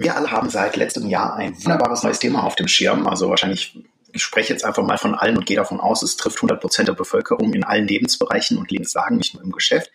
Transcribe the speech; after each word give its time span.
Wir 0.00 0.14
alle 0.14 0.30
haben 0.30 0.48
seit 0.48 0.76
letztem 0.76 1.08
Jahr 1.08 1.34
ein 1.34 1.56
wunderbares 1.56 2.04
neues 2.04 2.20
Thema 2.20 2.44
auf 2.44 2.54
dem 2.54 2.68
Schirm. 2.68 3.08
Also 3.08 3.28
wahrscheinlich, 3.30 3.76
ich 4.12 4.22
spreche 4.22 4.52
jetzt 4.52 4.64
einfach 4.64 4.84
mal 4.84 4.96
von 4.96 5.16
allen 5.16 5.36
und 5.36 5.44
gehe 5.44 5.56
davon 5.56 5.80
aus, 5.80 6.04
es 6.04 6.16
trifft 6.16 6.38
100 6.38 6.60
Prozent 6.60 6.86
der 6.86 6.94
Bevölkerung 6.94 7.52
in 7.52 7.64
allen 7.64 7.88
Lebensbereichen 7.88 8.58
und 8.58 8.70
Lebenslagen, 8.70 9.16
nicht 9.16 9.34
nur 9.34 9.42
im 9.42 9.50
Geschäft. 9.50 9.90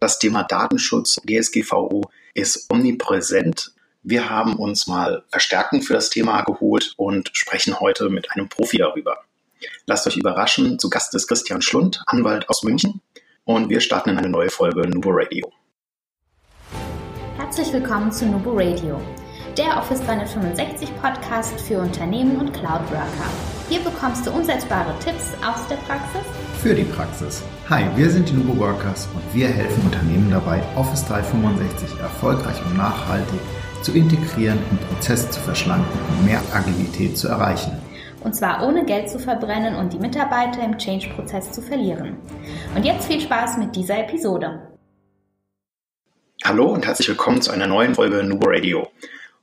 Das 0.00 0.18
Thema 0.18 0.42
Datenschutz, 0.42 1.20
DSGVO, 1.24 2.02
ist 2.34 2.68
omnipräsent. 2.70 3.72
Wir 4.02 4.30
haben 4.30 4.56
uns 4.56 4.88
mal 4.88 5.22
Verstärkung 5.30 5.80
für 5.80 5.94
das 5.94 6.10
Thema 6.10 6.42
geholt 6.42 6.94
und 6.96 7.30
sprechen 7.32 7.78
heute 7.78 8.10
mit 8.10 8.32
einem 8.32 8.48
Profi 8.48 8.78
darüber. 8.78 9.20
Lasst 9.86 10.08
euch 10.08 10.16
überraschen, 10.16 10.80
zu 10.80 10.90
Gast 10.90 11.14
ist 11.14 11.28
Christian 11.28 11.62
Schlund, 11.62 12.02
Anwalt 12.06 12.48
aus 12.48 12.64
München 12.64 13.00
und 13.44 13.70
wir 13.70 13.80
starten 13.80 14.10
in 14.10 14.18
eine 14.18 14.28
neue 14.28 14.50
Folge 14.50 14.88
Nubo 14.88 15.10
Radio. 15.12 15.52
Herzlich 17.36 17.72
willkommen 17.72 18.10
zu 18.10 18.26
Nubo 18.26 18.52
Radio, 18.54 19.00
der 19.56 19.78
Office 19.78 20.02
365 20.02 20.90
Podcast 21.00 21.58
für 21.60 21.78
Unternehmen 21.78 22.36
und 22.36 22.52
Cloud 22.52 22.82
Worker. 22.90 23.30
Hier 23.70 23.80
bekommst 23.80 24.26
du 24.26 24.30
umsetzbare 24.30 24.94
Tipps 24.98 25.32
aus 25.42 25.66
der 25.68 25.76
Praxis 25.76 26.20
für 26.66 26.74
die 26.74 26.84
Praxis. 26.84 27.42
Hi, 27.70 27.84
wir 27.94 28.10
sind 28.10 28.28
die 28.28 28.34
Nubo 28.34 28.58
Workers 28.58 29.08
und 29.14 29.22
wir 29.34 29.48
helfen 29.48 29.82
Unternehmen 29.84 30.30
dabei, 30.30 30.60
Office 30.74 31.06
365 31.06 31.98
erfolgreich 32.00 32.56
und 32.66 32.76
nachhaltig 32.76 33.40
zu 33.82 33.92
integrieren, 33.92 34.58
und 34.70 34.88
Prozesse 34.88 35.30
zu 35.30 35.40
verschlanken 35.40 36.00
und 36.10 36.26
mehr 36.26 36.42
Agilität 36.52 37.16
zu 37.16 37.28
erreichen. 37.28 37.72
Und 38.24 38.34
zwar 38.34 38.66
ohne 38.66 38.84
Geld 38.84 39.08
zu 39.08 39.18
verbrennen 39.18 39.76
und 39.76 39.92
die 39.92 39.98
Mitarbeiter 39.98 40.64
im 40.64 40.76
Change-Prozess 40.76 41.52
zu 41.52 41.62
verlieren. 41.62 42.16
Und 42.74 42.84
jetzt 42.84 43.06
viel 43.06 43.20
Spaß 43.20 43.58
mit 43.58 43.76
dieser 43.76 44.00
Episode. 44.00 44.68
Hallo 46.44 46.66
und 46.66 46.84
herzlich 46.84 47.08
willkommen 47.08 47.40
zu 47.40 47.52
einer 47.52 47.66
neuen 47.66 47.94
Folge 47.94 48.24
Nubo 48.24 48.48
Radio. 48.48 48.88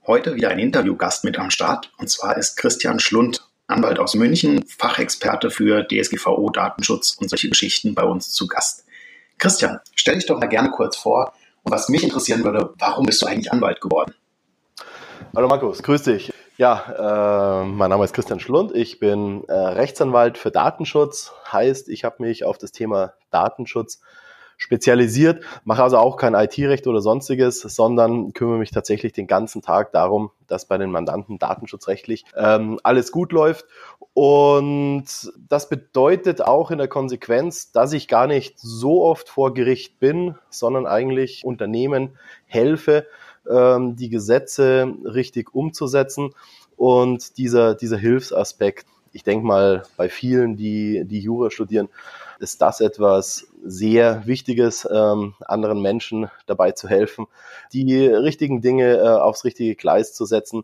Heute 0.05 0.35
wieder 0.35 0.49
ein 0.49 0.59
Interviewgast 0.59 1.23
mit 1.23 1.39
am 1.39 1.49
Start 1.49 1.93
und 1.97 2.09
zwar 2.09 2.35
ist 2.35 2.57
Christian 2.57 2.99
Schlund, 2.99 3.47
Anwalt 3.67 3.99
aus 3.99 4.15
München, 4.15 4.61
Fachexperte 4.67 5.49
für 5.49 5.87
DSGVO, 5.87 6.49
Datenschutz 6.49 7.15
und 7.21 7.29
solche 7.29 7.47
Geschichten 7.47 7.95
bei 7.95 8.03
uns 8.03 8.33
zu 8.33 8.47
Gast. 8.47 8.83
Christian, 9.37 9.79
stell 9.95 10.15
dich 10.15 10.25
doch 10.25 10.37
mal 10.37 10.47
gerne 10.47 10.71
kurz 10.71 10.97
vor 10.97 11.31
und 11.63 11.71
was 11.71 11.87
mich 11.87 12.03
interessieren 12.03 12.43
würde, 12.43 12.73
warum 12.79 13.05
bist 13.05 13.21
du 13.21 13.27
eigentlich 13.27 13.53
Anwalt 13.53 13.79
geworden? 13.79 14.13
Hallo 15.33 15.47
Markus, 15.47 15.81
grüß 15.81 16.03
dich. 16.03 16.33
Ja, 16.57 17.61
äh, 17.61 17.65
mein 17.65 17.89
Name 17.89 18.03
ist 18.03 18.13
Christian 18.13 18.41
Schlund. 18.41 18.75
Ich 18.75 18.99
bin 18.99 19.45
äh, 19.47 19.53
Rechtsanwalt 19.53 20.37
für 20.37 20.51
Datenschutz. 20.51 21.31
Heißt, 21.49 21.87
ich 21.87 22.03
habe 22.03 22.21
mich 22.21 22.43
auf 22.43 22.57
das 22.57 22.73
Thema 22.73 23.13
Datenschutz 23.31 24.01
spezialisiert, 24.63 25.43
mache 25.65 25.83
also 25.83 25.97
auch 25.97 26.15
kein 26.15 26.35
IT-Recht 26.35 26.87
oder 26.87 27.01
sonstiges, 27.01 27.59
sondern 27.59 28.31
kümmere 28.31 28.59
mich 28.59 28.71
tatsächlich 28.71 29.11
den 29.11 29.27
ganzen 29.27 29.61
Tag 29.61 29.91
darum, 29.91 30.31
dass 30.47 30.69
bei 30.69 30.77
den 30.77 30.89
Mandanten 30.89 31.37
datenschutzrechtlich 31.37 32.23
ähm, 32.33 32.79
alles 32.81 33.11
gut 33.11 33.33
läuft. 33.33 33.65
Und 34.13 35.03
das 35.49 35.67
bedeutet 35.67 36.41
auch 36.41 36.71
in 36.71 36.77
der 36.77 36.87
Konsequenz, 36.87 37.73
dass 37.73 37.91
ich 37.91 38.07
gar 38.07 38.25
nicht 38.25 38.57
so 38.57 39.03
oft 39.03 39.27
vor 39.27 39.53
Gericht 39.53 39.99
bin, 39.99 40.35
sondern 40.49 40.87
eigentlich 40.87 41.43
Unternehmen 41.43 42.17
helfe, 42.45 43.05
ähm, 43.49 43.97
die 43.97 44.09
Gesetze 44.09 44.93
richtig 45.03 45.53
umzusetzen. 45.53 46.33
Und 46.77 47.37
dieser, 47.37 47.75
dieser 47.75 47.97
Hilfsaspekt, 47.97 48.85
ich 49.11 49.23
denke 49.23 49.45
mal, 49.45 49.83
bei 49.97 50.07
vielen, 50.07 50.55
die, 50.55 51.03
die 51.03 51.19
Jura 51.19 51.51
studieren, 51.51 51.89
ist 52.39 52.61
das 52.61 52.79
etwas 52.79 53.47
sehr 53.63 54.25
Wichtiges, 54.25 54.87
ähm, 54.91 55.33
anderen 55.45 55.81
Menschen 55.81 56.29
dabei 56.45 56.71
zu 56.71 56.87
helfen, 56.87 57.27
die 57.71 58.05
richtigen 58.05 58.61
Dinge 58.61 58.97
äh, 58.97 59.07
aufs 59.07 59.45
richtige 59.45 59.75
Gleis 59.75 60.13
zu 60.13 60.25
setzen, 60.25 60.63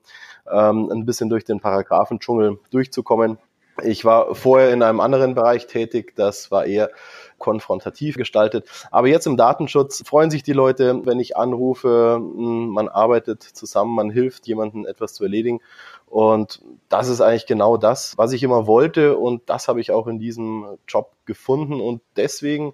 ähm, 0.52 0.90
ein 0.92 1.06
bisschen 1.06 1.30
durch 1.30 1.46
den 1.46 1.60
Paragraphendschungel 1.60 2.60
durchzukommen. 2.72 3.38
Ich 3.84 4.04
war 4.04 4.36
vorher 4.36 4.74
in 4.74 4.84
einem 4.84 5.00
anderen 5.00 5.36
Bereich 5.36 5.68
tätig, 5.68 6.14
das 6.16 6.52
war 6.52 6.66
eher 6.66 6.90
konfrontativ 7.38 8.18
gestaltet. 8.18 8.68
Aber 8.92 9.08
jetzt 9.08 9.26
im 9.26 9.38
Datenschutz 9.38 10.04
freuen 10.06 10.30
sich 10.30 10.44
die 10.44 10.54
Leute, 10.54 11.06
wenn 11.06 11.20
ich 11.20 11.38
anrufe, 11.38 12.16
hm, 12.18 12.70
man 12.70 12.90
arbeitet 12.90 13.42
zusammen, 13.44 13.96
man 13.96 14.10
hilft 14.10 14.48
jemandem 14.48 14.86
etwas 14.86 15.14
zu 15.14 15.24
erledigen. 15.24 15.62
Und 16.06 16.62
das 16.90 17.08
ist 17.08 17.22
eigentlich 17.22 17.46
genau 17.46 17.78
das, 17.78 18.18
was 18.18 18.34
ich 18.34 18.44
immer 18.44 18.68
wollte. 18.68 19.18
Und 19.18 19.50
das 19.50 19.68
habe 19.68 19.80
ich 19.80 19.92
auch 19.92 20.08
in 20.08 20.20
diesem 20.20 20.66
Job 20.88 21.12
gefunden. 21.26 21.80
Und 21.80 22.02
deswegen 22.16 22.74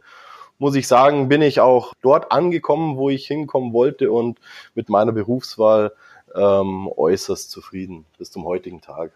muss 0.58 0.76
ich 0.76 0.88
sagen, 0.88 1.30
bin 1.30 1.42
ich 1.42 1.60
auch 1.60 1.94
dort 2.02 2.32
angekommen, 2.32 2.98
wo 2.98 3.10
ich 3.10 3.28
hinkommen 3.28 3.74
wollte 3.74 4.12
und 4.12 4.40
mit 4.74 4.90
meiner 4.90 5.12
Berufswahl 5.12 5.94
ähm, 6.34 6.90
äußerst 6.96 7.50
zufrieden 7.52 8.06
bis 8.18 8.32
zum 8.32 8.46
heutigen 8.46 8.82
Tag. 8.82 9.12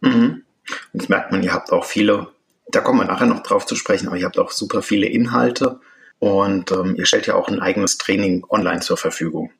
Mhm. 0.00 0.42
Jetzt 0.92 1.08
merkt 1.08 1.32
man, 1.32 1.42
ihr 1.42 1.52
habt 1.52 1.72
auch 1.72 1.84
viele 1.84 2.28
da 2.72 2.80
kommen 2.80 3.00
wir 3.00 3.04
nachher 3.04 3.26
noch 3.26 3.42
drauf 3.42 3.66
zu 3.66 3.76
sprechen, 3.76 4.08
aber 4.08 4.16
ihr 4.16 4.24
habt 4.24 4.38
auch 4.38 4.50
super 4.50 4.82
viele 4.82 5.06
Inhalte 5.06 5.80
und 6.18 6.72
ähm, 6.72 6.96
ihr 6.96 7.06
stellt 7.06 7.26
ja 7.26 7.34
auch 7.34 7.48
ein 7.48 7.60
eigenes 7.60 7.98
Training 7.98 8.44
online 8.48 8.80
zur 8.80 8.96
Verfügung. 8.96 9.50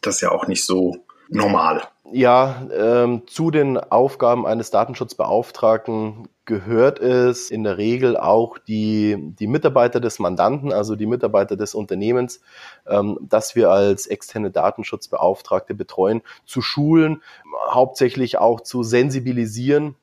Das 0.00 0.16
ist 0.16 0.20
ja 0.22 0.30
auch 0.30 0.46
nicht 0.46 0.64
so 0.64 0.96
normal. 1.28 1.82
Ja, 2.12 2.66
ähm, 2.72 3.22
zu 3.26 3.50
den 3.50 3.78
Aufgaben 3.78 4.46
eines 4.46 4.70
Datenschutzbeauftragten 4.70 6.28
gehört 6.52 6.98
es 7.00 7.50
in 7.50 7.64
der 7.64 7.78
Regel 7.78 8.18
auch 8.18 8.58
die, 8.58 9.16
die 9.18 9.46
Mitarbeiter 9.46 10.00
des 10.00 10.18
Mandanten, 10.18 10.70
also 10.70 10.96
die 10.96 11.06
Mitarbeiter 11.06 11.56
des 11.56 11.74
Unternehmens, 11.74 12.42
ähm, 12.86 13.16
dass 13.22 13.56
wir 13.56 13.70
als 13.70 14.06
externe 14.06 14.50
Datenschutzbeauftragte 14.50 15.74
betreuen, 15.74 16.20
zu 16.44 16.60
schulen, 16.60 17.22
hauptsächlich 17.70 18.36
auch 18.36 18.60
zu 18.60 18.82
sensibilisieren 18.82 19.96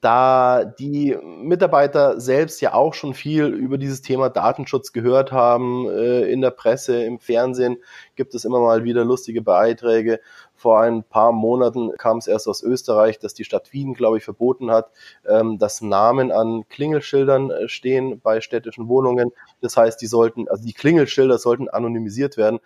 da 0.00 0.64
die 0.64 1.16
Mitarbeiter 1.22 2.20
selbst 2.20 2.60
ja 2.60 2.72
auch 2.72 2.94
schon 2.94 3.14
viel 3.14 3.46
über 3.46 3.78
dieses 3.78 4.00
Thema 4.00 4.30
Datenschutz 4.30 4.92
gehört 4.92 5.32
haben, 5.32 5.88
äh, 5.90 6.22
in 6.30 6.40
der 6.40 6.52
Presse, 6.52 7.02
im 7.02 7.18
Fernsehen 7.18 7.78
gibt 8.14 8.34
es 8.34 8.44
immer 8.44 8.60
mal 8.60 8.84
wieder 8.84 9.04
lustige 9.04 9.42
Beiträge. 9.42 10.20
Vor 10.58 10.80
ein 10.80 11.04
paar 11.04 11.30
Monaten 11.30 11.92
kam 11.98 12.18
es 12.18 12.26
erst 12.26 12.48
aus 12.48 12.64
Österreich, 12.64 13.20
dass 13.20 13.32
die 13.32 13.44
Stadt 13.44 13.72
Wien, 13.72 13.94
glaube 13.94 14.18
ich, 14.18 14.24
verboten 14.24 14.72
hat, 14.72 14.90
ähm, 15.24 15.58
dass 15.58 15.82
Namen 15.82 16.32
an 16.32 16.64
Klingelschildern 16.68 17.52
äh, 17.52 17.68
stehen 17.68 18.20
bei 18.20 18.40
städtischen 18.40 18.88
Wohnungen. 18.88 19.30
Das 19.60 19.76
heißt, 19.76 20.02
die 20.02 20.08
sollten, 20.08 20.48
also 20.48 20.64
die 20.64 20.72
Klingelschilder 20.72 21.38
sollten 21.38 21.68
anonymisiert 21.68 22.36
werden. 22.36 22.58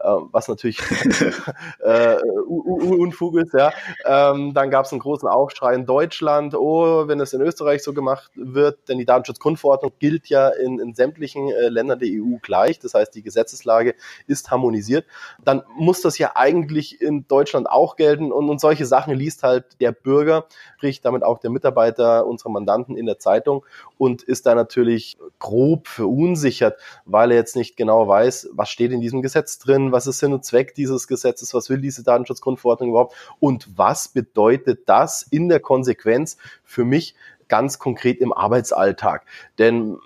Ähm, 0.00 0.28
was 0.30 0.46
natürlich 0.46 0.80
äh, 1.80 2.16
Unfug 2.46 3.36
ist, 3.38 3.52
ja. 3.52 3.72
Ähm, 4.04 4.54
dann 4.54 4.70
gab 4.70 4.84
es 4.84 4.92
einen 4.92 5.00
großen 5.00 5.28
Aufschrei 5.28 5.74
in 5.74 5.86
Deutschland, 5.86 6.54
oh, 6.54 7.08
wenn 7.08 7.18
es 7.18 7.32
in 7.32 7.40
Österreich 7.40 7.82
so 7.82 7.92
gemacht 7.92 8.30
wird, 8.36 8.88
denn 8.88 8.98
die 8.98 9.04
Datenschutzgrundverordnung 9.04 9.92
gilt 9.98 10.28
ja 10.28 10.50
in, 10.50 10.78
in 10.78 10.94
sämtlichen 10.94 11.50
äh, 11.50 11.68
Ländern 11.68 11.98
der 11.98 12.08
EU 12.10 12.36
gleich, 12.40 12.78
das 12.78 12.94
heißt, 12.94 13.12
die 13.14 13.22
Gesetzeslage 13.22 13.96
ist 14.28 14.52
harmonisiert, 14.52 15.04
dann 15.44 15.64
muss 15.76 16.00
das 16.00 16.16
ja 16.18 16.32
eigentlich 16.36 17.00
in 17.00 17.26
Deutschland 17.26 17.37
auch 17.46 17.96
gelten 17.96 18.32
und, 18.32 18.48
und 18.48 18.60
solche 18.60 18.86
Sachen 18.86 19.14
liest 19.14 19.42
halt 19.42 19.80
der 19.80 19.92
Bürger, 19.92 20.46
sprich 20.76 21.00
damit 21.00 21.22
auch 21.22 21.38
der 21.38 21.50
Mitarbeiter 21.50 22.26
unserer 22.26 22.50
Mandanten 22.50 22.96
in 22.96 23.06
der 23.06 23.18
Zeitung 23.18 23.64
und 23.96 24.22
ist 24.22 24.46
da 24.46 24.54
natürlich 24.54 25.18
grob 25.38 25.88
verunsichert, 25.88 26.78
weil 27.04 27.30
er 27.30 27.36
jetzt 27.36 27.56
nicht 27.56 27.76
genau 27.76 28.08
weiß, 28.08 28.50
was 28.52 28.70
steht 28.70 28.92
in 28.92 29.00
diesem 29.00 29.22
Gesetz 29.22 29.58
drin, 29.58 29.92
was 29.92 30.06
ist 30.06 30.18
Sinn 30.18 30.32
und 30.32 30.44
Zweck 30.44 30.74
dieses 30.74 31.08
Gesetzes, 31.08 31.54
was 31.54 31.70
will 31.70 31.80
diese 31.80 32.02
Datenschutzgrundverordnung 32.02 32.90
überhaupt 32.90 33.14
und 33.40 33.68
was 33.76 34.08
bedeutet 34.08 34.88
das 34.88 35.22
in 35.22 35.48
der 35.48 35.60
Konsequenz 35.60 36.36
für 36.64 36.84
mich 36.84 37.14
ganz 37.48 37.78
konkret 37.78 38.20
im 38.20 38.32
Arbeitsalltag. 38.32 39.24
Denn 39.58 39.98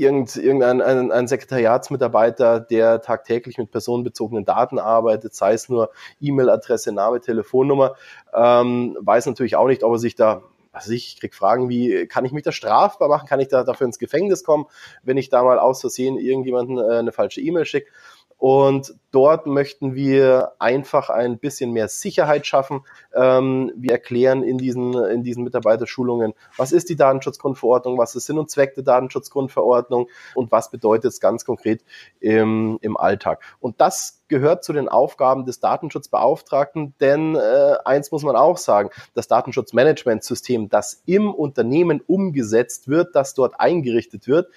irgendein 0.00 0.80
ein, 0.80 1.12
ein 1.12 1.28
Sekretariatsmitarbeiter, 1.28 2.60
der 2.60 3.00
tagtäglich 3.02 3.58
mit 3.58 3.70
personenbezogenen 3.70 4.44
Daten 4.44 4.78
arbeitet, 4.78 5.34
sei 5.34 5.52
es 5.52 5.68
nur 5.68 5.90
E-Mail-Adresse, 6.20 6.92
Name, 6.92 7.20
Telefonnummer, 7.20 7.94
ähm, 8.34 8.96
weiß 9.00 9.26
natürlich 9.26 9.56
auch 9.56 9.66
nicht, 9.66 9.82
ob 9.82 9.92
er 9.92 9.98
sich 9.98 10.14
da 10.14 10.42
also 10.72 10.92
ich 10.92 11.18
krieg 11.18 11.34
Fragen 11.34 11.68
wie, 11.68 12.06
kann 12.06 12.24
ich 12.24 12.32
mich 12.32 12.44
da 12.44 12.52
strafbar 12.52 13.08
machen? 13.08 13.26
Kann 13.26 13.40
ich 13.40 13.48
da 13.48 13.64
dafür 13.64 13.86
ins 13.86 13.98
Gefängnis 13.98 14.44
kommen, 14.44 14.66
wenn 15.02 15.16
ich 15.16 15.28
da 15.28 15.42
mal 15.42 15.58
aus 15.58 15.80
Versehen 15.80 16.16
irgendjemanden 16.16 16.78
äh, 16.78 16.98
eine 16.98 17.12
falsche 17.12 17.40
E-Mail 17.40 17.64
schicke? 17.64 17.90
Und 18.40 18.94
dort 19.10 19.46
möchten 19.46 19.94
wir 19.94 20.52
einfach 20.58 21.10
ein 21.10 21.38
bisschen 21.38 21.72
mehr 21.72 21.88
Sicherheit 21.88 22.46
schaffen. 22.46 22.80
Ähm, 23.14 23.70
wir 23.76 23.92
erklären 23.92 24.42
in 24.42 24.56
diesen, 24.56 24.94
in 24.94 25.22
diesen 25.22 25.44
Mitarbeiterschulungen, 25.44 26.32
was 26.56 26.72
ist 26.72 26.88
die 26.88 26.96
Datenschutzgrundverordnung, 26.96 27.98
was 27.98 28.14
ist 28.14 28.24
Sinn 28.24 28.38
und 28.38 28.50
Zweck 28.50 28.74
der 28.76 28.84
Datenschutzgrundverordnung 28.84 30.08
und 30.34 30.50
was 30.50 30.70
bedeutet 30.70 31.12
es 31.12 31.20
ganz 31.20 31.44
konkret 31.44 31.84
im, 32.18 32.78
im 32.80 32.96
Alltag. 32.96 33.42
Und 33.60 33.78
das 33.82 34.22
gehört 34.28 34.64
zu 34.64 34.72
den 34.72 34.88
Aufgaben 34.88 35.44
des 35.44 35.60
Datenschutzbeauftragten, 35.60 36.94
denn 36.98 37.34
äh, 37.34 37.74
eins 37.84 38.10
muss 38.12 38.22
man 38.22 38.36
auch 38.36 38.56
sagen, 38.56 38.88
das 39.12 39.28
Datenschutzmanagementsystem, 39.28 40.70
das 40.70 41.02
im 41.04 41.34
Unternehmen 41.34 42.00
umgesetzt 42.00 42.88
wird, 42.88 43.14
das 43.14 43.34
dort 43.34 43.60
eingerichtet 43.60 44.28
wird, 44.28 44.48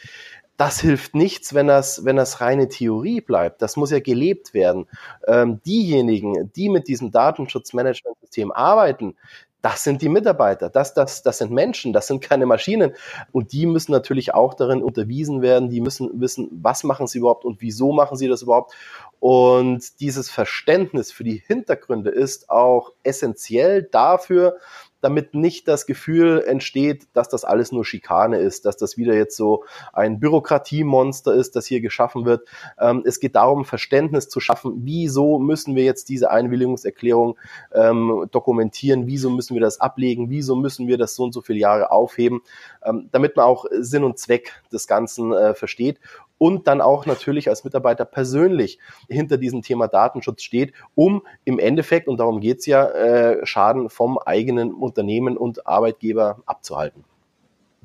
das 0.58 0.80
hilft 0.80 1.16
nichts, 1.16 1.54
wenn 1.54 1.68
das, 1.68 2.06
wenn 2.06 2.16
das 2.16 2.42
reine 2.42 2.70
Theorie 2.70 3.22
bleibt. 3.22 3.62
Das 3.62 3.76
muss 3.76 3.92
ja 3.92 4.00
gelebt 4.00 4.54
werden. 4.54 4.88
Ähm, 5.28 5.62
diejenigen, 5.66 6.52
die 6.54 6.70
mit 6.70 6.88
diesem 6.88 7.12
Datenschutzmanagementsystem 7.12 8.52
arbeiten, 8.52 9.16
das 9.64 9.84
sind 9.86 10.02
die 10.02 10.10
Mitarbeiter, 10.10 10.70
das, 10.70 10.94
das, 10.94 11.24
das 11.24 11.38
sind 11.38 11.50
Menschen, 11.50 11.94
das 11.94 12.08
sind 12.08 12.22
keine 12.22 12.46
Maschinen. 12.46 12.94
Und 13.32 13.54
die 13.54 13.66
müssen 13.66 13.94
natürlich 13.94 14.34
auch 14.34 14.54
darin 14.56 14.84
unterwiesen 14.84 15.42
werden, 15.42 15.70
die 15.70 15.80
müssen 15.80 16.20
wissen, 16.20 16.50
was 16.62 16.84
machen 16.84 17.08
sie 17.08 17.20
überhaupt 17.20 17.46
und 17.46 17.62
wieso 17.62 17.94
machen 17.94 18.18
sie 18.18 18.28
das 18.28 18.42
überhaupt. 18.42 18.74
Und 19.22 20.02
dieses 20.02 20.30
Verständnis 20.30 21.14
für 21.14 21.24
die 21.24 21.42
Hintergründe 21.48 22.10
ist 22.10 22.50
auch 22.50 22.92
essentiell 23.04 23.84
dafür, 23.84 24.58
damit 25.04 25.34
nicht 25.34 25.68
das 25.68 25.86
Gefühl 25.86 26.44
entsteht, 26.46 27.08
dass 27.14 27.30
das 27.30 27.44
alles 27.44 27.72
nur 27.72 27.86
Schikane 27.86 28.38
ist, 28.38 28.66
dass 28.66 28.78
das 28.78 28.98
wieder 28.98 29.16
jetzt 29.16 29.36
so 29.36 29.66
ein 29.92 30.20
Bürokratiemonster 30.20 31.34
ist, 31.34 31.56
das 31.56 31.66
hier 31.66 31.82
geschaffen 31.82 32.26
wird. 32.26 32.48
Ähm, 32.80 33.04
es 33.06 33.20
geht 33.20 33.36
darum, 33.36 33.66
Verständnis 33.66 34.30
zu 34.30 34.40
schaffen, 34.40 34.82
wieso 34.86 35.40
müssen 35.40 35.76
wir 35.76 35.84
jetzt 35.84 36.10
diese 36.10 36.32
Einwilligungserklärung 36.32 37.38
ähm, 37.74 38.28
dokumentieren, 38.32 39.08
wieso 39.08 39.30
müssen 39.30 39.56
wir 39.56 39.62
das 39.62 39.82
ablegen, 39.82 40.30
wieso 40.30 40.56
müssen 40.56 40.88
wir 40.88 40.98
das 40.98 41.16
so 41.16 41.24
und 41.24 41.34
so 41.34 41.42
viele 41.42 41.60
Jahre 41.60 41.92
aufheben, 41.92 42.42
ähm, 42.86 43.10
damit 43.12 43.36
man 43.36 43.46
auch 43.46 43.66
Sinn 43.72 44.04
und 44.04 44.18
Zweck 44.18 44.62
des 44.72 44.88
Ganzen 44.88 45.34
äh, 45.34 45.54
versteht 45.54 46.00
und 46.44 46.68
dann 46.68 46.82
auch 46.82 47.06
natürlich 47.06 47.48
als 47.48 47.64
Mitarbeiter 47.64 48.04
persönlich 48.04 48.78
hinter 49.08 49.38
diesem 49.38 49.62
Thema 49.62 49.88
Datenschutz 49.88 50.42
steht, 50.44 50.74
um 50.94 51.22
im 51.46 51.58
Endeffekt, 51.58 52.10
und 52.10 52.20
darum 52.20 52.42
geht's 52.42 52.66
ja, 52.66 52.86
äh, 52.90 53.46
Schaden 53.46 53.90
vom 53.90 54.18
eigenen 54.18 54.74
Unternehmen 54.94 55.38
und 55.38 55.66
Arbeitgeber 55.66 56.42
abzuhalten. 56.46 57.04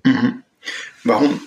Mhm. 0.04 0.42
Warum? 1.04 1.40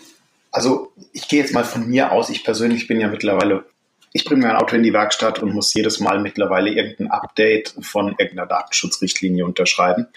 Also 0.52 0.92
ich 1.14 1.28
gehe 1.28 1.40
jetzt 1.40 1.54
mal 1.54 1.64
von 1.64 1.88
mir 1.88 2.12
aus, 2.12 2.30
ich 2.30 2.44
persönlich 2.44 2.88
bin 2.88 3.00
ja 3.00 3.08
mittlerweile 3.08 3.66
ich 4.14 4.26
bringe 4.26 4.46
mein 4.46 4.58
Auto 4.58 4.76
in 4.76 4.84
die 4.84 4.94
Werkstatt 4.94 5.40
und 5.40 5.54
muss 5.54 5.74
jedes 5.74 6.00
Mal 6.00 6.20
mittlerweile 6.20 6.70
irgendein 6.70 7.12
Update 7.12 7.76
von 7.80 8.10
irgendeiner 8.10 8.46
Datenschutzrichtlinie 8.46 9.46
unterschreiben. 9.46 10.08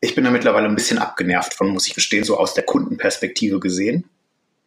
Ich 0.00 0.14
bin 0.14 0.22
da 0.22 0.30
mittlerweile 0.30 0.68
ein 0.68 0.76
bisschen 0.76 0.98
abgenervt 0.98 1.54
von, 1.54 1.70
muss 1.70 1.88
ich 1.88 1.94
gestehen, 1.94 2.22
so 2.22 2.36
aus 2.38 2.54
der 2.54 2.64
Kundenperspektive 2.64 3.58
gesehen. 3.58 4.08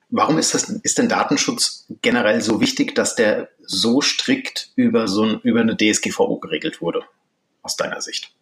Warum 0.09 0.37
ist 0.37 0.53
das, 0.53 0.67
ist 0.67 0.97
denn 0.97 1.07
Datenschutz 1.07 1.85
generell 2.01 2.41
so 2.41 2.59
wichtig, 2.59 2.93
dass 2.95 3.15
der 3.15 3.47
so 3.61 4.01
strikt 4.01 4.71
über 4.75 5.07
so 5.07 5.23
ein, 5.23 5.39
über 5.43 5.61
eine 5.61 5.77
DSGVO 5.77 6.37
geregelt 6.39 6.81
wurde, 6.81 7.03
aus 7.61 7.77
deiner 7.77 8.01
Sicht? 8.01 8.33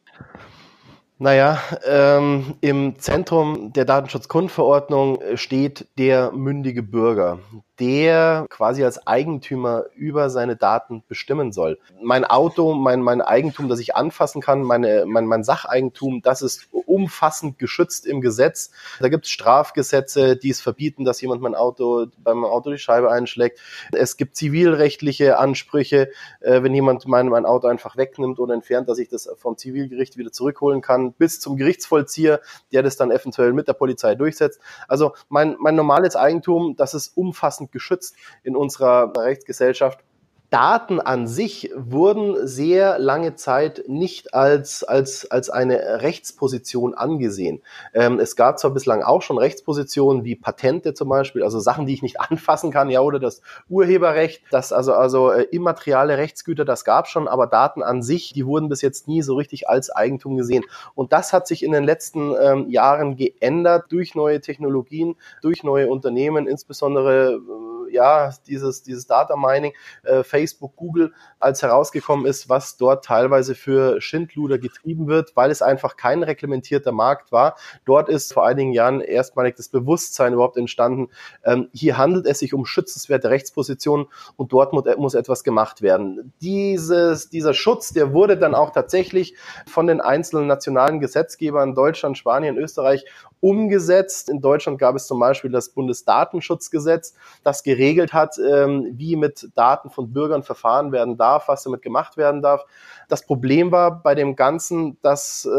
Naja, 1.21 1.62
ähm, 1.86 2.56
im 2.62 2.98
Zentrum 2.98 3.74
der 3.74 3.83
Datenschutzgrundverordnung 3.83 5.19
steht 5.36 5.86
der 5.98 6.31
mündige 6.31 6.81
Bürger 6.81 7.39
der 7.80 8.46
quasi 8.50 8.84
als 8.84 9.08
Eigentümer 9.08 9.86
über 9.96 10.30
seine 10.30 10.56
Daten 10.56 11.04
bestimmen 11.08 11.52
soll. 11.52 11.80
Mein 12.02 12.26
Auto, 12.26 12.74
mein, 12.74 13.02
mein 13.02 13.22
Eigentum, 13.22 13.70
das 13.70 13.80
ich 13.80 13.96
anfassen 13.96 14.42
kann, 14.42 14.64
meine, 14.64 15.06
mein, 15.06 15.26
mein 15.26 15.44
Sacheigentum, 15.44 16.22
das 16.22 16.42
ist 16.42 16.68
umfassend 16.72 17.58
geschützt 17.60 18.06
im 18.06 18.20
Gesetz. 18.20 18.72
Da 19.00 19.10
gibt 19.10 19.26
es 19.26 19.31
Strafgesetze, 19.31 20.36
die 20.36 20.50
es 20.50 20.60
verbieten, 20.60 21.06
dass 21.06 21.22
jemand 21.22 21.42
mein 21.42 21.56
Auto 21.56 22.08
beim 22.18 22.44
Auto 22.44 22.72
die 22.72 22.78
Scheibe 22.78 23.12
einschlägt. 23.12 23.60
Es 23.92 24.18
gibt 24.18 24.36
zivilrechtliche 24.36 25.38
Ansprüche, 25.38 26.10
äh, 26.42 26.64
wenn 26.64 26.74
jemand 26.74 27.08
mein, 27.08 27.28
mein 27.28 27.46
Auto 27.46 27.68
einfach 27.68 27.96
wegnimmt 27.96 28.40
oder 28.40 28.54
entfernt, 28.54 28.90
dass 28.90 28.98
ich 28.98 29.08
das 29.08 29.30
vom 29.38 29.58
Zivilgericht 29.58 30.18
wieder 30.18 30.31
zurückholen 30.31 30.81
kann, 30.81 31.14
bis 31.14 31.40
zum 31.40 31.56
Gerichtsvollzieher, 31.56 32.42
der 32.72 32.84
das 32.84 32.98
dann 32.98 33.12
eventuell 33.12 33.54
mit 33.54 33.68
der 33.68 33.74
Polizei 33.74 34.16
durchsetzt. 34.16 34.60
Also 34.88 35.14
mein, 35.30 35.56
mein 35.60 35.76
normales 35.76 36.16
Eigentum, 36.16 36.76
das 36.76 36.94
ist 36.94 37.16
umfassend 37.16 37.69
geschützt 37.71 38.16
in 38.44 38.56
unserer 38.56 39.12
Rechtsgesellschaft. 39.16 40.04
Daten 40.50 41.00
an 41.00 41.28
sich 41.28 41.72
wurden 41.75 42.48
sehr 42.48 42.98
lange 42.98 43.36
Zeit 43.36 43.84
nicht 43.88 44.34
als, 44.34 44.84
als, 44.84 45.30
als 45.30 45.51
eine 45.51 46.01
Rechtsposition 46.01 46.96
angesehen. 46.96 47.62
Ähm, 47.94 48.19
es 48.19 48.36
gab 48.36 48.57
zwar 48.57 48.72
bislang 48.72 49.04
auch 49.04 49.22
schon 49.22 49.38
Rechtspositionen 49.38 50.24
wie 50.24 50.36
Patente 50.36 50.96
zum 50.96 51.07
Beispiel, 51.10 51.44
also 51.44 51.60
Sachen, 51.60 51.86
die 51.86 51.94
ich 51.94 52.01
nicht 52.01 52.19
anfassen 52.31 52.72
kann, 52.72 52.90
ja, 52.90 53.01
oder 53.01 53.19
das 53.19 53.42
Urheberrecht, 53.69 54.42
das 54.50 54.74
also, 54.74 54.94
also 54.94 55.31
äh, 55.31 55.44
immateriale 55.44 56.18
Rechtsgüter, 56.18 56.66
das 56.66 56.84
gab 56.84 57.07
schon, 57.07 57.28
aber 57.28 57.45
Daten 57.45 57.84
an 57.84 58.02
sich, 58.02 58.34
die 58.34 58.45
wurden 58.45 58.69
bis 58.69 58.81
jetzt 58.81 59.07
nie 59.07 59.22
so 59.22 59.36
richtig 59.36 59.69
als 59.69 59.92
Eigentum 59.92 60.36
gesehen. 60.36 60.63
Und 60.95 61.13
das 61.13 61.31
hat 61.31 61.48
sich 61.48 61.63
in 61.63 61.72
den 61.72 61.84
letzten 61.84 62.34
ähm, 62.42 62.69
Jahren 62.69 63.18
geändert 63.18 63.86
durch 63.90 64.16
neue 64.16 64.42
Technologien, 64.42 65.16
durch 65.44 65.63
neue 65.63 65.90
Unternehmen, 65.90 66.48
insbesondere 66.48 67.34
äh, 67.34 67.79
ja, 67.91 68.31
dieses, 68.47 68.83
dieses 68.83 69.07
Data 69.07 69.36
Mining, 69.36 69.74
äh, 70.03 70.24
Facebook, 70.24 70.75
Google, 70.75 71.13
als 71.39 71.62
herausgekommen 71.62 72.25
ist, 72.25 72.50
was 72.50 72.77
dort 72.77 73.06
teilweise 73.06 73.56
für 73.56 74.01
Schindluder 74.01 74.57
getrieben 74.57 75.07
wird, 75.07 75.36
weil 75.36 75.51
es 75.51 75.62
einfach 75.62 75.95
kein 75.95 76.24
reglementierter 76.24 76.91
Markt 76.91 77.31
war. 77.31 77.56
Dort 77.86 78.09
ist 78.09 78.33
vor 78.33 78.45
einigen 78.45 78.74
Jahren 78.74 79.01
erstmalig 79.01 79.56
das 79.56 79.69
Bewusstsein 79.69 80.33
überhaupt 80.33 80.57
entstanden, 80.57 81.09
ähm, 81.44 81.69
hier 81.74 81.97
handelt 81.97 82.25
es 82.25 82.39
sich 82.39 82.53
um 82.53 82.65
schützenswerte 82.65 83.30
Rechtspositionen 83.30 84.07
und 84.35 84.51
dort 84.51 84.74
muss, 84.74 85.13
etwas 85.13 85.44
gemacht 85.44 85.81
werden. 85.81 86.33
Dieses, 86.42 87.30
dieser 87.30 87.53
Schutz, 87.53 87.94
der 87.94 88.13
wurde 88.13 88.38
dann 88.38 88.53
auch 88.53 88.71
tatsächlich 88.71 89.35
von 89.65 89.88
den 89.88 90.01
einzelnen 90.01 90.47
nationalen 90.47 91.00
Gesetzgebern 91.00 91.75
Deutschland, 91.75 92.18
Spanien, 92.18 92.57
Österreich 92.57 93.06
umgesetzt. 93.42 94.30
In 94.30 94.42
Deutschland 94.42 94.80
gab 94.80 94.95
es 94.95 95.07
zum 95.07 95.19
Beispiel 95.19 95.51
das 95.51 95.69
Bundesdatenschutzgesetz, 95.69 97.13
das 97.44 97.63
geregelt 97.63 97.79
hat, 97.80 98.38
ähm, 98.38 98.94
wie 98.94 99.16
mit 99.16 99.50
Daten 99.56 99.90
von 99.90 100.14
Bürgern 100.14 100.44
verfahren 100.44 100.92
werden 100.92 101.18
darf, 101.18 101.48
was 101.48 101.64
damit 101.64 101.81
gemacht 101.81 102.18
werden 102.18 102.42
darf. 102.42 102.66
Das 103.08 103.26
Problem 103.26 103.72
war 103.72 104.04
bei 104.04 104.14
dem 104.14 104.36
Ganzen, 104.36 104.98
dass, 105.02 105.46
äh, 105.46 105.50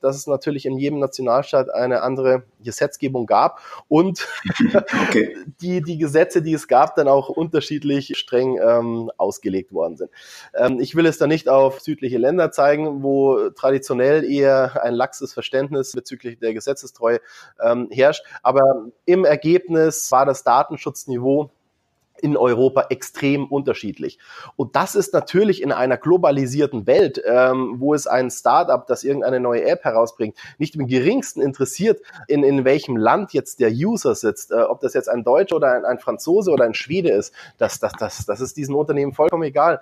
dass 0.00 0.16
es 0.16 0.26
natürlich 0.26 0.66
in 0.66 0.76
jedem 0.76 0.98
Nationalstaat 0.98 1.70
eine 1.70 2.02
andere 2.02 2.42
Gesetzgebung 2.62 3.26
gab 3.26 3.60
und 3.88 4.26
okay. 5.08 5.36
die, 5.60 5.82
die 5.82 5.98
Gesetze, 5.98 6.42
die 6.42 6.52
es 6.52 6.66
gab, 6.66 6.96
dann 6.96 7.06
auch 7.06 7.28
unterschiedlich 7.28 8.18
streng 8.18 8.58
ähm, 8.60 9.10
ausgelegt 9.16 9.72
worden 9.72 9.96
sind. 9.96 10.10
Ähm, 10.54 10.80
ich 10.80 10.96
will 10.96 11.06
es 11.06 11.18
da 11.18 11.26
nicht 11.26 11.48
auf 11.48 11.80
südliche 11.80 12.18
Länder 12.18 12.50
zeigen, 12.50 13.02
wo 13.02 13.50
traditionell 13.50 14.24
eher 14.24 14.82
ein 14.82 14.94
laxes 14.94 15.32
Verständnis 15.32 15.92
bezüglich 15.92 16.38
der 16.38 16.54
Gesetzestreue 16.54 17.20
ähm, 17.62 17.88
herrscht, 17.90 18.24
aber 18.42 18.86
im 19.04 19.24
Ergebnis 19.24 20.10
war 20.10 20.26
das 20.26 20.42
Datenschutzniveau 20.42 21.49
in 22.20 22.36
Europa 22.36 22.86
extrem 22.90 23.46
unterschiedlich. 23.46 24.18
Und 24.56 24.76
das 24.76 24.94
ist 24.94 25.12
natürlich 25.12 25.62
in 25.62 25.72
einer 25.72 25.96
globalisierten 25.96 26.86
Welt, 26.86 27.20
ähm, 27.26 27.76
wo 27.78 27.94
es 27.94 28.06
ein 28.06 28.30
Startup, 28.30 28.86
das 28.86 29.04
irgendeine 29.04 29.40
neue 29.40 29.64
App 29.64 29.84
herausbringt, 29.84 30.36
nicht 30.58 30.76
im 30.76 30.86
geringsten 30.86 31.40
interessiert, 31.40 32.00
in, 32.28 32.44
in 32.44 32.64
welchem 32.64 32.96
Land 32.96 33.32
jetzt 33.32 33.60
der 33.60 33.70
User 33.70 34.14
sitzt, 34.14 34.52
äh, 34.52 34.56
ob 34.56 34.80
das 34.80 34.94
jetzt 34.94 35.08
ein 35.08 35.24
Deutscher 35.24 35.56
oder 35.56 35.72
ein, 35.72 35.84
ein 35.84 35.98
Franzose 35.98 36.50
oder 36.50 36.64
ein 36.64 36.74
Schwede 36.74 37.10
ist, 37.10 37.34
das, 37.58 37.80
das, 37.80 37.92
das, 37.98 38.26
das 38.26 38.40
ist 38.40 38.56
diesen 38.56 38.74
Unternehmen 38.74 39.12
vollkommen 39.12 39.42
egal. 39.42 39.80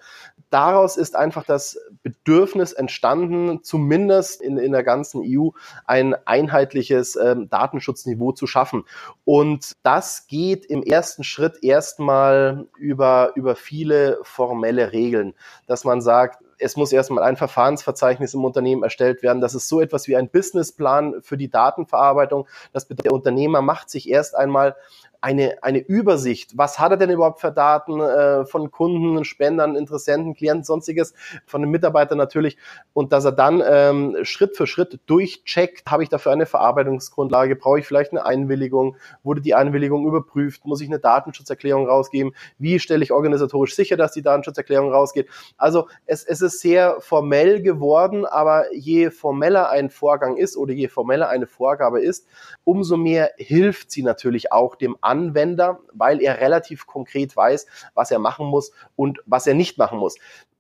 Daraus 0.51 0.97
ist 0.97 1.15
einfach 1.15 1.45
das 1.45 1.79
Bedürfnis 2.03 2.73
entstanden, 2.73 3.63
zumindest 3.63 4.41
in, 4.41 4.57
in 4.57 4.73
der 4.73 4.83
ganzen 4.83 5.23
EU 5.25 5.51
ein 5.85 6.15
einheitliches 6.27 7.17
ähm, 7.17 7.49
Datenschutzniveau 7.51 8.33
zu 8.33 8.47
schaffen. 8.47 8.85
Und 9.25 9.77
das 9.83 10.27
geht 10.27 10.65
im 10.67 10.83
ersten 10.83 11.25
Schritt 11.25 11.63
erstmal 11.63 12.28
erstmal 12.29 12.67
über, 12.79 13.33
über 13.35 13.57
viele 13.57 14.19
formelle 14.23 14.93
Regeln, 14.93 15.35
dass 15.67 15.85
man 15.85 16.01
sagt, 16.01 16.43
es 16.61 16.77
muss 16.77 16.93
erstmal 16.93 17.23
ein 17.23 17.37
Verfahrensverzeichnis 17.37 18.35
im 18.35 18.45
Unternehmen 18.45 18.83
erstellt 18.83 19.23
werden. 19.23 19.41
Das 19.41 19.55
ist 19.55 19.69
so 19.69 19.81
etwas 19.81 20.09
wie 20.09 20.17
ein 20.17 20.29
Businessplan 20.29 21.23
für 21.23 21.37
die 21.37 21.51
Datenverarbeitung. 21.51 22.49
Das 22.73 22.87
bedeutet, 22.87 23.07
der 23.07 23.13
Unternehmer 23.13 23.63
macht 23.63 23.91
sich 23.91 24.09
erst 24.09 24.35
einmal 24.35 24.75
eine, 25.21 25.59
eine 25.63 25.79
Übersicht. 25.79 26.57
Was 26.57 26.79
hat 26.79 26.93
er 26.93 26.97
denn 26.97 27.11
überhaupt 27.11 27.41
für 27.41 27.53
Daten 27.53 28.01
äh, 28.01 28.47
von 28.47 28.71
Kunden, 28.71 29.25
Spendern, 29.25 29.77
Interessenten, 29.77 30.35
Klienten, 30.35 30.65
sonstiges, 30.65 31.15
von 31.47 31.63
den 31.63 31.71
Mitarbeitern 31.71 32.19
natürlich. 32.19 32.57
Und 32.93 33.13
dass 33.13 33.25
er 33.25 33.33
dann 33.33 33.63
ähm, 33.67 34.17
Schritt 34.23 34.57
für 34.57 34.67
Schritt 34.67 35.01
durchcheckt, 35.07 35.91
habe 35.91 36.03
ich 36.03 36.09
dafür 36.09 36.33
eine 36.33 36.47
Verarbeitungsgrundlage, 36.47 37.57
brauche 37.57 37.81
ich 37.81 37.87
vielleicht 37.87 38.13
eine 38.13 38.25
Einwilligung, 38.25 38.97
wurde 39.23 39.41
die 39.41 39.55
Einwilligung 39.55 40.07
überprüft, 40.07 40.65
muss 40.65 40.81
ich 40.81 40.89
eine 40.89 40.99
Datenschutzerklärung 40.99 41.89
rausgeben, 41.89 42.33
wie 42.59 42.79
stelle 42.79 43.03
ich 43.03 43.13
organisatorisch 43.13 43.75
sicher, 43.75 43.97
dass 43.97 44.13
die 44.13 44.23
Datenschutzerklärung 44.23 44.93
rausgeht. 44.93 45.29
Also 45.57 45.89
es, 46.07 46.25
es 46.25 46.41
ist 46.41 46.61
sehr 46.61 46.97
formell 47.01 47.63
geworden, 47.63 48.25
aber 48.25 48.73
je 48.75 49.11
formeller 49.11 49.71
ein 49.71 49.91
Vorgang 49.91 50.37
ist 50.37 50.57
oder 50.57 50.73
je 50.73 50.89
formeller 50.89 51.29
eine 51.29 51.47
Vorgabe 51.47 52.01
ist, 52.01 52.27
umso 52.65 52.97
mehr 52.97 53.31
hilft 53.37 53.91
sie 53.91 54.03
natürlich 54.03 54.53
auch 54.53 54.77
dem 54.77 54.97
Anwender, 55.09 55.81
weil 55.93 56.21
er 56.21 56.41
relativ 56.41 56.87
konkret 56.87 57.37
weiß, 57.37 57.67
was 57.95 58.11
er 58.11 58.19
machen 58.19 58.47
muss 58.47 58.73
und 58.95 59.19
was 59.27 59.47
er 59.47 59.55
nicht 59.55 59.79
machen 59.79 59.99
muss 59.99 60.17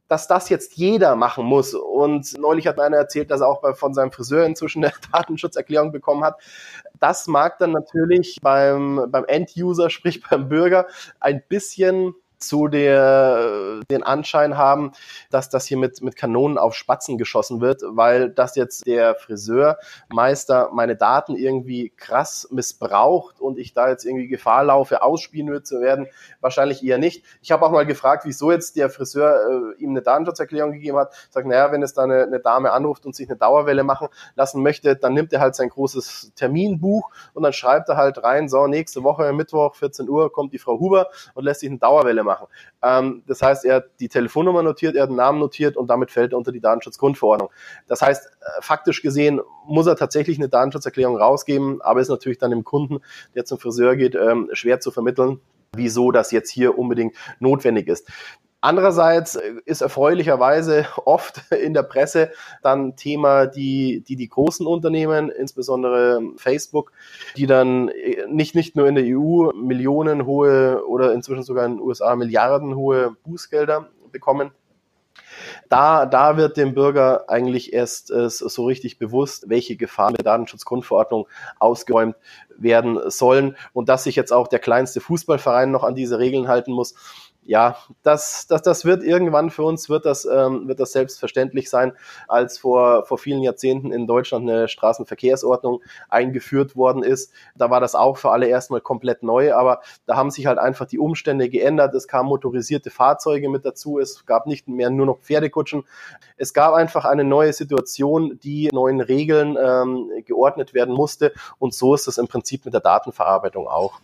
dass 0.09 0.27
das 0.27 0.49
jetzt 0.49 0.75
jeder 0.77 1.15
machen 1.17 1.45
muss. 1.45 1.75
Und 1.75 2.37
neulich 2.39 2.67
hat 2.67 2.81
einer 2.81 2.97
erzählt, 2.97 3.31
dass 3.31 3.43
er 3.43 3.49
auch 3.49 3.77
von 3.77 3.95
seinem 3.95 4.11
Friseur 4.11 4.45
inzwischen 4.47 4.83
eine 4.83 4.93
Datenschutzerklärung 5.13 5.93
bekommen 5.93 6.25
hat. 6.25 6.41
Das 6.99 7.27
mag 7.27 7.59
dann 7.59 7.73
natürlich 7.73 8.39
beim, 8.43 9.07
beim 9.11 9.25
End-User, 9.27 9.91
sprich 9.91 10.23
beim 10.23 10.49
Bürger, 10.49 10.87
ein 11.21 11.43
bisschen 11.49 12.15
zu 12.39 12.69
der, 12.69 13.81
den 13.91 14.03
Anschein 14.03 14.57
haben, 14.57 14.93
dass 15.31 15.51
das 15.51 15.67
hier 15.67 15.77
mit, 15.77 16.03
mit 16.03 16.17
Kanonen 16.17 16.59
auf 16.59 16.75
Spatzen 16.75 17.19
geschossen 17.19 17.61
wird, 17.61 17.83
weil 17.85 18.31
das 18.31 18.57
jetzt 18.57 18.87
der 18.87 19.15
Friseurmeister 19.15 20.71
meine 20.73 20.97
Daten 20.97 21.37
irgendwie 21.37 21.91
krass 21.91 22.49
missbraucht 22.51 23.41
und 23.41 23.59
ich 23.59 23.73
da 23.75 23.89
jetzt 23.89 24.05
irgendwie 24.05 24.29
Gefahr 24.29 24.65
laufe, 24.65 25.03
ausspioniert 25.03 25.67
zu 25.67 25.81
werden, 25.81 26.07
wahrscheinlich 26.41 26.85
eher 26.85 26.99
nicht. 26.99 27.25
Ich 27.43 27.51
habe 27.51 27.65
auch 27.65 27.71
mal 27.71 27.87
gefragt, 27.87 28.25
wieso 28.25 28.51
jetzt 28.53 28.77
der 28.77 28.91
Friseur 28.91 29.75
äh, 29.77 29.83
ihm 29.83 29.91
eine 29.91 30.03
Datenschutzerklärung 30.03 30.73
gegeben 30.73 30.99
hat. 30.99 31.13
Sagt, 31.31 31.47
naja, 31.47 31.73
wenn 31.73 31.83
es 31.83 31.95
da 31.95 32.05
eine, 32.05 32.23
eine 32.23 32.41
Dame 32.41 32.73
anruft 32.73 33.07
und 33.07 33.15
sich 33.15 33.29
eine 33.29 33.39
Dauerwelle 33.39 33.85
machen 33.85 34.09
lassen 34.35 34.63
möchte, 34.63 34.97
dann 34.97 35.15
nimmt 35.15 35.33
er 35.33 35.41
halt 35.41 35.55
sein 35.55 35.69
großes 35.69 36.33
Terminbuch 36.37 37.11
und 37.35 37.43
dann 37.43 37.53
schreibt 37.53 37.89
er 37.89 37.97
halt 37.97 38.23
rein, 38.23 38.49
so, 38.49 38.67
nächste 38.67 39.03
Woche, 39.03 39.33
Mittwoch, 39.33 39.75
14 39.75 40.09
Uhr, 40.09 40.33
kommt 40.33 40.53
die 40.53 40.59
Frau 40.59 40.79
Huber 40.79 41.09
und 41.35 41.45
lässt 41.45 41.61
sich 41.61 41.71
eine 41.71 41.79
Dauerwelle 41.79 42.23
machen. 42.23 42.28
Ähm, 42.83 43.23
das 43.27 43.43
heißt, 43.43 43.65
er 43.65 43.77
hat 43.77 43.85
die 44.01 44.09
Telefonnummer 44.09 44.63
notiert, 44.63 44.97
er 44.97 45.03
hat 45.03 45.11
den 45.11 45.17
Namen 45.17 45.39
notiert 45.39 45.77
und 45.77 45.89
damit 45.89 46.11
fällt 46.11 46.33
er 46.33 46.39
unter 46.39 46.53
die 46.53 46.61
Datenschutzgrundverordnung. 46.61 47.51
Das 47.87 48.03
heißt, 48.03 48.27
äh, 48.27 48.63
faktisch 48.63 49.03
gesehen 49.03 49.41
muss 49.67 49.87
er 49.87 49.97
tatsächlich 49.97 50.39
eine 50.39 50.49
Datenschutzerklärung 50.49 51.17
rausgeben, 51.17 51.81
aber 51.83 52.01
ist 52.01 52.09
natürlich 52.09 52.39
dann 52.39 52.51
dem 52.51 52.65
Kunden, 52.65 53.01
der 53.35 53.45
zum 53.45 53.59
Friseur 53.59 53.97
geht, 53.97 54.15
ähm, 54.15 54.49
schwer 54.53 54.81
zu 54.81 54.91
vermitteln, 54.91 55.41
wieso 55.75 56.13
das 56.13 56.31
jetzt 56.33 56.51
hier 56.51 56.79
unbedingt 56.79 57.15
notwendig 57.41 57.89
ist. 57.89 58.09
Andererseits 58.61 59.37
äh, 59.37 59.55
ist 59.65 59.83
erfreulicherweise 59.83 60.87
oft 61.05 61.53
in 61.53 61.75
der 61.75 61.85
Presse 61.85 62.33
dann 62.63 62.97
Thema 62.97 63.47
die, 63.47 64.03
die, 64.07 64.17
die 64.17 64.29
großen 64.29 64.67
Unternehmen, 64.67 65.31
insbesondere 65.31 66.21
Facebook, 66.37 66.93
die 67.37 67.47
dann 67.47 67.89
äh, 67.89 68.27
nicht, 68.29 68.55
nicht 68.55 68.75
nur 68.75 68.89
in 68.89 68.97
der 68.97 69.05
EU 69.07 69.53
millionenhohe 69.53 70.85
oder 70.87 71.13
inzwischen 71.13 71.45
sogar 71.45 71.67
in 71.67 71.77
den 71.77 71.81
USA 71.81 72.17
milliardenhohe 72.17 73.17
Bußgelder 73.25 73.89
bekommen. 74.11 74.51
Da, 75.69 76.07
da 76.07 76.37
wird 76.37 76.57
dem 76.57 76.75
Bürger 76.75 77.29
eigentlich 77.29 77.73
erst 77.73 78.11
äh, 78.11 78.29
so 78.29 78.65
richtig 78.65 78.99
bewusst, 78.99 79.49
welche 79.49 79.77
Gefahren 79.77 80.13
mit 80.13 80.27
Datenschutzgrundverordnung 80.27 81.29
ausgeräumt 81.59 82.17
werden 82.57 82.99
sollen 83.11 83.57
und 83.73 83.89
dass 83.89 84.05
sich 84.05 84.17
jetzt 84.17 84.33
auch 84.33 84.49
der 84.49 84.59
kleinste 84.59 85.01
Fußballverein 85.01 85.71
noch 85.71 85.85
an 85.85 85.95
diese 85.95 86.19
Regeln 86.19 86.49
halten 86.49 86.73
muss 86.73 86.95
ja, 87.49 87.79
das, 88.03 88.47
das, 88.47 88.61
das 88.61 88.85
wird 88.85 89.03
irgendwann 89.03 89.49
für 89.49 89.63
uns, 89.63 89.89
wird 89.89 90.05
das, 90.05 90.27
ähm, 90.27 90.69
wird 90.69 90.81
das 90.81 90.93
selbstverständlich 90.93 91.71
sein, 91.71 91.95
als 92.29 92.59
vor, 92.59 93.07
vor 93.07 93.17
vielen 93.17 93.43
Jahrzehnten 93.43 93.91
in 93.91 94.07
Deutschland 94.07 94.47
eine 94.49 94.69
Straßenverkehrsordnung 94.69 95.83
eingeführt 96.11 96.77
worden 96.77 97.03
ist. 97.03 97.33
Da 97.57 97.71
war 97.71 97.81
das 97.81 97.95
auch 97.95 98.19
für 98.19 98.33
alle 98.33 98.49
erstmal 98.49 98.83
komplett 98.83 99.23
neu, 99.23 99.55
aber 99.55 99.81
da 100.05 100.15
haben 100.15 100.31
sich 100.31 100.45
halt 100.45 100.59
einfach 100.59 100.85
die 100.85 100.99
Umstände 100.99 101.49
geändert. 101.49 101.95
Es 101.95 102.07
kamen 102.07 102.29
motorisierte 102.29 102.91
Fahrzeuge 102.91 103.49
mit 103.49 103.65
dazu, 103.65 103.99
es 103.99 104.27
gab 104.27 104.47
nicht 104.47 104.69
mehr 104.69 104.91
nur 104.91 105.07
noch 105.07 105.21
Pferdekutschen. 105.21 105.85
Es 106.37 106.53
gab 106.53 106.75
einfach 106.75 107.07
eine 107.07 107.25
neue 107.25 107.55
Situation, 107.55 108.39
die 108.43 108.69
neuen 108.75 109.01
Regeln 109.01 109.57
ähm, 109.59 110.11
geordnet 110.27 110.75
werden 110.75 110.95
musste 110.95 111.33
und 111.59 111.73
so 111.73 111.95
ist 111.95 112.09
es 112.09 112.19
im 112.19 112.29
Prinzip 112.29 112.67
mit 112.67 112.75
der 112.75 112.83
Datenverarbeitung 112.83 113.67
auch. 113.69 114.03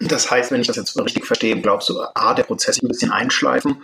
Das 0.00 0.30
heißt, 0.30 0.52
wenn 0.52 0.60
ich 0.60 0.66
das 0.66 0.76
jetzt 0.76 0.96
richtig 0.98 1.26
verstehe, 1.26 1.60
glaubst 1.60 1.88
du, 1.88 2.00
A, 2.14 2.34
der 2.34 2.44
Prozess 2.44 2.80
ein 2.82 2.88
bisschen 2.88 3.10
einschleifen, 3.10 3.82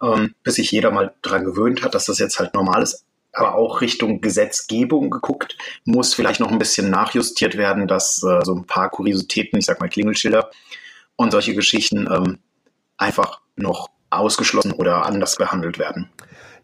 ähm, 0.00 0.34
bis 0.42 0.54
sich 0.54 0.70
jeder 0.70 0.90
mal 0.90 1.14
dran 1.22 1.44
gewöhnt 1.44 1.82
hat, 1.82 1.94
dass 1.94 2.06
das 2.06 2.18
jetzt 2.18 2.38
halt 2.38 2.54
normal 2.54 2.82
ist, 2.82 3.04
aber 3.32 3.54
auch 3.54 3.80
Richtung 3.80 4.20
Gesetzgebung 4.20 5.10
geguckt, 5.10 5.58
muss 5.84 6.14
vielleicht 6.14 6.40
noch 6.40 6.50
ein 6.50 6.58
bisschen 6.58 6.90
nachjustiert 6.90 7.56
werden, 7.56 7.88
dass 7.88 8.22
äh, 8.22 8.40
so 8.44 8.54
ein 8.54 8.66
paar 8.66 8.90
Kuriositäten, 8.90 9.58
ich 9.58 9.66
sag 9.66 9.80
mal 9.80 9.88
Klingelschilder 9.88 10.50
und 11.16 11.32
solche 11.32 11.54
Geschichten 11.54 12.08
ähm, 12.10 12.38
einfach 12.96 13.40
noch 13.56 13.90
ausgeschlossen 14.10 14.72
oder 14.72 15.06
anders 15.06 15.36
behandelt 15.36 15.78
werden. 15.78 16.08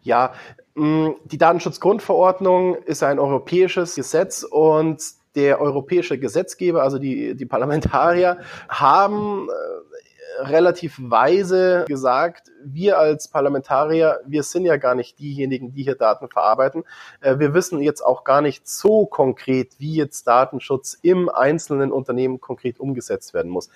Ja, 0.01 0.33
die 0.77 1.37
Datenschutzgrundverordnung 1.37 2.75
ist 2.75 3.01
ein 3.01 3.17
europäisches 3.17 3.95
Gesetz 3.95 4.43
und 4.43 5.01
der 5.35 5.59
europäische 5.61 6.17
Gesetzgeber, 6.17 6.83
also 6.83 6.99
die, 6.99 7.35
die 7.35 7.45
Parlamentarier, 7.45 8.39
haben 8.69 9.47
äh, 9.49 10.43
relativ 10.43 10.97
weise 11.01 11.85
gesagt, 11.87 12.51
wir 12.65 12.97
als 12.97 13.27
Parlamentarier, 13.27 14.19
wir 14.25 14.43
sind 14.43 14.65
ja 14.65 14.77
gar 14.77 14.95
nicht 14.95 15.19
diejenigen, 15.19 15.73
die 15.73 15.83
hier 15.83 15.95
Daten 15.95 16.29
verarbeiten. 16.29 16.83
Äh, 17.21 17.39
wir 17.39 17.53
wissen 17.53 17.81
jetzt 17.81 18.01
auch 18.01 18.23
gar 18.23 18.41
nicht 18.41 18.67
so 18.67 19.05
konkret, 19.05 19.75
wie 19.79 19.95
jetzt 19.95 20.27
Datenschutz 20.27 20.97
im 21.01 21.29
einzelnen 21.29 21.91
Unternehmen 21.91 22.41
konkret 22.41 22.79
umgesetzt 22.79 23.33
werden 23.33 23.51
muss. 23.51 23.69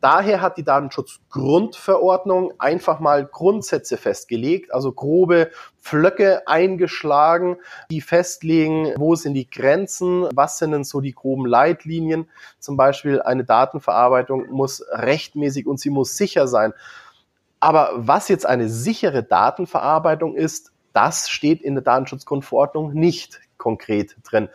Daher 0.00 0.40
hat 0.40 0.56
die 0.56 0.64
Datenschutzgrundverordnung 0.64 2.54
einfach 2.58 3.00
mal 3.00 3.26
Grundsätze 3.26 3.96
festgelegt, 3.96 4.72
also 4.72 4.92
grobe 4.92 5.50
Pflöcke 5.80 6.46
eingeschlagen, 6.46 7.56
die 7.90 8.00
festlegen, 8.00 8.92
wo 8.96 9.14
sind 9.14 9.34
die 9.34 9.48
Grenzen, 9.48 10.28
was 10.34 10.58
sind 10.58 10.72
denn 10.72 10.84
so 10.84 11.00
die 11.00 11.14
groben 11.14 11.46
Leitlinien. 11.46 12.28
Zum 12.58 12.76
Beispiel 12.76 13.22
eine 13.22 13.44
Datenverarbeitung 13.44 14.50
muss 14.50 14.84
rechtmäßig 14.90 15.66
und 15.66 15.80
sie 15.80 15.90
muss 15.90 16.16
sicher 16.16 16.46
sein. 16.48 16.72
Aber 17.60 17.90
was 17.94 18.28
jetzt 18.28 18.46
eine 18.46 18.68
sichere 18.68 19.22
Datenverarbeitung 19.22 20.34
ist, 20.34 20.72
das 20.92 21.28
steht 21.28 21.62
in 21.62 21.74
der 21.74 21.84
Datenschutzgrundverordnung 21.84 22.92
nicht 22.94 23.40
konkret 23.58 24.16
drin. 24.24 24.48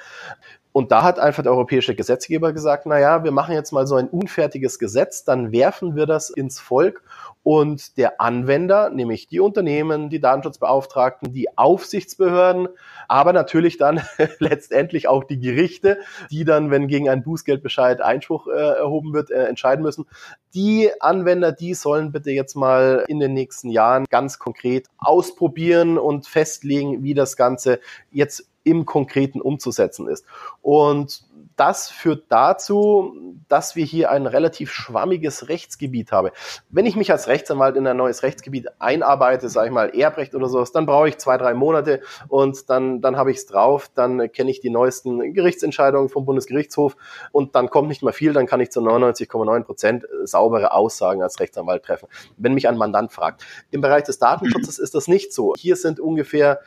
Und 0.74 0.91
da 0.91 1.03
hat 1.03 1.19
einfach 1.19 1.43
der 1.43 1.53
europäische 1.53 1.95
Gesetzgeber 1.95 2.51
gesagt, 2.51 2.85
na 2.85 3.00
ja, 3.00 3.24
wir 3.24 3.31
machen 3.31 3.53
jetzt 3.53 3.71
mal 3.71 3.88
so 3.88 3.95
ein 3.95 4.09
unfertiges 4.09 4.77
Gesetz, 4.77 5.24
dann 5.24 5.53
werfen 5.53 5.95
wir 5.95 6.05
das 6.05 6.29
ins 6.29 6.59
Volk 6.59 7.01
und 7.45 7.97
der 7.97 8.19
Anwender, 8.21 8.89
nämlich 8.89 9.27
die 9.27 9.39
Unternehmen, 9.39 10.09
die 10.09 10.19
Datenschutzbeauftragten, 10.19 11.31
die 11.31 11.55
Aufsichtsbehörden, 11.59 12.69
aber 13.07 13.33
natürlich 13.33 13.77
dann 13.77 14.01
letztendlich 14.39 15.07
auch 15.07 15.23
die 15.23 15.39
Gerichte, 15.39 15.99
die 16.31 16.43
dann, 16.43 16.71
wenn 16.71 16.87
gegen 16.87 17.07
einen 17.07 17.21
Bußgeldbescheid 17.21 18.01
Einspruch 18.01 18.47
äh, 18.47 18.51
erhoben 18.51 19.13
wird, 19.13 19.29
äh, 19.29 19.45
entscheiden 19.45 19.83
müssen. 19.83 20.07
Die 20.55 20.89
Anwender, 20.99 21.51
die 21.51 21.75
sollen 21.75 22.11
bitte 22.11 22.31
jetzt 22.31 22.55
mal 22.55 23.05
in 23.07 23.19
den 23.19 23.33
nächsten 23.33 23.69
Jahren 23.69 24.05
ganz 24.09 24.39
konkret 24.39 24.87
ausprobieren 24.97 25.99
und 25.99 26.25
festlegen, 26.25 27.03
wie 27.03 27.13
das 27.13 27.37
Ganze 27.37 27.79
jetzt 28.11 28.49
im 28.63 28.87
Konkreten 28.87 29.39
umzusetzen 29.39 30.07
ist. 30.07 30.25
Und 30.63 31.23
das 31.57 31.89
führt 31.89 32.25
dazu, 32.29 33.13
dass 33.47 33.75
wir 33.75 33.85
hier 33.85 34.11
ein 34.11 34.25
relativ 34.25 34.71
schwammiges 34.71 35.49
Rechtsgebiet 35.49 36.11
haben. 36.11 36.29
Wenn 36.69 36.85
ich 36.85 36.95
mich 36.95 37.11
als 37.11 37.27
Rechtsanwalt 37.27 37.75
in 37.75 37.87
ein 37.87 37.97
neues 37.97 38.23
Rechtsgebiet 38.23 38.67
einarbeite, 38.79 39.49
sage 39.49 39.67
ich 39.67 39.73
mal 39.73 39.89
Erbrecht 39.89 40.35
oder 40.35 40.47
sowas, 40.47 40.71
dann 40.71 40.85
brauche 40.85 41.09
ich 41.09 41.17
zwei, 41.17 41.37
drei 41.37 41.53
Monate 41.53 42.01
und 42.27 42.69
dann, 42.69 43.01
dann 43.01 43.17
habe 43.17 43.31
ich 43.31 43.37
es 43.37 43.45
drauf, 43.45 43.89
dann 43.93 44.31
kenne 44.31 44.51
ich 44.51 44.59
die 44.59 44.69
neuesten 44.69 45.33
Gerichtsentscheidungen 45.33 46.09
vom 46.09 46.25
Bundesgerichtshof 46.25 46.95
und 47.31 47.55
dann 47.55 47.69
kommt 47.69 47.87
nicht 47.87 48.03
mehr 48.03 48.13
viel, 48.13 48.33
dann 48.33 48.47
kann 48.47 48.59
ich 48.59 48.71
zu 48.71 48.81
99,9 48.81 49.63
Prozent 49.63 50.05
saubere 50.23 50.71
Aussagen 50.71 51.21
als 51.21 51.39
Rechtsanwalt 51.39 51.83
treffen, 51.83 52.07
wenn 52.37 52.53
mich 52.53 52.67
ein 52.67 52.77
Mandant 52.77 53.11
fragt. 53.11 53.45
Im 53.71 53.81
Bereich 53.81 54.03
des 54.03 54.19
Datenschutzes 54.19 54.79
ist 54.79 54.95
das 54.95 55.07
nicht 55.07 55.33
so. 55.33 55.53
Hier 55.57 55.75
sind 55.75 55.99
ungefähr 55.99 56.59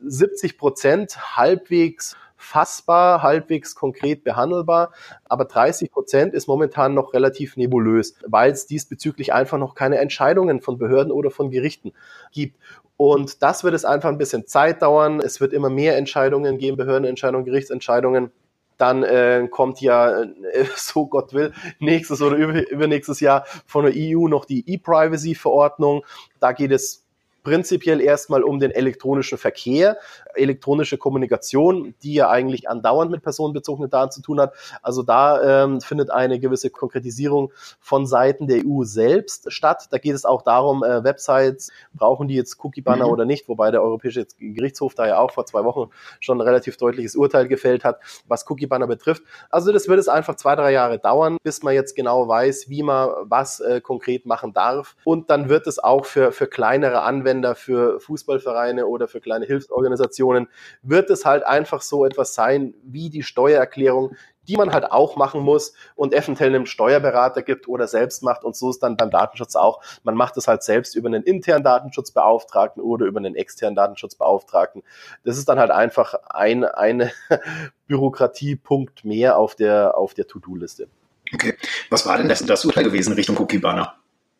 70 0.00 0.58
Prozent 0.58 1.36
halbwegs 1.36 2.16
fassbar, 2.36 3.22
halbwegs 3.22 3.74
konkret 3.74 4.24
behandelbar, 4.24 4.92
aber 5.24 5.46
30 5.46 5.90
Prozent 5.90 6.34
ist 6.34 6.46
momentan 6.46 6.94
noch 6.94 7.14
relativ 7.14 7.56
nebulös, 7.56 8.14
weil 8.26 8.52
es 8.52 8.66
diesbezüglich 8.66 9.32
einfach 9.32 9.58
noch 9.58 9.74
keine 9.74 9.98
Entscheidungen 9.98 10.60
von 10.60 10.78
Behörden 10.78 11.12
oder 11.12 11.30
von 11.30 11.50
Gerichten 11.50 11.92
gibt. 12.32 12.56
Und 12.96 13.42
das 13.42 13.62
wird 13.62 13.74
es 13.74 13.84
einfach 13.84 14.08
ein 14.08 14.18
bisschen 14.18 14.46
Zeit 14.46 14.82
dauern. 14.82 15.20
Es 15.20 15.40
wird 15.40 15.52
immer 15.52 15.68
mehr 15.68 15.96
Entscheidungen 15.96 16.58
geben, 16.58 16.76
Behördenentscheidungen, 16.76 17.44
Gerichtsentscheidungen. 17.44 18.30
Dann 18.78 19.02
äh, 19.02 19.48
kommt 19.50 19.80
ja, 19.80 20.22
äh, 20.22 20.26
so 20.76 21.06
Gott 21.06 21.32
will, 21.32 21.52
nächstes 21.78 22.22
oder 22.22 22.36
übernächstes 22.36 23.20
Jahr 23.20 23.44
von 23.66 23.84
der 23.84 23.94
EU 23.96 24.28
noch 24.28 24.44
die 24.44 24.68
E-Privacy-Verordnung. 24.70 26.04
Da 26.40 26.52
geht 26.52 26.72
es 26.72 27.05
prinzipiell 27.46 28.00
erstmal 28.00 28.42
um 28.42 28.58
den 28.58 28.72
elektronischen 28.72 29.38
Verkehr, 29.38 29.98
elektronische 30.34 30.98
Kommunikation, 30.98 31.94
die 32.02 32.14
ja 32.14 32.28
eigentlich 32.28 32.68
andauernd 32.68 33.12
mit 33.12 33.22
personenbezogenen 33.22 33.88
Daten 33.88 34.10
zu 34.10 34.20
tun 34.20 34.40
hat. 34.40 34.52
Also 34.82 35.04
da 35.04 35.62
ähm, 35.62 35.80
findet 35.80 36.10
eine 36.10 36.40
gewisse 36.40 36.70
Konkretisierung 36.70 37.52
von 37.78 38.04
Seiten 38.04 38.48
der 38.48 38.62
EU 38.66 38.82
selbst 38.82 39.52
statt. 39.52 39.86
Da 39.92 39.98
geht 39.98 40.16
es 40.16 40.24
auch 40.24 40.42
darum, 40.42 40.82
äh, 40.82 41.04
Websites, 41.04 41.70
brauchen 41.94 42.26
die 42.26 42.34
jetzt 42.34 42.58
Cookie-Banner 42.64 43.06
mhm. 43.06 43.12
oder 43.12 43.24
nicht, 43.26 43.48
wobei 43.48 43.70
der 43.70 43.80
Europäische 43.80 44.26
Gerichtshof 44.40 44.96
da 44.96 45.06
ja 45.06 45.20
auch 45.20 45.30
vor 45.30 45.46
zwei 45.46 45.62
Wochen 45.62 45.90
schon 46.18 46.38
ein 46.38 46.44
relativ 46.44 46.76
deutliches 46.78 47.14
Urteil 47.14 47.46
gefällt 47.46 47.84
hat, 47.84 48.00
was 48.26 48.44
Cookie-Banner 48.50 48.88
betrifft. 48.88 49.22
Also 49.50 49.70
das 49.70 49.86
wird 49.86 50.00
es 50.00 50.08
einfach 50.08 50.34
zwei, 50.34 50.56
drei 50.56 50.72
Jahre 50.72 50.98
dauern, 50.98 51.36
bis 51.44 51.62
man 51.62 51.74
jetzt 51.74 51.94
genau 51.94 52.26
weiß, 52.26 52.68
wie 52.70 52.82
man 52.82 53.08
was 53.22 53.60
äh, 53.60 53.80
konkret 53.80 54.26
machen 54.26 54.52
darf. 54.52 54.96
Und 55.04 55.30
dann 55.30 55.48
wird 55.48 55.68
es 55.68 55.78
auch 55.78 56.06
für, 56.06 56.32
für 56.32 56.48
kleinere 56.48 57.02
Anwender 57.02 57.35
Treuhänder 57.36 57.54
für 57.54 58.00
Fußballvereine 58.00 58.86
oder 58.86 59.08
für 59.08 59.20
kleine 59.20 59.46
Hilfsorganisationen 59.46 60.48
wird 60.82 61.10
es 61.10 61.24
halt 61.24 61.44
einfach 61.44 61.82
so 61.82 62.04
etwas 62.04 62.34
sein 62.34 62.74
wie 62.82 63.10
die 63.10 63.22
Steuererklärung, 63.22 64.16
die 64.48 64.56
man 64.56 64.72
halt 64.72 64.90
auch 64.90 65.16
machen 65.16 65.40
muss 65.40 65.74
und 65.96 66.14
eventuell 66.14 66.50
einem 66.50 66.66
Steuerberater 66.66 67.42
gibt 67.42 67.68
oder 67.68 67.86
selbst 67.88 68.22
macht. 68.22 68.44
Und 68.44 68.56
so 68.56 68.70
ist 68.70 68.82
dann 68.82 68.96
beim 68.96 69.10
Datenschutz 69.10 69.56
auch. 69.56 69.82
Man 70.04 70.14
macht 70.14 70.36
es 70.36 70.46
halt 70.46 70.62
selbst 70.62 70.94
über 70.94 71.08
einen 71.08 71.24
internen 71.24 71.64
Datenschutzbeauftragten 71.64 72.82
oder 72.82 73.06
über 73.06 73.18
einen 73.18 73.34
externen 73.34 73.74
Datenschutzbeauftragten. 73.74 74.82
Das 75.24 75.36
ist 75.36 75.48
dann 75.48 75.58
halt 75.58 75.70
einfach 75.70 76.14
ein 76.30 76.64
eine 76.64 77.10
Bürokratiepunkt 77.88 79.04
mehr 79.04 79.36
auf 79.36 79.56
der, 79.56 79.96
auf 79.96 80.14
der 80.14 80.26
To-Do-Liste. 80.26 80.88
Okay. 81.34 81.56
Was 81.90 82.06
war 82.06 82.18
denn 82.18 82.28
das, 82.28 82.44
das 82.44 82.64
Urteil 82.64 82.84
gewesen 82.84 83.12
Richtung 83.14 83.36
Cookie 83.36 83.58
Banner? 83.58 83.96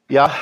Ja, 0.08 0.32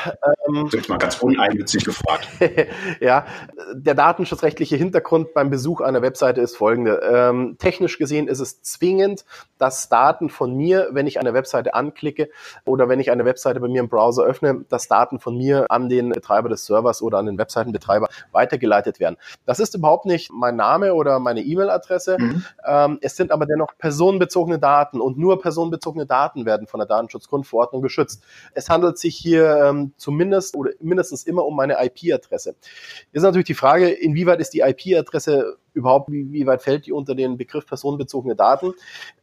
ähm, 0.49 0.69
das 0.71 0.89
mal 0.89 0.99
ganz 0.99 1.21
uneigennützig 1.21 1.85
gefragt. 1.85 2.29
ja, 3.01 3.27
der 3.73 3.95
datenschutzrechtliche 3.95 4.77
Hintergrund 4.77 5.35
beim 5.35 5.51
Besuch 5.51 5.81
einer 5.81 6.03
Webseite 6.03 6.41
ist 6.41 6.57
folgende. 6.57 7.01
Ähm, 7.03 7.57
technisch 7.59 7.99
gesehen 7.99 8.29
ist 8.29 8.41
es 8.41 8.63
zwingend, 8.63 9.25
dass 9.59 9.89
Daten 9.89 10.29
von 10.29 10.55
mir, 10.55 10.89
wenn 10.93 11.07
ich 11.07 11.19
eine 11.19 11.35
Webseite 11.35 11.75
anklicke 11.75 12.29
oder 12.65 12.89
wenn 12.89 13.01
ich 13.01 13.11
eine 13.11 13.25
Webseite 13.25 13.61
bei 13.61 13.69
mir 13.69 13.81
im 13.81 13.89
Browser 13.89 14.25
öffne, 14.25 14.65
dass 14.69 14.89
Daten 14.89 15.19
von 15.19 15.37
mir 15.37 15.71
an 15.71 15.89
den 15.89 16.11
Betreiber 16.11 16.49
des 16.49 16.67
Servers 16.67 17.03
oder 17.03 17.19
an 17.19 17.27
den 17.27 17.39
Webseitenbetreiber 17.39 18.09
weitergeleitet 18.33 19.01
werden. 19.01 19.17
Das 19.47 19.61
ist 19.61 19.75
überhaupt 19.75 20.07
nicht 20.07 20.31
mein 20.33 20.57
Name 20.57 20.95
oder 20.95 21.19
meine 21.19 21.41
E-Mail-Adresse. 21.41 22.17
Mhm. 22.19 22.45
Ähm, 22.67 22.99
es 23.01 23.17
sind 23.17 23.31
aber 23.31 23.47
dennoch 23.47 23.77
personenbezogene 23.79 24.59
Daten 24.59 25.01
und 25.01 25.19
nur 25.19 25.41
personenbezogene 25.41 26.07
Daten 26.07 26.45
werden 26.47 26.67
von 26.67 26.81
der 26.81 26.87
Datenschutzgrundverordnung 26.87 27.83
geschützt. 27.83 28.23
Es 28.53 28.69
handelt 28.69 28.99
sich 28.99 29.17
hier 29.17 29.57
ähm, 29.65 29.93
zumindest 29.97 30.34
oder 30.55 30.73
mindestens 30.81 31.25
immer 31.25 31.45
um 31.45 31.57
meine 31.57 31.77
IP-Adresse. 31.85 32.55
Ist 33.13 33.23
natürlich 33.23 33.47
die 33.47 33.55
Frage, 33.55 33.89
inwieweit 33.89 34.41
ist 34.41 34.55
die 34.55 34.61
IP-Adresse 34.61 35.59
überhaupt, 35.75 36.11
wie, 36.11 36.33
wie 36.33 36.47
weit 36.47 36.63
fällt 36.63 36.87
die 36.87 36.93
unter 36.93 37.15
den 37.15 37.37
Begriff 37.37 37.67
personenbezogene 37.67 38.37
Daten? 38.37 38.73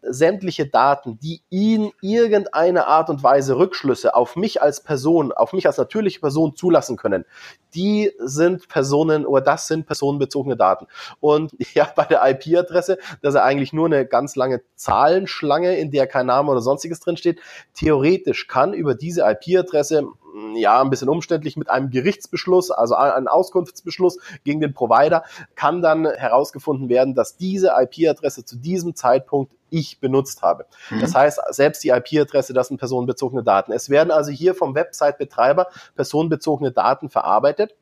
Sämtliche 0.02 0.68
Daten, 0.68 1.18
die 1.20 1.42
in 1.50 1.92
irgendeiner 2.02 2.88
Art 2.88 3.10
und 3.10 3.24
Weise 3.24 3.58
Rückschlüsse 3.58 4.16
auf 4.16 4.36
mich 4.36 4.62
als 4.62 4.84
Person, 4.84 5.32
auf 5.32 5.54
mich 5.54 5.66
als 5.68 5.78
natürliche 5.78 6.20
Person 6.20 6.56
zulassen 6.56 6.98
können, 6.98 7.26
die 7.74 8.12
sind 8.20 8.68
Personen 8.68 9.26
oder 9.26 9.42
das 9.42 9.68
sind 9.68 9.86
personenbezogene 9.86 10.58
Daten. 10.58 10.88
Und 11.20 11.54
ja, 11.74 11.92
bei 11.96 12.06
der 12.06 12.22
IP-Adresse, 12.30 12.98
das 13.22 13.36
ist 13.36 13.40
eigentlich 13.40 13.74
nur 13.74 13.86
eine 13.88 14.06
ganz 14.06 14.36
lange 14.36 14.62
Zahlenschlange, 14.76 15.78
in 15.78 15.92
der 15.92 16.08
kein 16.08 16.26
Name 16.26 16.52
oder 16.52 16.62
sonstiges 16.62 17.00
drinsteht. 17.00 17.40
Theoretisch 17.74 18.48
kann 18.48 18.74
über 18.74 18.96
diese 18.96 19.22
IP-Adresse 19.22 20.08
ja, 20.56 20.82
ein 20.82 20.90
bisschen 20.90 21.10
umständlich 21.10 21.58
mit 21.58 21.70
einem 21.70 21.90
Gerichtsbeschluss, 21.90 22.72
also 22.72 22.96
einem 22.96 23.28
Auskunftsbeschluss 23.28 24.20
gegen 24.44 24.62
den 24.62 24.74
Provider, 24.74 25.24
kann 25.56 25.82
dann 25.82 26.06
herausgefunden 26.42 26.90
werden, 26.90 27.16
dass 27.16 27.38
diese 27.38 27.72
IP-Adresse 27.78 28.44
zu 28.44 28.58
diesem 28.58 28.96
Zeitpunkt 28.96 29.54
ich 29.70 30.00
benutzt 30.00 30.42
habe. 30.42 30.66
Mhm. 30.90 31.02
Das 31.02 31.16
heißt, 31.16 31.40
selbst 31.52 31.84
die 31.84 31.90
IP-Adresse, 31.90 32.54
das 32.54 32.68
sind 32.68 32.78
personenbezogene 32.78 33.44
Daten. 33.44 33.72
Es 33.72 33.90
werden 33.90 34.12
also 34.12 34.32
hier 34.32 34.56
vom 34.56 34.76
Website-Betreiber 34.76 35.68
personenbezogene 35.96 36.72
Daten 36.72 37.10
verarbeitet. 37.10 37.76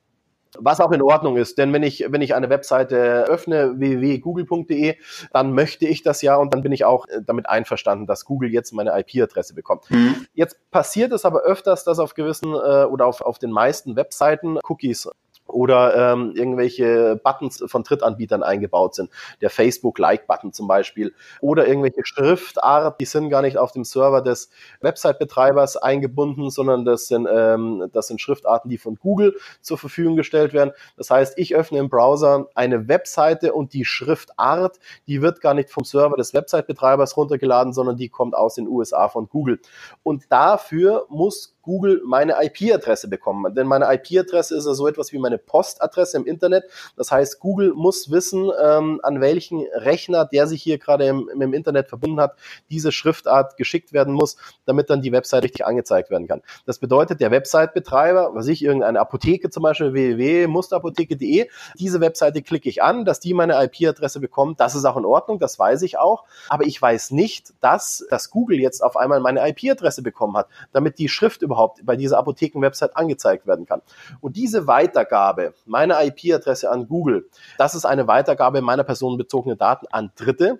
Was 0.58 0.82
auch 0.82 0.92
in 0.92 1.04
Ordnung 1.04 1.38
ist, 1.38 1.60
denn 1.60 1.72
wenn 1.74 1.84
ich, 1.84 2.06
wenn 2.10 2.22
ich 2.22 2.34
eine 2.34 2.50
Webseite 2.50 3.26
öffne, 3.28 3.78
www.google.de, 3.78 4.96
dann 5.32 5.54
möchte 5.54 5.86
ich 5.86 6.02
das 6.02 6.24
ja 6.24 6.38
und 6.38 6.56
dann 6.56 6.64
bin 6.64 6.72
ich 6.72 6.86
auch 6.86 7.08
äh, 7.08 7.22
damit 7.24 7.48
einverstanden, 7.48 8.08
dass 8.08 8.26
Google 8.26 8.52
jetzt 8.52 8.74
meine 8.74 9.00
IP-Adresse 9.00 9.54
bekommt. 9.54 9.92
Mhm. 9.92 10.26
Jetzt 10.34 10.58
passiert 10.72 11.12
es 11.12 11.24
aber 11.24 11.42
öfters, 11.42 11.84
dass 11.84 12.00
auf 12.00 12.16
gewissen 12.16 12.52
äh, 12.52 12.86
oder 12.86 13.06
auf, 13.06 13.22
auf 13.22 13.38
den 13.38 13.52
meisten 13.52 13.96
Webseiten 13.96 14.58
Cookies 14.68 15.08
oder 15.50 16.14
ähm, 16.14 16.34
irgendwelche 16.36 17.20
Buttons 17.24 17.64
von 17.68 17.84
Drittanbietern 17.84 18.44
eingebaut 18.44 18.96
sind. 18.96 19.10
Der 19.42 19.50
Facebook-Like-Button 19.50 20.54
zum 20.54 20.68
Beispiel. 20.68 21.14
Oder 21.42 21.68
irgendwelche 21.68 22.06
Schriftart, 22.06 23.00
die 23.00 23.06
sind 23.06 23.30
gar 23.30 23.42
nicht 23.42 23.58
auf 23.58 23.72
dem 23.72 23.84
Server 23.84 24.22
des 24.22 24.50
Website-Betreibers 24.82 25.78
eingebunden, 25.78 26.50
sondern 26.50 26.86
das 26.86 27.08
sind, 27.08 27.28
ähm, 27.32 27.90
das 27.94 28.08
sind 28.08 28.22
Schriftarten, 28.22 28.70
die 28.70 28.78
von 28.78 28.96
Google 28.96 29.36
zur 29.62 29.78
Verfügung 29.78 30.16
gestellt 30.16 30.54
werden. 30.54 30.72
Das 30.98 31.10
heißt, 31.10 31.38
ich 31.38 31.56
öffne 31.56 31.80
im 31.80 31.90
Browser 31.90 32.48
eine 32.56 32.88
Webseite 32.88 33.54
und 33.54 33.74
die 33.74 33.86
Schriftart, 33.86 34.80
die 35.08 35.22
wird 35.22 35.42
gar 35.42 35.54
nicht 35.54 35.70
vom 35.70 35.84
Server 35.84 36.16
des 36.16 36.34
Website-Betreibers 36.34 37.18
runtergeladen, 37.18 37.74
sondern 37.74 37.98
die 37.98 38.10
kommt 38.10 38.36
aus 38.36 38.56
den 38.56 38.68
USA 38.68 39.10
von 39.10 39.28
Google. 39.30 39.60
Und 40.04 40.26
dafür 40.30 41.06
muss 41.10 41.56
Google 41.70 42.02
meine 42.04 42.34
IP-Adresse 42.42 43.08
bekommen. 43.10 43.54
Denn 43.54 43.68
meine 43.68 43.86
IP-Adresse 43.94 44.58
ist 44.58 44.66
ja 44.66 44.74
so 44.74 44.88
etwas 44.88 45.14
wie 45.14 45.20
meine 45.20 45.38
Postadresse 45.38 46.18
im 46.18 46.26
Internet. 46.26 46.64
Das 46.98 47.12
heißt, 47.12 47.40
Google 47.40 47.74
muss 47.76 48.10
wissen, 48.10 48.50
ähm, 48.60 49.00
an 49.04 49.22
welchen 49.22 49.68
Rechner, 49.76 50.26
der 50.26 50.48
sich 50.48 50.64
hier 50.64 50.80
gerade 50.80 51.06
im, 51.06 51.30
im, 51.30 51.54
Internet 51.54 51.88
verbunden 51.88 52.20
hat, 52.20 52.36
diese 52.72 52.92
Schriftart 52.92 53.56
geschickt 53.56 53.94
werden 53.94 54.16
muss, 54.16 54.38
damit 54.66 54.90
dann 54.90 55.04
die 55.04 55.12
Website 55.12 55.44
richtig 55.44 55.64
angezeigt 55.64 56.10
werden 56.10 56.28
kann. 56.28 56.42
Das 56.66 56.80
bedeutet, 56.80 57.22
der 57.22 57.30
Website-Betreiber, 57.30 58.32
was 58.34 58.48
ich, 58.48 58.64
irgendeine 58.64 59.00
Apotheke 59.00 59.52
zum 59.52 59.62
Beispiel, 59.62 59.94
www.musterapotheke.de, 59.94 61.50
diese 61.76 62.02
Webseite 62.02 62.42
klicke 62.42 62.68
ich 62.68 62.82
an, 62.82 63.06
dass 63.06 63.20
die 63.20 63.36
meine 63.36 63.64
IP-Adresse 63.64 64.20
bekommt. 64.20 64.60
Das 64.60 64.74
ist 64.74 64.86
auch 64.86 64.98
in 64.98 65.06
Ordnung, 65.06 65.38
das 65.38 65.60
weiß 65.60 65.84
ich 65.84 66.00
auch. 66.00 66.24
Aber 66.48 66.66
ich 66.66 66.82
weiß 66.82 67.12
nicht, 67.12 67.54
dass, 67.62 68.08
dass 68.10 68.32
Google 68.32 68.60
jetzt 68.60 68.84
auf 68.84 68.98
einmal 68.98 69.20
meine 69.20 69.48
IP-Adresse 69.48 70.02
bekommen 70.02 70.36
hat, 70.36 70.48
damit 70.72 70.98
die 70.98 71.10
Schrift 71.10 71.44
überhaupt 71.44 71.59
überhaupt 71.60 71.86
bei 71.86 71.96
dieser 71.96 72.18
Apotheken-Website 72.18 72.96
angezeigt 72.96 73.46
werden 73.46 73.66
kann. 73.66 73.82
Und 74.22 74.38
diese 74.38 74.68
Weitergabe 74.68 75.54
meiner 75.66 76.04
IP-Adresse 76.04 76.72
an 76.72 76.88
Google, 76.88 77.30
das 77.58 77.76
ist 77.76 77.86
eine 77.86 78.08
Weitergabe 78.08 78.62
meiner 78.62 78.84
personenbezogenen 78.84 79.58
Daten 79.58 79.88
an 79.92 80.12
Dritte. 80.16 80.60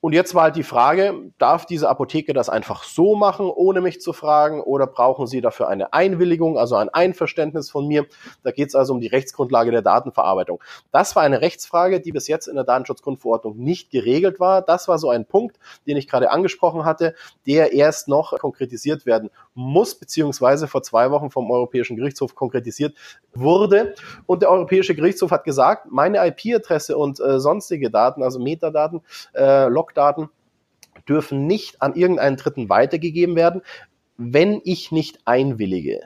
Und 0.00 0.12
jetzt 0.12 0.32
war 0.36 0.44
halt 0.44 0.56
die 0.56 0.62
Frage, 0.62 1.32
darf 1.38 1.66
diese 1.66 1.88
Apotheke 1.88 2.32
das 2.32 2.48
einfach 2.48 2.84
so 2.84 3.16
machen, 3.16 3.50
ohne 3.50 3.80
mich 3.80 4.00
zu 4.00 4.12
fragen, 4.12 4.60
oder 4.60 4.86
brauchen 4.86 5.26
sie 5.26 5.40
dafür 5.40 5.66
eine 5.68 5.92
Einwilligung, 5.92 6.56
also 6.56 6.76
ein 6.76 6.88
Einverständnis 6.88 7.68
von 7.68 7.88
mir? 7.88 8.06
Da 8.44 8.52
geht 8.52 8.68
es 8.68 8.76
also 8.76 8.94
um 8.94 9.00
die 9.00 9.08
Rechtsgrundlage 9.08 9.72
der 9.72 9.82
Datenverarbeitung. 9.82 10.62
Das 10.92 11.16
war 11.16 11.24
eine 11.24 11.40
Rechtsfrage, 11.40 12.00
die 12.00 12.12
bis 12.12 12.28
jetzt 12.28 12.46
in 12.46 12.54
der 12.54 12.62
Datenschutzgrundverordnung 12.62 13.58
nicht 13.58 13.90
geregelt 13.90 14.38
war. 14.38 14.62
Das 14.62 14.86
war 14.86 14.98
so 14.98 15.10
ein 15.10 15.26
Punkt, 15.26 15.58
den 15.88 15.96
ich 15.96 16.06
gerade 16.06 16.30
angesprochen 16.30 16.84
hatte, 16.84 17.16
der 17.44 17.72
erst 17.72 18.06
noch 18.06 18.38
konkretisiert 18.38 19.04
werden 19.04 19.30
muss, 19.54 19.96
beziehungsweise 19.96 20.68
vor 20.68 20.84
zwei 20.84 21.10
Wochen 21.10 21.30
vom 21.30 21.50
Europäischen 21.50 21.96
Gerichtshof 21.96 22.36
konkretisiert 22.36 22.94
wurde. 23.34 23.94
Und 24.26 24.42
der 24.42 24.50
Europäische 24.50 24.94
Gerichtshof 24.94 25.32
hat 25.32 25.42
gesagt, 25.42 25.88
meine 25.90 26.24
IP-Adresse 26.24 26.96
und 26.96 27.18
äh, 27.18 27.40
sonstige 27.40 27.90
Daten, 27.90 28.22
also 28.22 28.38
Metadaten, 28.38 29.00
äh, 29.32 29.66
Logdaten, 29.88 30.28
dürfen 31.08 31.46
nicht 31.46 31.80
an 31.80 31.94
irgendeinen 31.94 32.36
Dritten 32.36 32.68
weitergegeben 32.68 33.36
werden, 33.36 33.62
wenn 34.16 34.60
ich 34.64 34.92
nicht 34.92 35.20
einwillige. 35.24 36.00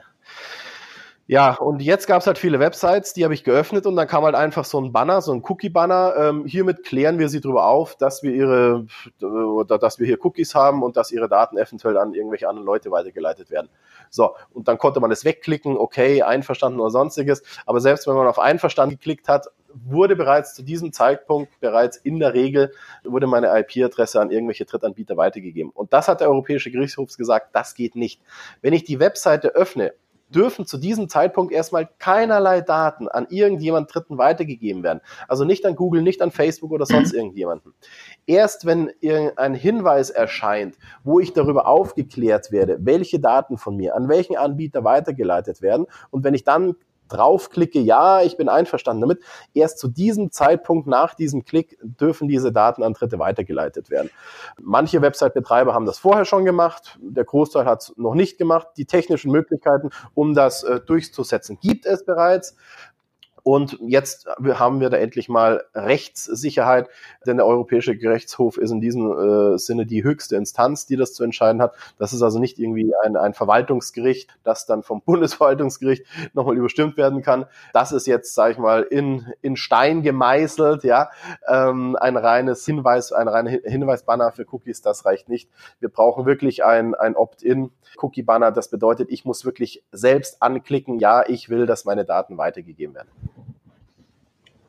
Ja, 1.25 1.55
und 1.55 1.81
jetzt 1.81 2.05
gab 2.05 2.19
es 2.19 2.27
halt 2.27 2.37
viele 2.37 2.59
Websites, 2.59 3.13
die 3.13 3.23
habe 3.23 3.33
ich 3.33 3.45
geöffnet 3.45 3.85
und 3.85 3.95
dann 3.95 4.07
kam 4.09 4.25
halt 4.25 4.35
einfach 4.35 4.65
so 4.65 4.79
ein 4.79 4.91
Banner, 4.91 5.21
so 5.21 5.31
ein 5.31 5.41
Cookie-Banner. 5.41 6.15
Ähm, 6.17 6.45
hiermit 6.45 6.83
klären 6.83 7.17
wir 7.17 7.29
sie 7.29 7.39
darüber 7.39 7.65
auf, 7.65 7.95
dass 7.95 8.23
wir 8.23 8.33
ihre, 8.33 8.87
oder 9.21 9.77
dass 9.79 9.99
wir 9.99 10.05
hier 10.05 10.23
Cookies 10.23 10.53
haben 10.53 10.83
und 10.83 10.97
dass 10.97 11.11
ihre 11.11 11.29
Daten 11.29 11.57
eventuell 11.57 11.97
an 11.97 12.13
irgendwelche 12.13 12.49
anderen 12.49 12.65
Leute 12.65 12.91
weitergeleitet 12.91 13.49
werden. 13.49 13.69
So, 14.09 14.35
und 14.51 14.67
dann 14.67 14.77
konnte 14.77 14.99
man 14.99 15.11
es 15.11 15.23
wegklicken, 15.23 15.77
okay, 15.77 16.21
einverstanden 16.23 16.81
oder 16.81 16.91
sonstiges. 16.91 17.41
Aber 17.65 17.79
selbst 17.79 18.05
wenn 18.05 18.15
man 18.15 18.27
auf 18.27 18.37
einverstanden 18.37 18.97
geklickt 18.97 19.29
hat, 19.29 19.47
wurde 19.73 20.15
bereits 20.15 20.53
zu 20.53 20.63
diesem 20.63 20.93
Zeitpunkt 20.93 21.59
bereits 21.59 21.97
in 21.97 22.19
der 22.19 22.33
Regel 22.33 22.71
wurde 23.03 23.27
meine 23.27 23.47
IP-Adresse 23.59 24.19
an 24.19 24.31
irgendwelche 24.31 24.65
Drittanbieter 24.65 25.17
weitergegeben. 25.17 25.71
Und 25.71 25.93
das 25.93 26.07
hat 26.07 26.21
der 26.21 26.29
Europäische 26.29 26.71
Gerichtshof 26.71 27.15
gesagt, 27.15 27.49
das 27.53 27.75
geht 27.75 27.95
nicht. 27.95 28.21
Wenn 28.61 28.73
ich 28.73 28.83
die 28.83 28.99
Webseite 28.99 29.49
öffne 29.49 29.93
dürfen 30.33 30.65
zu 30.65 30.77
diesem 30.77 31.09
Zeitpunkt 31.09 31.53
erstmal 31.53 31.89
keinerlei 31.99 32.61
Daten 32.61 33.07
an 33.07 33.27
irgendjemand 33.29 33.93
Dritten 33.93 34.17
weitergegeben 34.17 34.83
werden. 34.83 35.01
Also 35.27 35.45
nicht 35.45 35.65
an 35.65 35.75
Google, 35.75 36.01
nicht 36.01 36.21
an 36.21 36.31
Facebook 36.31 36.71
oder 36.71 36.85
sonst 36.85 37.13
mhm. 37.13 37.19
irgendjemanden. 37.19 37.73
Erst 38.25 38.65
wenn 38.65 38.91
irgendein 38.99 39.53
Hinweis 39.53 40.09
erscheint, 40.09 40.77
wo 41.03 41.19
ich 41.19 41.33
darüber 41.33 41.67
aufgeklärt 41.67 42.51
werde, 42.51 42.77
welche 42.81 43.19
Daten 43.19 43.57
von 43.57 43.75
mir 43.75 43.95
an 43.95 44.09
welchen 44.09 44.35
Anbieter 44.35 44.83
weitergeleitet 44.83 45.61
werden 45.61 45.85
und 46.09 46.23
wenn 46.23 46.33
ich 46.33 46.43
dann 46.43 46.75
draufklicke, 47.13 47.79
ja, 47.79 48.21
ich 48.21 48.37
bin 48.37 48.49
einverstanden 48.49 49.01
damit, 49.01 49.21
erst 49.53 49.79
zu 49.79 49.87
diesem 49.87 50.31
Zeitpunkt 50.31 50.87
nach 50.87 51.13
diesem 51.13 51.45
Klick 51.45 51.77
dürfen 51.83 52.27
diese 52.27 52.51
Daten 52.51 52.83
an 52.83 52.93
Dritte 52.93 53.19
weitergeleitet 53.19 53.89
werden. 53.89 54.09
Manche 54.61 55.01
Website-Betreiber 55.01 55.73
haben 55.73 55.85
das 55.85 55.99
vorher 55.99 56.25
schon 56.25 56.45
gemacht, 56.45 56.97
der 57.01 57.23
Großteil 57.23 57.65
hat 57.65 57.83
es 57.83 57.93
noch 57.97 58.15
nicht 58.15 58.37
gemacht. 58.37 58.67
Die 58.77 58.85
technischen 58.85 59.31
Möglichkeiten, 59.31 59.89
um 60.13 60.33
das 60.33 60.63
äh, 60.63 60.79
durchzusetzen, 60.79 61.57
gibt 61.61 61.85
es 61.85 62.05
bereits. 62.05 62.55
Und 63.43 63.77
jetzt 63.81 64.25
haben 64.39 64.79
wir 64.79 64.89
da 64.89 64.97
endlich 64.97 65.27
mal 65.27 65.65
Rechtssicherheit, 65.75 66.87
denn 67.27 67.37
der 67.37 67.45
Europäische 67.45 67.97
Gerichtshof 67.97 68.57
ist 68.57 68.71
in 68.71 68.79
diesem 68.79 69.11
äh, 69.11 69.57
Sinne 69.57 69.85
die 69.85 70.03
höchste 70.03 70.37
Instanz, 70.37 70.85
die 70.85 70.95
das 70.95 71.13
zu 71.13 71.25
entscheiden 71.25 71.61
hat. 71.61 71.75
Das 71.97 72.13
ist 72.13 72.21
also 72.21 72.39
nicht 72.39 72.57
irgendwie 72.57 72.93
ein, 73.03 73.17
ein 73.17 73.33
Verwaltungsgericht, 73.33 74.29
das 74.45 74.65
dann 74.65 74.81
vom 74.81 75.01
Bundesverwaltungsgericht 75.05 76.05
nochmal 76.33 76.55
überstimmt 76.55 76.95
werden 76.95 77.21
kann. 77.21 77.45
Das 77.73 77.91
ist 77.91 78.07
jetzt, 78.07 78.33
sage 78.33 78.53
ich 78.53 78.57
mal, 78.57 78.83
in, 78.83 79.33
in 79.41 79.57
Stein 79.57 80.03
gemeißelt, 80.03 80.85
ja. 80.85 81.09
Ähm, 81.45 81.97
ein 81.99 82.15
reines 82.15 82.65
Hinweis, 82.65 83.11
ein 83.11 83.27
reiner 83.27 83.49
Hinweisbanner 83.49 84.31
für 84.31 84.45
Cookies, 84.53 84.81
das 84.81 85.03
reicht 85.03 85.27
nicht. 85.27 85.49
Wir 85.81 85.89
brauchen 85.89 86.25
wirklich 86.25 86.63
ein, 86.63 86.95
ein 86.95 87.17
Opt-in 87.17 87.71
Cookie-Banner. 87.97 88.53
Das 88.53 88.69
bedeutet, 88.69 89.09
ich 89.11 89.25
muss 89.25 89.43
wirklich 89.43 89.83
selbst 89.91 90.41
anklicken, 90.41 90.99
ja, 90.99 91.23
ich 91.27 91.49
will, 91.49 91.65
dass 91.65 91.83
meine 91.83 92.05
Daten 92.05 92.37
weitergegeben 92.37 92.95
werden. 92.95 93.09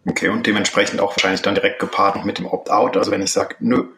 Okay, 0.07 0.29
und 0.29 0.47
dementsprechend 0.47 1.01
auch 1.01 1.13
wahrscheinlich 1.13 1.43
dann 1.43 1.55
direkt 1.55 1.79
gepaart 1.79 2.25
mit 2.25 2.39
dem 2.39 2.47
Opt-out. 2.47 2.97
Also 2.97 3.11
wenn 3.11 3.23
ich 3.23 3.33
sage, 3.33 3.57
nö, 3.61 3.89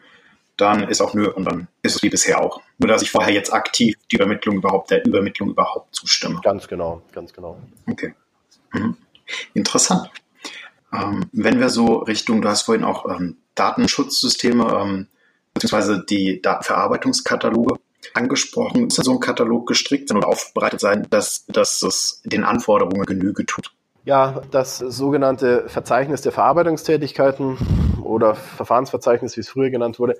dann 0.55 0.87
ist 0.87 1.01
auch 1.01 1.13
nö 1.13 1.29
und 1.29 1.45
dann 1.45 1.67
ist 1.83 1.95
es 1.95 2.03
wie 2.03 2.09
bisher 2.09 2.41
auch. 2.41 2.61
Nur 2.77 2.87
dass 2.87 3.01
ich 3.01 3.11
vorher 3.11 3.33
jetzt 3.33 3.53
aktiv 3.53 3.95
die 4.11 4.15
Übermittlung 4.15 4.57
überhaupt, 4.57 4.89
der 4.89 5.05
Übermittlung 5.05 5.49
überhaupt 5.49 5.95
zustimme. 5.95 6.39
Ganz 6.43 6.67
genau, 6.67 7.01
ganz 7.11 7.33
genau. 7.33 7.59
Okay. 7.85 8.13
Mhm. 8.71 8.97
Interessant. 9.53 10.09
Ähm, 10.93 11.25
wenn 11.31 11.59
wir 11.59 11.69
so 11.69 11.97
Richtung, 11.97 12.41
du 12.41 12.49
hast 12.49 12.63
vorhin 12.63 12.85
auch 12.85 13.05
ähm, 13.09 13.37
Datenschutzsysteme 13.55 14.79
ähm, 14.81 15.07
beziehungsweise 15.53 16.03
die 16.03 16.41
Datenverarbeitungskataloge 16.41 17.75
angesprochen, 18.13 18.87
ist 18.87 18.97
da 18.97 19.03
so 19.03 19.11
ein 19.11 19.19
Katalog 19.19 19.67
gestrickt 19.67 20.11
und 20.11 20.23
aufbereitet 20.23 20.79
sein, 20.79 21.07
dass, 21.09 21.45
dass 21.47 21.81
es 21.81 22.21
den 22.23 22.43
Anforderungen 22.43 23.05
Genüge 23.05 23.45
tut? 23.45 23.71
Ja, 24.07 24.41
das 24.51 24.77
sogenannte 24.77 25.67
Verzeichnis 25.67 26.21
der 26.21 26.31
Verarbeitungstätigkeiten 26.31 27.57
oder 28.01 28.35
Verfahrensverzeichnis, 28.35 29.35
wie 29.35 29.41
es 29.41 29.49
früher 29.49 29.69
genannt 29.69 29.99
wurde, 29.99 30.15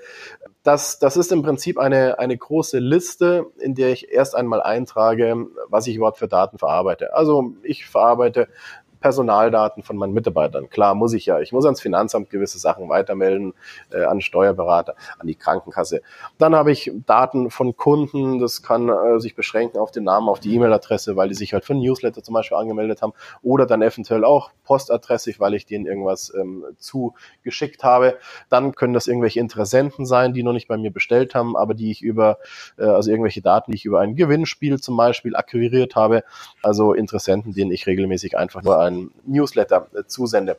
das, 0.62 1.00
das 1.00 1.16
ist 1.16 1.32
im 1.32 1.42
Prinzip 1.42 1.80
eine, 1.80 2.20
eine 2.20 2.38
große 2.38 2.80
Liste, 2.80 3.46
in 3.58 3.76
der 3.76 3.94
ich 3.94 4.12
erst 4.12 4.36
einmal 4.36 4.62
eintrage, 4.62 5.48
was 5.70 5.88
ich 5.88 5.96
überhaupt 5.96 6.18
für 6.18 6.28
Daten 6.28 6.58
verarbeite. 6.58 7.14
Also 7.16 7.54
ich 7.64 7.88
verarbeite 7.88 8.50
Personaldaten 9.00 9.84
von 9.84 9.98
meinen 9.98 10.14
Mitarbeitern. 10.14 10.70
Klar, 10.70 10.96
muss 10.96 11.14
ich 11.14 11.26
ja. 11.26 11.40
Ich 11.40 11.52
muss 11.52 11.66
ans 11.66 11.82
Finanzamt 11.82 12.30
gewisse 12.30 12.60
Sachen 12.60 12.90
weitermelden, 12.90 13.54
äh, 13.92 14.04
an 14.04 14.22
Steuerberater, 14.22 14.96
an 15.20 15.28
die 15.28 15.36
Krankenkasse. 15.36 16.02
Dann 16.38 16.56
habe 16.56 16.72
ich 16.72 16.92
Daten 17.06 17.50
von 17.50 17.76
Kunden. 17.76 18.40
Das 18.40 18.64
kann 18.64 18.90
äh, 18.90 19.20
sich 19.20 19.36
beschränken 19.36 19.78
auf 19.80 19.92
den 19.92 20.04
Namen, 20.04 20.30
auf 20.30 20.40
die 20.40 20.54
E-Mail-Adresse, 20.56 21.16
weil 21.16 21.30
die 21.30 21.36
sich 21.36 21.54
halt 21.54 21.66
für 21.66 21.74
ein 21.74 21.80
Newsletter 21.80 22.24
zum 22.24 22.34
Beispiel 22.34 22.58
angemeldet 22.58 23.02
haben. 23.02 23.14
Oder 23.42 23.66
dann 23.66 23.82
eventuell 23.82 24.26
auch 24.26 24.52
Postadresse, 24.64 25.34
weil 25.40 25.54
ich 25.54 25.66
denen 25.66 25.86
irgendwas 25.86 26.34
ähm, 26.34 26.64
zugeschickt 26.78 27.84
habe. 27.84 28.18
Dann 28.50 28.74
können 28.76 28.94
das 28.94 29.08
irgendwelche 29.08 29.40
Interessenten 29.40 30.06
sein, 30.06 30.34
die 30.34 30.44
noch 30.44 30.54
nicht 30.54 30.68
bei 30.68 30.78
mir 30.78 30.92
bestellt 30.92 31.36
haben, 31.36 31.56
aber 31.56 31.74
die 31.74 31.92
ich 31.92 32.02
über, 32.02 32.38
äh, 32.78 32.86
also 32.86 33.12
irgendwelche 33.12 33.42
Daten, 33.42 33.72
die 33.72 33.76
ich 33.76 33.86
über 33.86 34.00
ein 34.00 34.16
Gewinnspiel 34.16 34.80
zum 34.80 34.98
Beispiel 34.98 35.36
akquiriert 35.36 35.96
habe. 35.96 36.24
Also 36.64 36.94
Interessenten, 36.94 37.54
denen 37.54 37.72
ich 37.72 37.88
regelmäßig 37.88 38.38
einfach 38.38 38.64
nur 38.64 38.80
ein 38.88 39.12
Newsletter 39.26 39.88
äh, 39.94 40.06
zusende. 40.06 40.58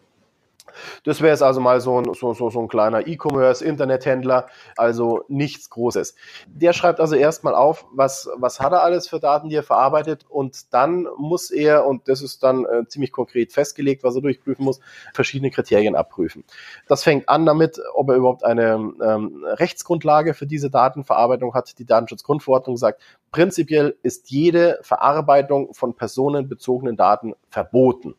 Das 1.04 1.20
wäre 1.20 1.32
jetzt 1.32 1.42
also 1.42 1.60
mal 1.60 1.80
so 1.80 2.00
ein, 2.00 2.14
so, 2.14 2.34
so, 2.34 2.50
so 2.50 2.60
ein 2.60 2.68
kleiner 2.68 3.06
E-Commerce-Internethändler, 3.06 4.46
also 4.76 5.24
nichts 5.28 5.70
Großes. 5.70 6.14
Der 6.46 6.72
schreibt 6.72 7.00
also 7.00 7.14
erstmal 7.14 7.54
auf, 7.54 7.86
was, 7.92 8.28
was 8.36 8.60
hat 8.60 8.72
er 8.72 8.82
alles 8.82 9.08
für 9.08 9.20
Daten, 9.20 9.48
die 9.48 9.56
er 9.56 9.62
verarbeitet 9.62 10.24
und 10.28 10.72
dann 10.72 11.06
muss 11.16 11.50
er, 11.50 11.86
und 11.86 12.08
das 12.08 12.22
ist 12.22 12.42
dann 12.42 12.64
äh, 12.64 12.86
ziemlich 12.88 13.12
konkret 13.12 13.52
festgelegt, 13.52 14.04
was 14.04 14.14
er 14.14 14.22
durchprüfen 14.22 14.64
muss, 14.64 14.80
verschiedene 15.14 15.50
Kriterien 15.50 15.94
abprüfen. 15.94 16.44
Das 16.86 17.04
fängt 17.04 17.28
an 17.28 17.46
damit, 17.46 17.80
ob 17.94 18.10
er 18.10 18.16
überhaupt 18.16 18.44
eine 18.44 18.74
ähm, 19.02 19.44
Rechtsgrundlage 19.44 20.34
für 20.34 20.46
diese 20.46 20.70
Datenverarbeitung 20.70 21.54
hat. 21.54 21.78
Die 21.78 21.84
Datenschutzgrundverordnung 21.84 22.76
sagt, 22.76 23.00
prinzipiell 23.32 23.96
ist 24.02 24.30
jede 24.30 24.78
Verarbeitung 24.82 25.74
von 25.74 25.94
personenbezogenen 25.94 26.96
Daten 26.96 27.34
verboten. 27.50 28.14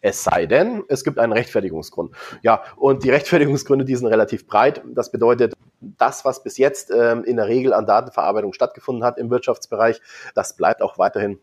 Es 0.00 0.24
sei 0.24 0.46
denn, 0.46 0.82
es 0.88 1.04
gibt 1.04 1.18
einen 1.18 1.32
Rechtfertigungsgrund. 1.32 2.14
Ja, 2.42 2.62
und 2.76 3.04
die 3.04 3.10
Rechtfertigungsgründe, 3.10 3.84
die 3.84 3.96
sind 3.96 4.06
relativ 4.06 4.46
breit. 4.46 4.82
Das 4.86 5.10
bedeutet, 5.10 5.52
das, 5.80 6.24
was 6.24 6.42
bis 6.42 6.58
jetzt 6.58 6.90
ähm, 6.90 7.24
in 7.24 7.36
der 7.36 7.48
Regel 7.48 7.72
an 7.72 7.86
Datenverarbeitung 7.86 8.52
stattgefunden 8.52 9.04
hat 9.04 9.18
im 9.18 9.30
Wirtschaftsbereich, 9.30 10.00
das 10.34 10.56
bleibt 10.56 10.82
auch 10.82 10.98
weiterhin 10.98 11.38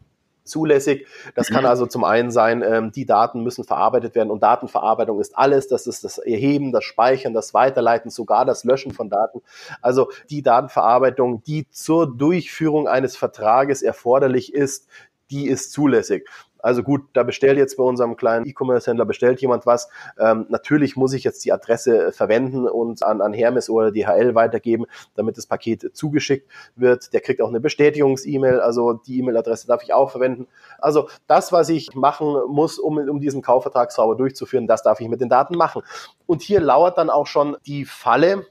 zulässig. 0.48 1.08
Das 1.36 1.50
kann 1.50 1.64
mhm. 1.64 1.70
also 1.70 1.86
zum 1.86 2.04
einen 2.04 2.32
sein, 2.32 2.64
ähm, 2.64 2.92
die 2.92 3.06
Daten 3.06 3.44
müssen 3.44 3.64
verarbeitet 3.64 4.16
werden 4.16 4.32
und 4.32 4.42
Datenverarbeitung 4.42 5.20
ist 5.20 5.38
alles. 5.38 5.68
Das 5.68 5.86
ist 5.86 6.04
das 6.04 6.18
Erheben, 6.18 6.72
das 6.72 6.84
Speichern, 6.84 7.34
das 7.34 7.54
Weiterleiten, 7.54 8.10
sogar 8.10 8.46
das 8.46 8.64
Löschen 8.64 8.94
von 8.94 9.10
Daten. 9.10 9.42
Also 9.82 10.10
die 10.30 10.42
Datenverarbeitung, 10.42 11.44
die 11.44 11.68
zur 11.70 12.16
Durchführung 12.16 12.88
eines 12.88 13.16
Vertrages 13.16 13.82
erforderlich 13.82 14.54
ist, 14.54 14.88
die 15.30 15.48
ist 15.48 15.74
zulässig. 15.74 16.28
Also 16.68 16.84
gut, 16.84 17.06
da 17.14 17.24
bestellt 17.24 17.58
jetzt 17.58 17.78
bei 17.78 17.84
unserem 17.84 18.18
kleinen 18.18 18.46
E-Commerce-Händler, 18.46 19.06
bestellt 19.06 19.40
jemand 19.40 19.66
was. 19.66 19.88
Ähm, 20.20 20.48
natürlich 20.50 20.98
muss 20.98 21.14
ich 21.14 21.24
jetzt 21.24 21.46
die 21.46 21.54
Adresse 21.54 22.12
verwenden 22.12 22.68
und 22.68 23.04
an, 23.04 23.22
an 23.22 23.32
Hermes 23.32 23.70
oder 23.70 23.90
DHL 23.90 24.36
weitergeben, 24.36 24.86
damit 25.16 25.38
das 25.38 25.46
Paket 25.46 25.96
zugeschickt 25.96 26.52
wird. 26.76 27.14
Der 27.14 27.22
kriegt 27.22 27.42
auch 27.42 27.48
eine 27.48 27.62
Bestätigungs-E-Mail, 27.62 28.60
also 28.60 28.92
die 28.92 29.20
E-Mail-Adresse 29.20 29.66
darf 29.66 29.82
ich 29.82 29.94
auch 29.94 30.12
verwenden. 30.12 30.48
Also 30.78 31.08
das, 31.26 31.54
was 31.54 31.70
ich 31.70 31.96
machen 31.96 32.36
muss, 32.50 32.80
um, 32.80 32.98
um 32.98 33.22
diesen 33.22 33.42
Kaufvertrag 33.42 33.94
sauber 33.94 34.18
durchzuführen, 34.18 34.68
das 34.68 34.84
darf 34.84 35.00
ich 35.00 35.08
mit 35.08 35.22
den 35.22 35.30
Daten 35.30 35.56
machen. 35.56 35.84
Und 36.26 36.42
hier 36.42 36.60
lauert 36.60 36.98
dann 36.98 37.10
auch 37.10 37.28
schon 37.28 37.56
die 37.66 37.86
Falle, 37.86 38.46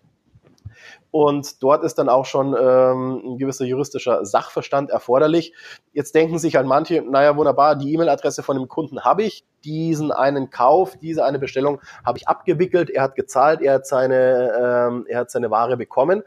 und 1.16 1.62
dort 1.62 1.82
ist 1.82 1.94
dann 1.94 2.10
auch 2.10 2.26
schon 2.26 2.48
ähm, 2.48 3.22
ein 3.24 3.38
gewisser 3.38 3.64
juristischer 3.64 4.26
Sachverstand 4.26 4.90
erforderlich. 4.90 5.54
Jetzt 5.94 6.14
denken 6.14 6.38
sich 6.38 6.56
halt 6.56 6.66
manche, 6.66 7.00
naja, 7.00 7.38
wunderbar, 7.38 7.74
die 7.74 7.94
E-Mail-Adresse 7.94 8.42
von 8.42 8.58
dem 8.58 8.68
Kunden 8.68 9.00
habe 9.00 9.22
ich, 9.22 9.42
diesen 9.64 10.12
einen 10.12 10.50
Kauf, 10.50 10.98
diese 10.98 11.24
eine 11.24 11.38
Bestellung 11.38 11.80
habe 12.04 12.18
ich 12.18 12.28
abgewickelt, 12.28 12.90
er 12.90 13.02
hat 13.02 13.14
gezahlt, 13.14 13.62
er 13.62 13.76
hat 13.76 13.86
seine, 13.86 14.88
ähm, 14.90 15.06
er 15.08 15.20
hat 15.20 15.30
seine 15.30 15.50
Ware 15.50 15.78
bekommen. 15.78 16.22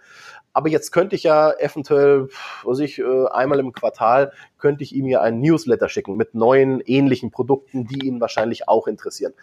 Aber 0.53 0.69
jetzt 0.69 0.91
könnte 0.91 1.15
ich 1.15 1.23
ja 1.23 1.51
eventuell, 1.51 2.29
was 2.63 2.79
ich, 2.79 2.99
äh, 2.99 3.25
einmal 3.27 3.59
im 3.59 3.71
Quartal 3.71 4.31
könnte 4.57 4.83
ich 4.83 4.93
ihm 4.93 5.05
ja 5.05 5.21
einen 5.21 5.41
Newsletter 5.41 5.89
schicken 5.89 6.17
mit 6.17 6.35
neuen 6.35 6.81
ähnlichen 6.81 7.31
Produkten, 7.31 7.85
die 7.85 8.05
ihn 8.05 8.19
wahrscheinlich 8.19 8.67
auch 8.67 8.87
interessieren. 8.87 9.33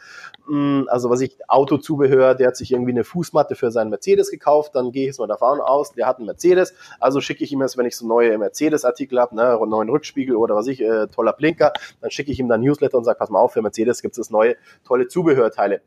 Mm, 0.46 0.82
also 0.88 1.08
was 1.08 1.20
ich, 1.20 1.38
Autozubehör, 1.48 2.34
der 2.34 2.48
hat 2.48 2.56
sich 2.56 2.72
irgendwie 2.72 2.92
eine 2.92 3.04
Fußmatte 3.04 3.54
für 3.54 3.70
seinen 3.70 3.90
Mercedes 3.90 4.30
gekauft, 4.30 4.74
dann 4.74 4.92
gehe 4.92 5.02
ich 5.02 5.06
jetzt 5.08 5.18
mal 5.18 5.26
davon 5.26 5.60
aus, 5.60 5.92
der 5.92 6.06
hat 6.06 6.18
einen 6.18 6.26
Mercedes, 6.26 6.74
also 7.00 7.20
schicke 7.20 7.44
ich 7.44 7.52
ihm 7.52 7.60
jetzt, 7.62 7.76
wenn 7.78 7.86
ich 7.86 7.96
so 7.96 8.06
neue 8.06 8.36
Mercedes-Artikel 8.36 9.20
habe, 9.20 9.36
ne, 9.36 9.58
neuen 9.66 9.88
Rückspiegel 9.88 10.36
oder 10.36 10.54
was 10.54 10.66
ich, 10.66 10.82
äh, 10.82 11.06
toller 11.06 11.32
Blinker, 11.32 11.72
dann 12.00 12.10
schicke 12.10 12.30
ich 12.30 12.38
ihm 12.38 12.48
dann 12.48 12.60
Newsletter 12.60 12.98
und 12.98 13.04
sage, 13.04 13.18
pass 13.18 13.30
mal 13.30 13.40
auf, 13.40 13.52
für 13.52 13.62
Mercedes 13.62 14.02
gibt 14.02 14.18
es 14.18 14.30
neue, 14.30 14.56
tolle 14.84 15.08
Zubehörteile. 15.08 15.80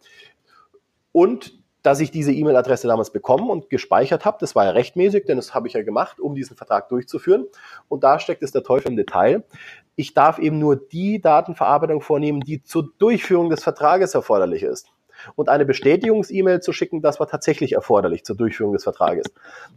Und 1.11 1.58
dass 1.81 1.99
ich 1.99 2.11
diese 2.11 2.31
E-Mail-Adresse 2.31 2.87
damals 2.87 3.11
bekommen 3.11 3.49
und 3.49 3.69
gespeichert 3.69 4.25
habe. 4.25 4.37
Das 4.39 4.55
war 4.55 4.65
ja 4.65 4.71
rechtmäßig, 4.71 5.25
denn 5.25 5.37
das 5.37 5.53
habe 5.53 5.67
ich 5.67 5.73
ja 5.73 5.83
gemacht, 5.83 6.19
um 6.19 6.35
diesen 6.35 6.57
Vertrag 6.57 6.89
durchzuführen. 6.89 7.45
Und 7.87 8.03
da 8.03 8.19
steckt 8.19 8.43
es 8.43 8.51
der 8.51 8.63
Teufel 8.63 8.91
im 8.91 8.97
Detail. 8.97 9.43
Ich 9.95 10.13
darf 10.13 10.39
eben 10.39 10.59
nur 10.59 10.75
die 10.75 11.21
Datenverarbeitung 11.21 12.01
vornehmen, 12.01 12.41
die 12.41 12.63
zur 12.63 12.89
Durchführung 12.97 13.49
des 13.49 13.63
Vertrages 13.63 14.13
erforderlich 14.13 14.63
ist. 14.63 14.87
Und 15.35 15.49
eine 15.49 15.65
Bestätigungs-E-Mail 15.65 16.61
zu 16.61 16.71
schicken, 16.71 17.01
das 17.01 17.19
war 17.19 17.27
tatsächlich 17.27 17.73
erforderlich 17.73 18.23
zur 18.23 18.37
Durchführung 18.37 18.73
des 18.73 18.83
Vertrages. 18.83 19.25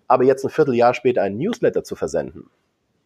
Aber 0.06 0.24
jetzt 0.24 0.44
ein 0.44 0.50
Vierteljahr 0.50 0.94
später 0.94 1.22
einen 1.22 1.38
Newsletter 1.38 1.82
zu 1.82 1.96
versenden, 1.96 2.48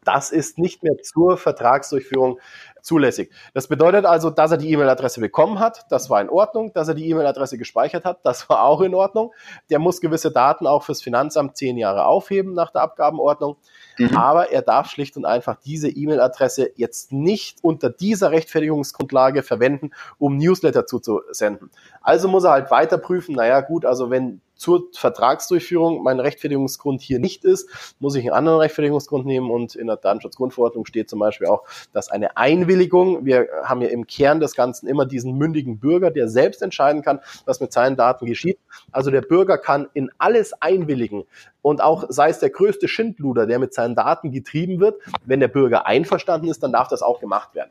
das 0.07 0.31
ist 0.31 0.59
nicht 0.59 0.83
mehr 0.83 0.97
zur 1.03 1.37
Vertragsdurchführung 1.37 2.39
zulässig. 2.81 3.33
Das 3.53 3.67
bedeutet 3.67 4.07
also, 4.07 4.31
dass 4.31 4.53
er 4.53 4.57
die 4.57 4.71
E-Mail-Adresse 4.71 5.21
bekommen 5.21 5.59
hat, 5.59 5.85
das 5.91 6.09
war 6.09 6.21
in 6.21 6.31
Ordnung. 6.31 6.73
Dass 6.73 6.87
er 6.87 6.95
die 6.95 7.11
E-Mail-Adresse 7.11 7.59
gespeichert 7.59 8.05
hat, 8.05 8.21
das 8.25 8.49
war 8.49 8.63
auch 8.63 8.81
in 8.81 8.95
Ordnung. 8.95 9.33
Der 9.69 9.81
muss 9.81 10.01
gewisse 10.01 10.31
Daten 10.31 10.67
auch 10.67 10.85
fürs 10.85 11.03
Finanzamt 11.03 11.57
zehn 11.57 11.77
Jahre 11.77 12.07
aufheben 12.07 12.55
nach 12.55 12.71
der 12.71 12.83
Abgabenordnung. 12.83 13.57
Mhm. 13.99 14.17
Aber 14.17 14.53
er 14.53 14.63
darf 14.63 14.89
schlicht 14.89 15.17
und 15.17 15.25
einfach 15.25 15.57
diese 15.57 15.89
E-Mail-Adresse 15.89 16.71
jetzt 16.77 17.13
nicht 17.13 17.59
unter 17.63 17.91
dieser 17.91 18.31
Rechtfertigungsgrundlage 18.31 19.43
verwenden, 19.43 19.91
um 20.19 20.37
Newsletter 20.37 20.87
zuzusenden. 20.87 21.71
Also 22.03 22.29
muss 22.29 22.45
er 22.45 22.53
halt 22.53 22.71
weiter 22.71 22.99
prüfen, 22.99 23.35
naja 23.35 23.61
gut, 23.63 23.85
also 23.85 24.11
wenn 24.11 24.41
zur 24.57 24.89
Vertragsdurchführung 24.95 26.03
mein 26.03 26.19
Rechtfertigungsgrund 26.21 27.01
hier 27.01 27.19
nicht 27.19 27.45
ist, 27.45 27.95
muss 28.01 28.15
ich 28.15 28.25
einen 28.25 28.35
anderen 28.35 28.59
Rechtfertigungsgrund 28.59 29.27
nehmen 29.27 29.51
und 29.51 29.75
in 29.75 29.87
der 29.87 29.97
Datenschutzgrundverordnung 29.97 30.87
steht 30.87 31.09
zum 31.11 31.19
Beispiel 31.19 31.47
auch, 31.47 31.65
dass 31.93 32.11
eine 32.11 32.37
Einwilligung, 32.37 33.25
wir 33.25 33.49
haben 33.65 33.83
ja 33.83 33.89
im 33.89 34.07
Kern 34.07 34.41
des 34.41 34.55
Ganzen 34.55 34.89
immer 34.89 35.07
diesen 35.07 35.37
mündigen 35.37 35.79
Bürger, 35.79 36.11
der 36.11 36.29
selbst 36.29 36.63
entscheiden 36.63 37.03
kann, 37.03 37.21
was 37.45 37.61
mit 37.61 37.73
seinen 37.73 37.97
Daten 37.97 38.27
geschieht. 38.27 38.59
Also 38.93 39.11
der 39.11 39.23
Bürger 39.23 39.59
kann 39.59 39.89
in 39.95 40.11
alles 40.19 40.53
einwilligen 40.61 41.25
und 41.63 41.83
auch 41.83 42.05
sei 42.09 42.31
es 42.31 42.39
der 42.39 42.51
größte 42.51 42.89
Schindluder, 42.89 43.47
der 43.47 43.59
mit 43.59 43.75
seinen 43.75 43.95
Daten 43.95 44.31
getrieben 44.31 44.81
wird, 44.81 45.01
wenn 45.25 45.41
der 45.41 45.49
Bürger 45.49 45.87
einverstanden 45.87 46.49
ist, 46.49 46.63
dann 46.63 46.73
darf 46.73 46.89
das 46.89 47.03
auch 47.03 47.21
gemacht 47.21 47.55
werden. 47.55 47.71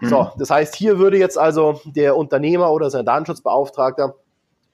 Mhm. 0.00 0.08
So, 0.08 0.32
das 0.38 0.50
heißt, 0.50 0.74
hier 0.74 0.98
würde 0.98 1.18
jetzt 1.18 1.38
also 1.38 1.80
der 1.84 2.16
Unternehmer 2.16 2.70
oder 2.72 2.90
sein 2.90 3.04
Datenschutzbeauftragter 3.04 4.14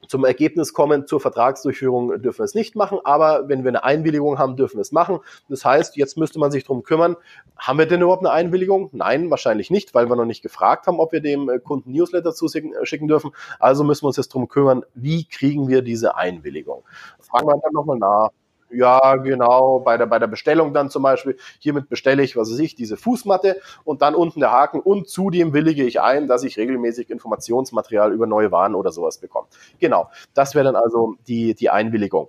zum 0.09 0.25
Ergebnis 0.25 0.73
kommen, 0.73 1.07
zur 1.07 1.21
Vertragsdurchführung 1.21 2.21
dürfen 2.23 2.39
wir 2.39 2.45
es 2.45 2.55
nicht 2.55 2.77
machen, 2.77 2.99
aber 3.05 3.49
wenn 3.49 3.65
wir 3.65 3.69
eine 3.71 3.85
Einwilligung 3.85 4.39
haben, 4.39 4.57
dürfen 4.57 4.77
wir 4.77 4.83
es 4.83 4.93
machen. 4.93 5.21
Das 5.49 5.65
heißt, 5.65 5.97
jetzt 5.97 6.17
müsste 6.17 6.39
man 6.39 6.51
sich 6.51 6.65
darum 6.65 6.83
kümmern, 6.83 7.17
haben 7.57 7.79
wir 7.79 7.87
denn 7.87 8.01
überhaupt 8.01 8.25
eine 8.25 8.33
Einwilligung? 8.33 8.91
Nein, 8.93 9.31
wahrscheinlich 9.31 9.71
nicht, 9.71 9.95
weil 9.95 10.09
wir 10.09 10.17
noch 10.17 10.25
nicht 10.25 10.43
gefragt 10.43 10.87
haben, 10.87 11.01
ob 11.01 11.13
wir 11.13 11.21
dem 11.21 11.49
äh, 11.49 11.59
Kunden 11.59 11.93
Newsletter 11.93 12.33
zuschicken 12.33 12.75
äh, 12.75 13.07
dürfen. 13.07 13.33
Also 13.59 13.85
müssen 13.85 14.05
wir 14.05 14.09
uns 14.09 14.17
jetzt 14.17 14.35
darum 14.35 14.49
kümmern, 14.49 14.85
wie 14.95 15.27
kriegen 15.27 15.69
wir 15.69 15.83
diese 15.83 16.17
Einwilligung? 16.17 16.83
Fragen 17.21 17.47
wir 17.47 17.61
dann 17.63 17.73
nochmal 17.73 17.99
nach. 17.99 18.31
Ja, 18.73 19.17
genau, 19.17 19.81
bei 19.81 19.97
der, 19.97 20.07
bei 20.07 20.19
der 20.19 20.27
Bestellung 20.27 20.73
dann 20.73 20.91
zum 20.91 21.03
Beispiel, 21.03 21.37
hiermit 21.59 21.89
bestelle 21.89 22.23
ich, 22.23 22.37
was 22.37 22.51
weiß 22.51 22.59
ich, 22.61 22.75
diese 22.75 22.97
Fußmatte 22.97 23.61
und 23.85 24.03
dann 24.03 24.15
unten 24.15 24.41
der 24.41 24.53
Haken 24.53 24.81
und 24.81 25.09
zudem 25.09 25.53
willige 25.53 25.85
ich 25.85 26.01
ein, 26.01 26.29
dass 26.29 26.45
ich 26.45 26.57
regelmäßig 26.57 27.11
Informationsmaterial 27.11 28.13
über 28.13 28.27
neue 28.27 28.53
Waren 28.53 28.75
oder 28.75 28.93
sowas 28.93 29.19
bekomme. 29.19 29.49
Genau, 29.79 30.09
das 30.35 30.55
wäre 30.55 30.65
dann 30.65 30.77
also 30.77 31.15
die, 31.27 31.55
die 31.55 31.71
Einwilligung. 31.71 32.29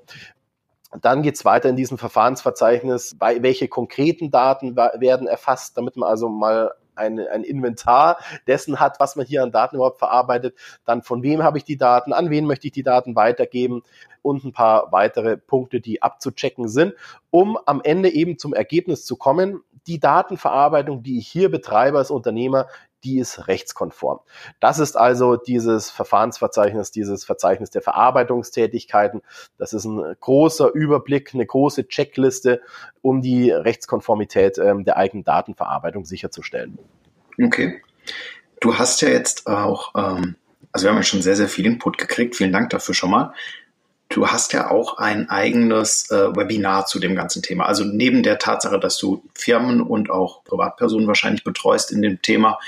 Dann 1.00 1.22
geht's 1.22 1.46
weiter 1.46 1.70
in 1.70 1.78
diesem 1.78 1.98
Verfahrensverzeichnis, 1.98 3.16
welche 3.20 3.70
konkreten 3.70 4.30
Daten 4.30 4.76
werden 4.76 5.28
erfasst, 5.28 5.78
damit 5.78 5.96
man 5.96 6.10
also 6.10 6.28
mal 6.28 6.72
ein, 6.96 7.20
ein 7.20 7.44
Inventar 7.44 8.18
dessen 8.48 8.80
hat, 8.80 9.00
was 9.00 9.16
man 9.16 9.26
hier 9.26 9.44
an 9.44 9.52
Daten 9.52 9.76
überhaupt 9.76 10.00
verarbeitet, 10.00 10.56
dann 10.86 11.02
von 11.02 11.24
wem 11.24 11.44
habe 11.44 11.58
ich 11.58 11.64
die 11.64 11.78
Daten, 11.78 12.14
an 12.14 12.30
wen 12.30 12.46
möchte 12.46 12.68
ich 12.68 12.74
die 12.74 12.84
Daten 12.84 13.16
weitergeben? 13.16 13.84
Und 14.24 14.44
ein 14.44 14.54
paar 14.54 14.92
weitere 14.92 15.36
Punkte, 15.36 15.82
die 15.82 16.04
abzuchecken 16.04 16.68
sind, 16.68 16.94
um 17.32 17.58
am 17.66 17.82
Ende 17.84 18.10
eben 18.10 18.38
zum 18.38 18.54
Ergebnis 18.54 19.04
zu 19.04 19.16
kommen, 19.16 19.64
die 19.88 20.00
Datenverarbeitung, 20.00 21.02
die 21.02 21.18
ich 21.18 21.28
hier 21.28 21.50
betreibe 21.50 21.98
als 21.98 22.12
Unternehmer, 22.12 22.68
die 23.04 23.20
ist 23.20 23.48
rechtskonform. 23.48 24.20
Das 24.60 24.80
ist 24.80 24.96
also 24.96 25.36
dieses 25.36 25.90
Verfahrensverzeichnis, 25.90 26.92
dieses 26.92 27.26
Verzeichnis 27.26 27.70
der 27.70 27.82
Verarbeitungstätigkeiten. 27.82 29.22
Das 29.58 29.74
ist 29.74 29.86
ein 29.86 30.16
großer 30.20 30.72
Überblick, 30.74 31.34
eine 31.34 31.46
große 31.46 31.88
Checkliste, 31.88 32.62
um 33.02 33.22
die 33.22 33.52
Rechtskonformität 33.52 34.58
ähm, 34.58 34.84
der 34.84 34.98
eigenen 34.98 35.24
Datenverarbeitung 35.24 36.06
sicherzustellen. 36.06 36.78
Okay. 37.42 37.82
Du 38.60 38.78
hast 38.78 39.02
ja 39.02 39.10
jetzt 39.10 39.48
auch, 39.48 39.94
ähm, 39.96 40.36
also 40.72 40.86
wir 40.86 40.92
haben 40.92 40.98
ja 40.98 41.04
schon 41.04 41.22
sehr, 41.22 41.36
sehr 41.36 41.50
viel 41.50 41.66
Input 41.66 41.98
gekriegt. 41.98 42.36
Vielen 42.36 42.52
Dank 42.52 42.70
dafür 42.70 42.94
schon 42.94 43.10
mal. 43.10 43.34
Du 44.12 44.28
hast 44.28 44.52
ja 44.52 44.70
auch 44.70 44.98
ein 44.98 45.30
eigenes 45.30 46.12
äh, 46.12 46.36
Webinar 46.36 46.86
zu 46.86 47.00
dem 47.00 47.16
ganzen 47.16 47.42
Thema. 47.42 47.66
Also 47.66 47.86
neben 47.86 48.24
der 48.24 48.40
Tatsache, 48.40 48.78
dass 48.80 48.98
du 48.98 49.24
Firmen 49.34 49.82
und 49.82 50.10
auch 50.10 50.44
Privatpersonen 50.44 51.08
wahrscheinlich 51.08 51.46
betreust 51.46 51.92
in 51.92 52.02
dem 52.02 52.22
Thema, 52.22 52.60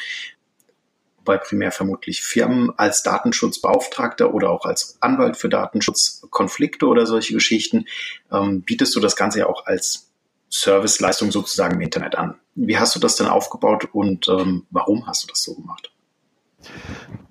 bei 1.25 1.37
primär 1.37 1.71
vermutlich 1.71 2.21
Firmen 2.21 2.71
als 2.77 3.03
Datenschutzbeauftragter 3.03 4.33
oder 4.33 4.49
auch 4.49 4.65
als 4.65 4.97
Anwalt 5.01 5.37
für 5.37 5.49
Datenschutzkonflikte 5.49 6.85
oder 6.85 7.05
solche 7.05 7.33
Geschichten, 7.33 7.85
ähm, 8.31 8.61
bietest 8.61 8.95
du 8.95 8.99
das 8.99 9.15
Ganze 9.15 9.39
ja 9.39 9.47
auch 9.47 9.65
als 9.65 10.09
Serviceleistung 10.49 11.31
sozusagen 11.31 11.75
im 11.75 11.81
Internet 11.81 12.15
an. 12.15 12.35
Wie 12.55 12.77
hast 12.77 12.95
du 12.95 12.99
das 12.99 13.15
denn 13.15 13.27
aufgebaut 13.27 13.89
und 13.91 14.27
ähm, 14.27 14.65
warum 14.69 15.07
hast 15.07 15.23
du 15.23 15.27
das 15.27 15.43
so 15.43 15.55
gemacht? 15.55 15.92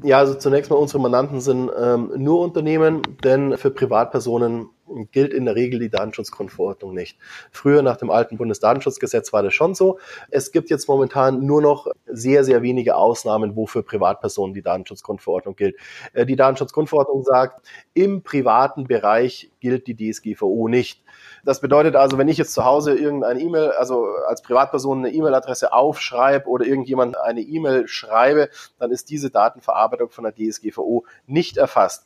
Ja, 0.02 0.18
also 0.18 0.34
zunächst 0.34 0.70
mal 0.70 0.76
unsere 0.76 1.00
Mandanten 1.00 1.40
sind 1.40 1.70
ähm, 1.78 2.12
nur 2.16 2.40
Unternehmen, 2.40 3.02
denn 3.22 3.56
für 3.56 3.70
Privatpersonen 3.70 4.68
gilt 5.10 5.32
in 5.32 5.44
der 5.44 5.54
Regel 5.54 5.80
die 5.80 5.90
Datenschutzgrundverordnung 5.90 6.94
nicht. 6.94 7.18
Früher 7.50 7.82
nach 7.82 7.96
dem 7.96 8.10
alten 8.10 8.36
Bundesdatenschutzgesetz 8.36 9.32
war 9.32 9.42
das 9.42 9.54
schon 9.54 9.74
so. 9.74 9.98
Es 10.30 10.52
gibt 10.52 10.70
jetzt 10.70 10.88
momentan 10.88 11.44
nur 11.44 11.62
noch 11.62 11.86
sehr, 12.06 12.44
sehr 12.44 12.62
wenige 12.62 12.96
Ausnahmen, 12.96 13.56
wo 13.56 13.66
für 13.66 13.82
Privatpersonen 13.82 14.54
die 14.54 14.62
Datenschutzgrundverordnung 14.62 15.56
gilt. 15.56 15.76
Äh, 16.12 16.26
die 16.26 16.36
Datenschutzgrundverordnung 16.36 17.22
sagt, 17.24 17.66
im 17.94 18.22
privaten 18.22 18.84
Bereich 18.84 19.50
gilt 19.60 19.86
die 19.86 19.96
DSGVO 19.96 20.68
nicht. 20.68 21.02
Das 21.44 21.60
bedeutet 21.60 21.96
also, 21.96 22.18
wenn 22.18 22.28
ich 22.28 22.38
jetzt 22.38 22.54
zu 22.54 22.64
Hause 22.64 22.94
irgendeine 22.94 23.40
E-Mail, 23.40 23.70
also 23.72 24.06
als 24.26 24.42
Privatperson 24.42 24.98
eine 24.98 25.14
E-Mail-Adresse 25.14 25.72
aufschreibe 25.72 26.48
oder 26.48 26.64
irgendjemand 26.64 27.16
eine 27.18 27.40
E-Mail 27.40 27.88
schreibe, 27.88 28.48
dann 28.78 28.90
ist 28.90 29.10
diese 29.10 29.30
Datenverarbeitung 29.30 30.10
von 30.10 30.24
der 30.24 30.34
DSGVO 30.34 31.04
nicht 31.26 31.56
erfasst 31.56 32.04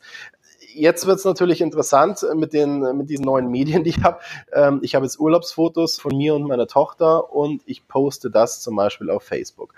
jetzt 0.73 1.05
wird 1.07 1.19
es 1.19 1.25
natürlich 1.25 1.61
interessant 1.61 2.25
mit 2.35 2.53
den 2.53 2.97
mit 2.97 3.09
diesen 3.09 3.25
neuen 3.25 3.49
Medien, 3.49 3.83
die 3.83 3.91
ich 3.91 4.03
habe. 4.03 4.19
Ähm, 4.51 4.79
ich 4.81 4.95
habe 4.95 5.05
jetzt 5.05 5.19
Urlaubsfotos 5.19 5.99
von 5.99 6.15
mir 6.15 6.35
und 6.35 6.43
meiner 6.43 6.67
Tochter 6.67 7.33
und 7.33 7.61
ich 7.65 7.87
poste 7.87 8.29
das 8.29 8.61
zum 8.61 8.75
Beispiel 8.75 9.09
auf 9.09 9.23
Facebook. 9.23 9.73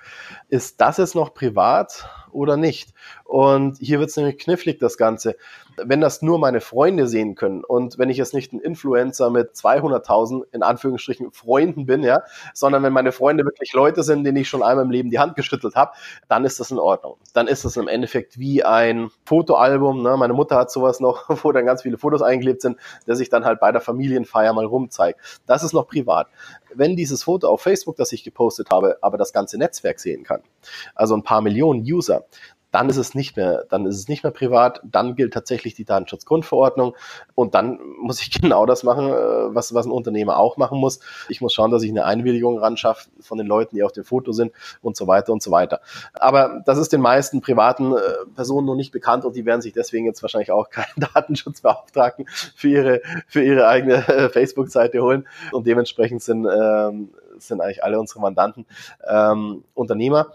Ist 0.50 0.82
das 0.82 0.98
jetzt 0.98 1.16
noch 1.16 1.34
privat 1.34 2.10
oder 2.32 2.58
nicht? 2.58 2.94
Und 3.30 3.78
hier 3.78 4.00
wird 4.00 4.10
es 4.10 4.18
nämlich 4.18 4.40
knifflig, 4.40 4.80
das 4.80 4.98
Ganze. 4.98 5.36
Wenn 5.78 6.02
das 6.02 6.24
nur 6.24 6.40
meine 6.40 6.62
Freunde 6.62 7.06
sehen 7.06 7.36
können 7.36 7.64
und 7.64 8.00
wenn 8.00 8.10
ich 8.10 8.18
jetzt 8.18 8.34
nicht 8.34 8.54
ein 8.54 8.60
Influencer 8.60 9.30
mit 9.30 9.52
200.000 9.52 10.46
in 10.52 10.64
Anführungsstrichen 10.64 11.32
Freunden 11.32 11.86
bin, 11.86 12.02
ja, 12.02 12.24
sondern 12.56 12.82
wenn 12.82 12.92
meine 12.92 13.12
Freunde 13.12 13.46
wirklich 13.46 13.72
Leute 13.74 14.02
sind, 14.02 14.24
denen 14.24 14.38
ich 14.38 14.50
schon 14.50 14.64
einmal 14.64 14.84
im 14.84 14.90
Leben 14.90 15.12
die 15.12 15.20
Hand 15.20 15.36
geschüttelt 15.36 15.76
habe, 15.76 15.92
dann 16.28 16.44
ist 16.44 16.60
das 16.60 16.72
in 16.72 16.80
Ordnung. 16.80 17.18
Dann 17.36 17.46
ist 17.46 17.66
das 17.66 17.78
im 17.78 17.88
Endeffekt 17.88 18.40
wie 18.40 18.64
ein 18.64 19.12
Fotoalbum. 19.26 20.02
Ne? 20.02 20.18
Meine 20.18 20.34
Mutter 20.34 20.56
hat 20.56 20.72
sowas 20.72 21.00
noch, 21.00 21.30
wo 21.44 21.52
dann 21.52 21.68
ganz 21.68 21.84
viele 21.84 22.00
Fotos 22.00 22.24
eingeklebt 22.24 22.64
sind, 22.64 22.78
der 23.06 23.16
sich 23.16 23.30
dann 23.30 23.46
halt 23.46 23.60
bei 23.60 23.72
der 23.72 23.80
Familienfeier 23.80 24.54
mal 24.54 24.66
rumzeigt. 24.66 25.20
Das 25.46 25.62
ist 25.62 25.74
noch 25.74 25.88
privat. 25.88 26.30
Wenn 26.74 26.96
dieses 26.96 27.24
Foto 27.24 27.48
auf 27.48 27.62
Facebook, 27.62 27.96
das 27.96 28.12
ich 28.12 28.24
gepostet 28.24 28.70
habe, 28.72 28.98
aber 29.02 29.20
das 29.20 29.34
ganze 29.34 29.60
Netzwerk 29.60 30.00
sehen 30.00 30.24
kann, 30.24 30.42
also 30.96 31.16
ein 31.16 31.24
paar 31.24 31.42
Millionen 31.42 31.82
User, 31.82 32.26
dann 32.72 32.90
ist 32.90 32.98
es 32.98 33.16
nicht 33.16 33.36
mehr, 33.36 33.66
dann 33.70 33.86
ist 33.86 33.98
es 33.98 34.08
nicht 34.08 34.24
mehr 34.24 34.32
privat, 34.32 34.82
dann 34.84 35.16
gilt 35.16 35.34
tatsächlich 35.34 35.74
die 35.74 35.86
Datenschutzgrundverordnung 35.86 36.96
und 37.36 37.56
dann 37.56 37.80
muss 38.00 38.22
ich 38.22 38.32
genau 38.42 38.66
das 38.66 38.84
machen, 38.84 39.08
äh, 39.08 39.56
was, 39.56 39.74
was 39.74 39.86
ein 39.86 39.92
Unternehmer 39.92 40.38
auch 40.38 40.58
machen 40.58 40.80
muss. 40.80 41.00
Ich 41.30 41.42
muss 41.42 41.54
schauen, 41.54 41.72
dass 41.72 41.84
ich 41.84 41.90
eine 41.90 42.06
Einwilligung 42.06 42.60
ran 42.60 42.78
schaffe 42.78 43.10
von 43.20 43.38
den 43.38 43.48
Leuten, 43.48 43.76
die 43.76 43.84
auf 43.84 43.92
dem 43.92 44.04
Foto 44.04 44.32
sind 44.32 44.52
und 44.82 44.96
so 44.96 45.08
weiter 45.08 45.34
und 45.34 45.42
so 45.42 45.52
weiter. 45.52 45.82
Aber 46.14 46.62
das 46.66 46.78
ist 46.78 46.94
den 46.94 47.02
meisten 47.02 47.42
privaten 47.42 47.94
äh, 47.94 48.00
Personen 48.36 48.68
noch 48.68 48.76
nicht 48.76 48.92
bekannt 48.92 49.26
und 49.26 49.36
die 49.36 49.46
werden 49.46 49.62
sich 49.62 49.74
deswegen 49.74 50.06
jetzt 50.06 50.22
wahrscheinlich 50.22 50.52
auch 50.52 50.70
keinen 50.70 51.08
Datenschutzbeauftragten 51.14 52.28
für 52.56 52.70
ihre, 52.70 53.02
für 53.28 53.44
ihre 53.44 53.68
eigene 53.68 54.08
äh, 54.08 54.30
Facebook-Seite 54.30 55.02
holen 55.02 55.28
und 55.52 55.66
dementsprechend 55.66 56.22
sind, 56.22 56.46
ähm, 56.46 57.10
sind 57.48 57.62
eigentlich 57.62 57.84
alle 57.84 58.00
unsere 58.00 58.20
Mandanten 58.20 58.66
ähm, 59.08 59.64
Unternehmer. 59.74 60.34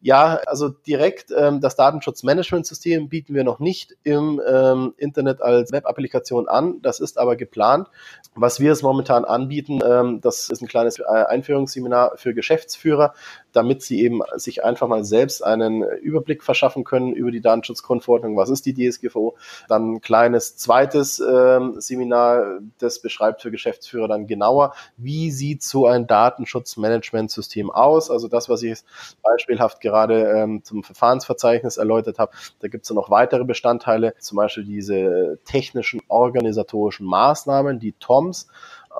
Ja, 0.00 0.40
also 0.46 0.68
direkt 0.68 1.32
ähm, 1.36 1.60
das 1.60 1.76
Datenschutzmanagementsystem 1.76 3.08
bieten 3.08 3.34
wir 3.34 3.44
noch 3.44 3.60
nicht 3.60 3.96
im 4.02 4.40
ähm, 4.46 4.94
Internet 4.96 5.42
als 5.42 5.72
Web-Applikation 5.72 6.48
an. 6.48 6.80
Das 6.82 7.00
ist 7.00 7.18
aber 7.18 7.36
geplant. 7.36 7.88
Was 8.34 8.60
wir 8.60 8.72
es 8.72 8.82
momentan 8.82 9.24
anbieten, 9.24 9.80
ähm, 9.84 10.20
das 10.20 10.48
ist 10.48 10.62
ein 10.62 10.68
kleines 10.68 10.98
äh, 10.98 11.04
Einführungsseminar 11.04 12.16
für 12.16 12.34
Geschäftsführer, 12.34 13.14
damit 13.52 13.82
sie 13.82 14.02
eben 14.02 14.20
sich 14.36 14.64
einfach 14.64 14.88
mal 14.88 15.04
selbst 15.04 15.42
einen 15.44 15.82
Überblick 15.82 16.42
verschaffen 16.42 16.84
können 16.84 17.12
über 17.12 17.30
die 17.30 17.40
Datenschutzgrundverordnung. 17.40 18.36
Was 18.36 18.50
ist 18.50 18.66
die 18.66 18.74
DSGVO? 18.74 19.36
Dann 19.68 19.94
ein 19.94 20.00
kleines 20.00 20.56
zweites 20.56 21.20
ähm, 21.20 21.80
Seminar, 21.80 22.60
das 22.78 23.00
beschreibt 23.00 23.42
für 23.42 23.50
Geschäftsführer 23.50 24.08
dann 24.08 24.26
genauer, 24.26 24.74
wie 24.96 25.30
sieht 25.30 25.62
so 25.62 25.86
ein 25.86 26.06
Datenschutzmanagementsystem 26.06 27.70
aus? 27.70 28.10
Also 28.10 28.28
das, 28.28 28.48
was 28.48 28.62
ich 28.62 28.80
beispielhaft 29.22 29.80
gerade 29.80 30.22
ähm, 30.30 30.64
zum 30.64 30.82
Verfahrensverzeichnis 30.82 31.76
erläutert 31.76 32.18
habe. 32.18 32.32
Da 32.60 32.68
gibt 32.68 32.84
es 32.84 32.90
noch 32.90 33.10
weitere 33.10 33.44
Bestandteile, 33.44 34.14
zum 34.18 34.36
Beispiel 34.36 34.64
diese 34.64 35.38
technischen 35.44 36.00
organisatorischen 36.08 37.06
Maßnahmen, 37.06 37.78
die 37.78 37.92
TOMS, 37.92 38.48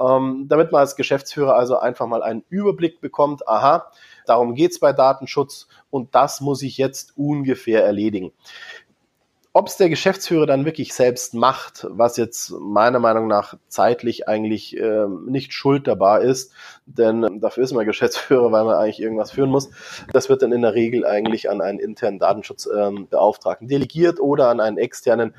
ähm, 0.00 0.46
damit 0.48 0.72
man 0.72 0.80
als 0.80 0.96
Geschäftsführer 0.96 1.54
also 1.54 1.78
einfach 1.78 2.06
mal 2.06 2.22
einen 2.22 2.44
Überblick 2.48 3.00
bekommt, 3.00 3.46
aha, 3.48 3.90
darum 4.26 4.54
geht's 4.54 4.78
bei 4.78 4.92
Datenschutz 4.92 5.68
und 5.90 6.14
das 6.14 6.40
muss 6.40 6.62
ich 6.62 6.78
jetzt 6.78 7.16
ungefähr 7.16 7.84
erledigen. 7.84 8.32
Ob 9.54 9.66
es 9.66 9.76
der 9.76 9.90
Geschäftsführer 9.90 10.46
dann 10.46 10.64
wirklich 10.64 10.94
selbst 10.94 11.34
macht, 11.34 11.86
was 11.90 12.16
jetzt 12.16 12.52
meiner 12.58 13.00
Meinung 13.00 13.26
nach 13.26 13.58
zeitlich 13.68 14.26
eigentlich 14.26 14.74
äh, 14.78 15.06
nicht 15.26 15.52
schulterbar 15.52 16.22
ist, 16.22 16.54
denn 16.86 17.38
dafür 17.38 17.62
ist 17.62 17.74
man 17.74 17.84
Geschäftsführer, 17.84 18.50
weil 18.50 18.64
man 18.64 18.76
eigentlich 18.76 19.00
irgendwas 19.00 19.32
führen 19.32 19.50
muss, 19.50 19.68
das 20.10 20.30
wird 20.30 20.40
dann 20.40 20.52
in 20.52 20.62
der 20.62 20.72
Regel 20.72 21.04
eigentlich 21.04 21.50
an 21.50 21.60
einen 21.60 21.80
internen 21.80 22.18
Datenschutzbeauftragten 22.18 23.66
ähm, 23.66 23.68
delegiert 23.68 24.20
oder 24.20 24.48
an 24.48 24.60
einen 24.60 24.78
externen, 24.78 25.34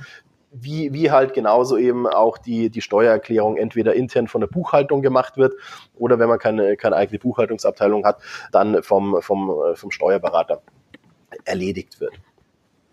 wie, 0.53 0.93
wie 0.93 1.11
halt 1.11 1.33
genauso 1.33 1.77
eben 1.77 2.07
auch 2.07 2.37
die, 2.37 2.69
die 2.69 2.81
Steuererklärung 2.81 3.57
entweder 3.57 3.93
intern 3.93 4.27
von 4.27 4.41
der 4.41 4.47
Buchhaltung 4.47 5.01
gemacht 5.01 5.37
wird 5.37 5.53
oder 5.95 6.19
wenn 6.19 6.29
man 6.29 6.39
keine, 6.39 6.77
keine 6.77 6.95
eigene 6.95 7.19
Buchhaltungsabteilung 7.19 8.05
hat, 8.05 8.21
dann 8.51 8.83
vom, 8.83 9.21
vom, 9.21 9.49
äh, 9.49 9.75
vom 9.75 9.91
Steuerberater 9.91 10.61
erledigt 11.45 11.99
wird. 11.99 12.13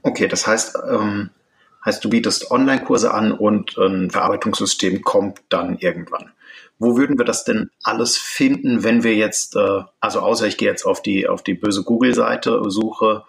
Okay, 0.03 0.29
das 0.29 0.47
heißt, 0.47 0.79
ähm, 0.91 1.31
Heißt, 1.85 2.05
du 2.05 2.11
bietest 2.11 2.51
Online-Kurse 2.51 3.15
an 3.15 3.33
und 3.33 3.79
ein 3.79 4.11
Verarbeitungssystem 4.11 5.01
kommt 5.01 5.41
dann 5.49 5.79
irgendwann. 5.79 6.33
Wo 6.79 6.97
würden 6.97 7.19
wir 7.19 7.25
das 7.25 7.45
denn 7.45 7.71
alles 7.83 8.19
finden, 8.19 8.85
wenn 8.85 9.03
wir 9.03 9.15
jetzt, 9.15 9.57
äh, 9.57 9.83
also 9.99 10.21
außer 10.21 10.47
ich 10.47 10.59
gehe 10.59 10.69
jetzt 10.69 10.85
auf 10.85 11.01
die, 11.01 11.27
auf 11.27 11.43
die 11.43 11.55
böse 11.55 11.83
Google-Seite, 11.83 12.63
suche, 12.69 13.25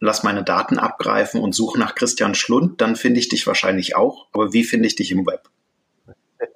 lass 0.00 0.22
meine 0.22 0.42
Daten 0.42 0.78
abgreifen 0.78 1.40
und 1.40 1.54
suche 1.54 1.78
nach 1.78 1.94
Christian 1.94 2.34
Schlund, 2.34 2.80
dann 2.80 2.96
finde 2.96 3.20
ich 3.20 3.28
dich 3.28 3.46
wahrscheinlich 3.46 3.96
auch. 3.96 4.26
Aber 4.32 4.52
wie 4.52 4.64
finde 4.64 4.88
ich 4.88 4.96
dich 4.96 5.12
im 5.12 5.26
Web? 5.26 5.48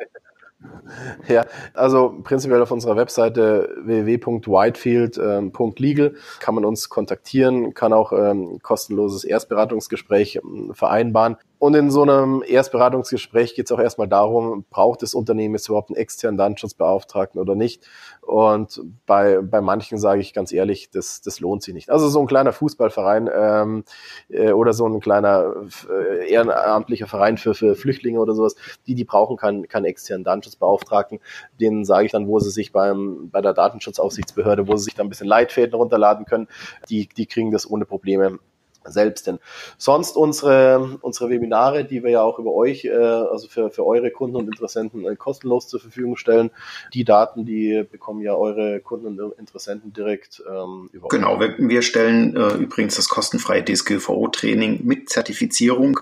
Ja, 1.29 1.47
also 1.73 2.21
prinzipiell 2.23 2.63
auf 2.63 2.71
unserer 2.71 2.97
Webseite 2.97 3.75
www.whitefield.legal 3.83 6.15
kann 6.41 6.55
man 6.55 6.65
uns 6.65 6.89
kontaktieren, 6.89 7.75
kann 7.75 7.93
auch 7.93 8.13
ähm, 8.13 8.61
kostenloses 8.63 9.25
Erstberatungsgespräch 9.25 10.37
ähm, 10.37 10.73
vereinbaren. 10.75 11.37
Und 11.65 11.75
in 11.75 11.91
so 11.91 12.03
einem 12.03 12.45
Erstberatungsgespräch 12.47 13.55
geht 13.55 13.65
es 13.65 13.73
auch 13.73 13.79
erstmal 13.79 14.07
darum, 14.07 14.67
braucht 14.69 15.01
das 15.01 15.15
Unternehmen 15.15 15.55
jetzt 15.55 15.67
überhaupt 15.67 15.89
einen 15.89 15.97
externen 15.97 16.37
Datenschutzbeauftragten 16.37 17.41
oder 17.41 17.55
nicht? 17.55 17.89
Und 18.21 18.83
bei, 19.07 19.41
bei 19.41 19.63
manchen 19.63 19.97
sage 19.97 20.21
ich 20.21 20.35
ganz 20.35 20.53
ehrlich, 20.53 20.91
das, 20.91 21.23
das 21.23 21.41
lohnt 21.41 21.63
sich 21.63 21.73
nicht. 21.73 21.89
Also 21.89 22.11
so 22.11 22.21
ein 22.21 22.27
kleiner 22.27 22.53
Fußballverein 22.53 23.31
ähm, 23.35 23.85
äh, 24.29 24.53
oder 24.53 24.75
so 24.75 24.85
ein 24.85 25.01
kleiner 25.01 25.55
äh, 25.89 26.31
ehrenamtlicher 26.31 27.07
Verein 27.07 27.39
für, 27.39 27.55
für 27.55 27.75
Flüchtlinge 27.77 28.21
oder 28.21 28.35
sowas, 28.35 28.57
die, 28.87 28.95
die 28.95 29.05
brauchen 29.05 29.39
keinen, 29.39 29.67
keinen 29.67 29.87
externen 29.87 30.23
Datenschutzbeauftragten. 30.23 31.19
Denen 31.59 31.87
sage 31.87 32.05
ich 32.05 32.13
dann, 32.13 32.29
wo 32.29 32.41
sie 32.41 32.51
sich 32.51 32.73
beim, 32.73 33.31
bei 33.31 33.41
der 33.41 33.55
Datenschutzaufsichtsbehörde, 33.55 34.69
wo 34.69 34.77
sie 34.77 34.85
sich 34.85 34.97
dann 34.97 35.07
ein 35.07 35.09
bisschen 35.09 35.29
Leitfäden 35.29 35.73
runterladen 35.73 36.27
können, 36.27 36.47
die, 36.91 37.09
die 37.09 37.25
kriegen 37.25 37.53
das 37.53 37.71
ohne 37.71 37.87
Probleme 37.87 38.39
selbst 38.85 39.27
denn. 39.27 39.39
Sonst 39.79 40.17
unsere, 40.17 40.99
unsere 41.01 41.31
Webinare, 41.31 41.85
die 41.85 42.03
wir 42.03 42.11
ja 42.11 42.23
auch 42.23 42.39
über 42.39 42.53
euch, 42.53 42.85
äh, 42.85 42.93
also 42.93 43.49
für, 43.49 43.71
für 43.71 43.87
eure 43.87 44.11
Kunden 44.11 44.37
und 44.37 44.47
Interessenten 44.47 45.05
äh, 45.07 45.17
kostenlos 45.17 45.69
zur 45.69 45.81
Verfügung 45.81 46.17
stellen, 46.17 46.51
die 46.93 47.05
Daten, 47.05 47.45
die 47.45 47.85
bekommen 47.91 48.23
ja 48.23 48.35
eure 48.35 48.81
Kunden 48.81 49.21
und 49.21 49.39
Interessenten 49.39 49.93
direkt 49.93 50.43
ähm, 50.49 50.89
über 50.93 51.09
Genau, 51.09 51.41
wir, 51.41 51.55
wir 51.59 51.83
stellen 51.83 52.37
äh, 52.37 52.55
übrigens 52.55 52.97
das 52.97 53.09
kostenfreie 53.09 53.65
DSGVO-Training 53.65 54.81
mit 54.85 55.09
Zertifizierung. 55.09 56.01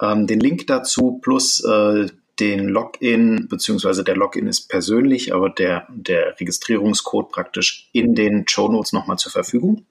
Ähm, 0.00 0.26
den 0.26 0.40
Link 0.40 0.66
dazu 0.66 1.18
plus 1.22 1.62
äh, 1.64 2.06
den 2.40 2.68
Login, 2.68 3.46
beziehungsweise 3.48 4.02
der 4.02 4.16
Login 4.16 4.46
ist 4.46 4.68
persönlich, 4.68 5.34
aber 5.34 5.50
der, 5.50 5.86
der 5.90 6.40
Registrierungscode 6.40 7.30
praktisch 7.30 7.88
in 7.92 8.14
den 8.14 8.48
Show 8.48 8.68
Notes 8.68 8.92
nochmal 8.92 9.18
zur 9.18 9.30
Verfügung. 9.30 9.86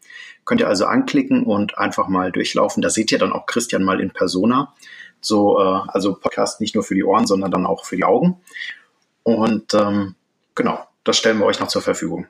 Könnt 0.46 0.62
ihr 0.62 0.68
also 0.68 0.86
anklicken 0.86 1.44
und 1.44 1.78
einfach 1.78 2.08
mal 2.08 2.32
durchlaufen. 2.32 2.82
Da 2.82 2.90
seht 2.90 3.12
ihr 3.12 3.20
dann 3.20 3.32
auch 3.32 3.46
Christian 3.46 3.84
mal 3.84 4.02
in 4.02 4.12
Persona. 4.12 4.74
So, 5.22 5.60
äh, 5.60 5.82
also 5.88 6.16
Podcast 6.16 6.60
nicht 6.60 6.76
nur 6.76 6.84
für 6.84 6.96
die 6.96 7.04
Ohren, 7.04 7.28
sondern 7.28 7.52
dann 7.52 7.66
auch 7.66 7.86
für 7.86 7.96
die 7.96 8.04
Augen. 8.04 8.42
Und 9.24 9.74
ähm, 9.76 10.16
genau, 10.56 10.80
das 11.04 11.18
stellen 11.18 11.38
wir 11.38 11.46
euch 11.46 11.60
noch 11.60 11.68
zur 11.68 11.82
Verfügung. 11.82 12.28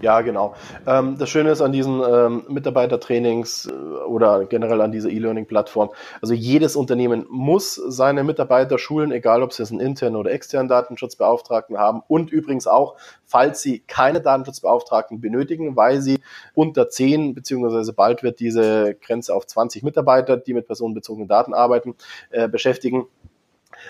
Ja, 0.00 0.20
genau. 0.20 0.54
Ähm, 0.86 1.16
das 1.18 1.30
Schöne 1.30 1.50
ist 1.50 1.60
an 1.60 1.72
diesen 1.72 2.02
ähm, 2.02 2.44
Mitarbeitertrainings 2.48 3.66
äh, 3.66 3.72
oder 3.72 4.44
generell 4.44 4.80
an 4.80 4.92
dieser 4.92 5.08
E-Learning-Plattform, 5.08 5.90
also 6.20 6.34
jedes 6.34 6.76
Unternehmen 6.76 7.26
muss 7.30 7.74
seine 7.74 8.24
Mitarbeiter 8.24 8.78
schulen, 8.78 9.12
egal 9.12 9.42
ob 9.42 9.52
sie 9.52 9.62
jetzt 9.62 9.70
einen 9.70 9.80
internen 9.80 10.16
oder 10.16 10.32
externen 10.32 10.68
Datenschutzbeauftragten 10.68 11.78
haben 11.78 12.02
und 12.08 12.30
übrigens 12.30 12.66
auch, 12.66 12.96
falls 13.24 13.62
sie 13.62 13.80
keine 13.80 14.20
Datenschutzbeauftragten 14.20 15.20
benötigen, 15.20 15.76
weil 15.76 16.00
sie 16.00 16.18
unter 16.54 16.88
10 16.88 17.34
beziehungsweise 17.34 17.92
bald 17.92 18.22
wird 18.22 18.40
diese 18.40 18.94
Grenze 18.94 19.34
auf 19.34 19.46
20 19.46 19.82
Mitarbeiter, 19.82 20.36
die 20.36 20.54
mit 20.54 20.66
personenbezogenen 20.66 21.28
Daten 21.28 21.54
arbeiten, 21.54 21.94
äh, 22.30 22.48
beschäftigen 22.48 23.06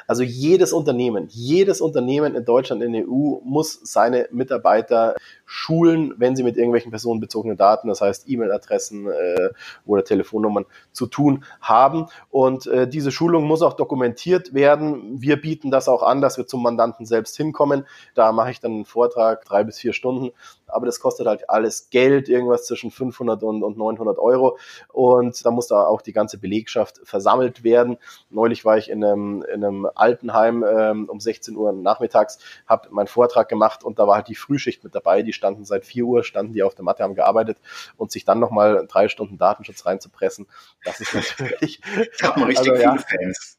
also 0.06 0.22
jedes 0.22 0.72
Unternehmen, 0.72 1.28
jedes 1.30 1.80
Unternehmen 1.80 2.34
in 2.34 2.44
Deutschland, 2.44 2.82
in 2.82 2.92
der 2.92 3.08
EU 3.08 3.40
muss 3.44 3.80
seine 3.82 4.28
Mitarbeiter 4.30 5.14
schulen, 5.46 6.14
wenn 6.16 6.36
sie 6.36 6.42
mit 6.42 6.56
irgendwelchen 6.56 6.90
personenbezogenen 6.90 7.56
Daten, 7.56 7.88
das 7.88 8.00
heißt 8.00 8.28
E-Mail-Adressen 8.28 9.08
äh, 9.08 9.50
oder 9.86 10.04
Telefonnummern 10.04 10.66
zu 10.92 11.06
tun 11.06 11.44
haben. 11.60 12.06
Und 12.30 12.66
äh, 12.66 12.88
diese 12.88 13.10
Schulung 13.10 13.44
muss 13.44 13.62
auch 13.62 13.74
dokumentiert 13.74 14.54
werden. 14.54 15.20
Wir 15.20 15.40
bieten 15.40 15.70
das 15.70 15.88
auch 15.88 16.02
an, 16.02 16.20
dass 16.20 16.38
wir 16.38 16.46
zum 16.46 16.62
Mandanten 16.62 17.06
selbst 17.06 17.36
hinkommen. 17.36 17.86
Da 18.14 18.32
mache 18.32 18.50
ich 18.50 18.60
dann 18.60 18.72
einen 18.72 18.84
Vortrag, 18.84 19.44
drei 19.44 19.64
bis 19.64 19.78
vier 19.78 19.92
Stunden. 19.92 20.32
Aber 20.74 20.86
das 20.86 21.00
kostet 21.00 21.26
halt 21.26 21.48
alles 21.48 21.90
Geld, 21.90 22.28
irgendwas 22.28 22.66
zwischen 22.66 22.90
500 22.90 23.42
und, 23.42 23.62
und 23.62 23.78
900 23.78 24.18
Euro. 24.18 24.58
Und 24.92 25.44
da 25.44 25.50
muss 25.50 25.68
da 25.68 25.86
auch 25.86 26.02
die 26.02 26.12
ganze 26.12 26.38
Belegschaft 26.38 27.00
versammelt 27.04 27.64
werden. 27.64 27.98
Neulich 28.30 28.64
war 28.64 28.76
ich 28.76 28.90
in 28.90 29.04
einem, 29.04 29.42
in 29.42 29.64
einem 29.64 29.88
Altenheim 29.94 30.64
ähm, 30.68 31.08
um 31.08 31.20
16 31.20 31.56
Uhr 31.56 31.72
nachmittags, 31.72 32.38
habe 32.66 32.88
meinen 32.90 33.06
Vortrag 33.06 33.48
gemacht 33.48 33.84
und 33.84 33.98
da 33.98 34.06
war 34.06 34.16
halt 34.16 34.28
die 34.28 34.34
Frühschicht 34.34 34.84
mit 34.84 34.94
dabei. 34.94 35.22
Die 35.22 35.32
standen 35.32 35.64
seit 35.64 35.84
4 35.84 36.04
Uhr, 36.04 36.24
standen 36.24 36.52
die 36.52 36.62
auf 36.62 36.74
der 36.74 36.84
Matte, 36.84 37.02
haben 37.02 37.14
gearbeitet 37.14 37.58
und 37.96 38.10
sich 38.10 38.24
dann 38.24 38.40
nochmal 38.40 38.86
drei 38.88 39.08
Stunden 39.08 39.38
Datenschutz 39.38 39.86
reinzupressen, 39.86 40.46
das 40.84 41.00
ist 41.00 41.14
natürlich. 41.38 41.80
Ich 42.14 42.22
habe 42.22 42.46
richtig 42.46 42.58
also, 42.58 42.72
viele 42.72 42.82
ja, 42.82 42.96
Fans. 42.96 43.58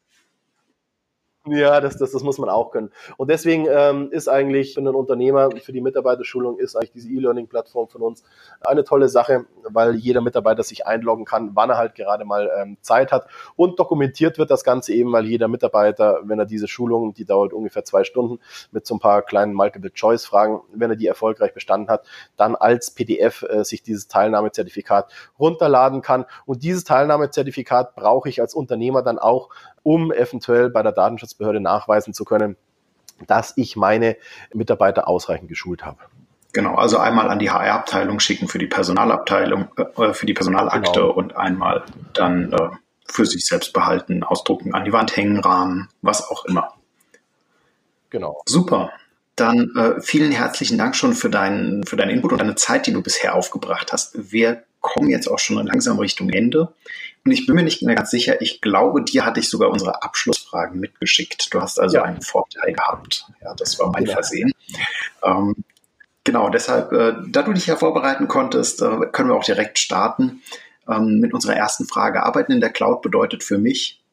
Ja, 1.48 1.80
das, 1.80 1.98
das, 1.98 2.12
das 2.12 2.24
muss 2.24 2.40
man 2.40 2.50
auch 2.50 2.72
können. 2.72 2.92
Und 3.18 3.30
deswegen 3.30 3.68
ähm, 3.70 4.10
ist 4.12 4.28
eigentlich 4.28 4.74
für 4.74 4.80
einen 4.80 4.96
Unternehmer, 4.96 5.52
für 5.52 5.74
die 5.74 5.82
Mitarbeiterschulung, 5.82 6.58
ist 6.58 6.76
eigentlich 6.76 6.94
diese 6.94 7.10
E-Learning-Plattform 7.10 7.88
von 7.88 8.02
uns 8.02 8.24
eine 8.62 8.84
tolle 8.84 9.10
Sache, 9.10 9.46
weil 9.70 9.94
jeder 9.94 10.22
Mitarbeiter 10.22 10.64
sich 10.64 10.88
einloggen 10.88 11.24
kann, 11.24 11.52
wann 11.54 11.70
er 11.70 11.78
halt 11.78 11.94
gerade 11.94 12.26
mal 12.26 12.50
ähm, 12.58 12.78
Zeit 12.82 13.12
hat. 13.12 13.28
Und 13.56 13.80
dokumentiert 13.80 14.40
wird 14.40 14.50
das 14.50 14.64
Ganze 14.64 14.94
eben, 14.94 15.14
weil 15.14 15.26
jeder 15.26 15.48
Mitarbeiter, 15.48 16.22
wenn 16.24 16.40
er 16.40 16.46
diese 16.48 16.68
Schulung, 16.68 17.14
die 17.14 17.26
dauert 17.26 17.54
ungefähr 17.54 17.86
zwei 17.86 18.04
Stunden, 18.04 18.40
mit 18.72 18.88
so 18.88 18.96
ein 18.96 19.00
paar 19.00 19.22
kleinen 19.22 19.54
Multiple-Choice-Fragen, 19.54 20.62
wenn 20.74 20.90
er 20.90 20.96
die 20.96 21.06
erfolgreich 21.08 21.54
bestanden 21.54 21.92
hat, 21.92 22.08
dann 22.38 22.56
als 22.56 22.90
PDF 22.90 23.44
äh, 23.44 23.64
sich 23.64 23.84
dieses 23.84 24.08
Teilnahmezertifikat 24.08 25.14
runterladen 25.38 26.02
kann. 26.02 26.26
Und 26.48 26.64
dieses 26.64 26.86
Teilnahmezertifikat 26.86 27.96
brauche 27.96 28.30
ich 28.30 28.42
als 28.42 28.56
Unternehmer 28.56 29.04
dann 29.04 29.20
auch, 29.20 29.50
um 29.86 30.12
eventuell 30.12 30.72
bei 30.72 30.82
der 30.82 30.92
Datenschutzbehörde 30.92 31.60
nachweisen 31.60 32.14
zu 32.14 32.26
können, 32.26 32.58
dass 33.28 33.54
ich 33.56 33.76
meine 33.76 34.18
Mitarbeiter 34.54 35.08
ausreichend 35.08 35.48
geschult 35.48 35.86
habe. 35.86 36.00
Genau, 36.54 36.76
also 36.76 36.98
einmal 36.98 37.30
an 37.30 37.38
die 37.38 37.52
HR-Abteilung 37.52 38.20
schicken 38.20 38.48
für 38.48 38.58
die 38.58 38.68
Personalabteilung, 38.68 39.68
äh, 39.98 40.14
für 40.14 40.26
die 40.26 40.34
Personalakte 40.34 41.02
genau. 41.02 41.12
und 41.12 41.36
einmal 41.36 41.84
dann 42.14 42.52
äh, 42.52 42.70
für 43.06 43.26
sich 43.26 43.46
selbst 43.46 43.74
behalten, 43.74 44.24
ausdrucken, 44.24 44.74
an 44.74 44.86
die 44.86 44.94
Wand 44.94 45.16
hängen, 45.16 45.40
Rahmen, 45.40 45.90
was 46.02 46.28
auch 46.30 46.46
immer. 46.46 46.74
Genau. 48.10 48.42
Super. 48.48 48.92
Dann 49.36 49.70
äh, 49.76 50.02
vielen 50.02 50.32
herzlichen 50.32 50.78
Dank 50.78 50.96
schon 50.96 51.14
für 51.14 51.30
deinen, 51.30 51.86
für 51.86 51.98
deinen 51.98 52.10
Input 52.10 52.32
und 52.32 52.40
deine 52.40 52.56
Zeit, 52.56 52.88
die 52.88 52.94
du 52.94 53.04
bisher 53.04 53.36
aufgebracht 53.36 53.92
hast. 53.92 54.32
Wir 54.32 54.64
kommen 54.80 55.10
jetzt 55.10 55.28
auch 55.28 55.40
schon 55.40 55.64
langsam 55.66 56.00
Richtung 56.00 56.30
Ende. 56.30 56.74
Und 57.26 57.32
ich 57.32 57.48
bin 57.48 57.56
mir 57.56 57.64
nicht 57.64 57.82
mehr 57.82 57.96
ganz 57.96 58.12
sicher, 58.12 58.40
ich 58.40 58.62
glaube, 58.62 59.04
dir 59.04 59.26
hatte 59.26 59.40
ich 59.40 59.50
sogar 59.50 59.72
unsere 59.72 60.04
Abschlussfragen 60.04 60.80
mitgeschickt. 60.80 61.52
Du 61.52 61.60
hast 61.60 61.80
also 61.80 61.98
ja. 61.98 62.04
einen 62.04 62.22
Vorteil 62.22 62.74
gehabt. 62.74 63.26
Ja, 63.44 63.56
das 63.56 63.80
war 63.80 63.92
mein 63.92 64.06
ja. 64.06 64.14
Versehen. 64.14 64.52
Ähm, 65.24 65.56
genau, 66.24 66.50
deshalb, 66.50 66.92
äh, 66.92 67.16
da 67.28 67.42
du 67.42 67.54
dich 67.54 67.66
ja 67.66 67.78
vorbereiten 67.78 68.28
konntest, 68.28 68.84
äh, 68.84 69.08
können 69.12 69.30
wir 69.30 69.36
auch 69.36 69.44
direkt 69.44 69.80
starten 69.80 70.44
ähm, 70.88 71.20
mit 71.20 71.34
unserer 71.34 71.56
ersten 71.56 71.88
Frage. 71.88 72.22
Arbeiten 72.22 72.52
in 72.52 72.62
der 72.62 72.72
Cloud 72.72 73.02
bedeutet 73.02 73.44
für 73.44 73.58
mich, 73.58 74.04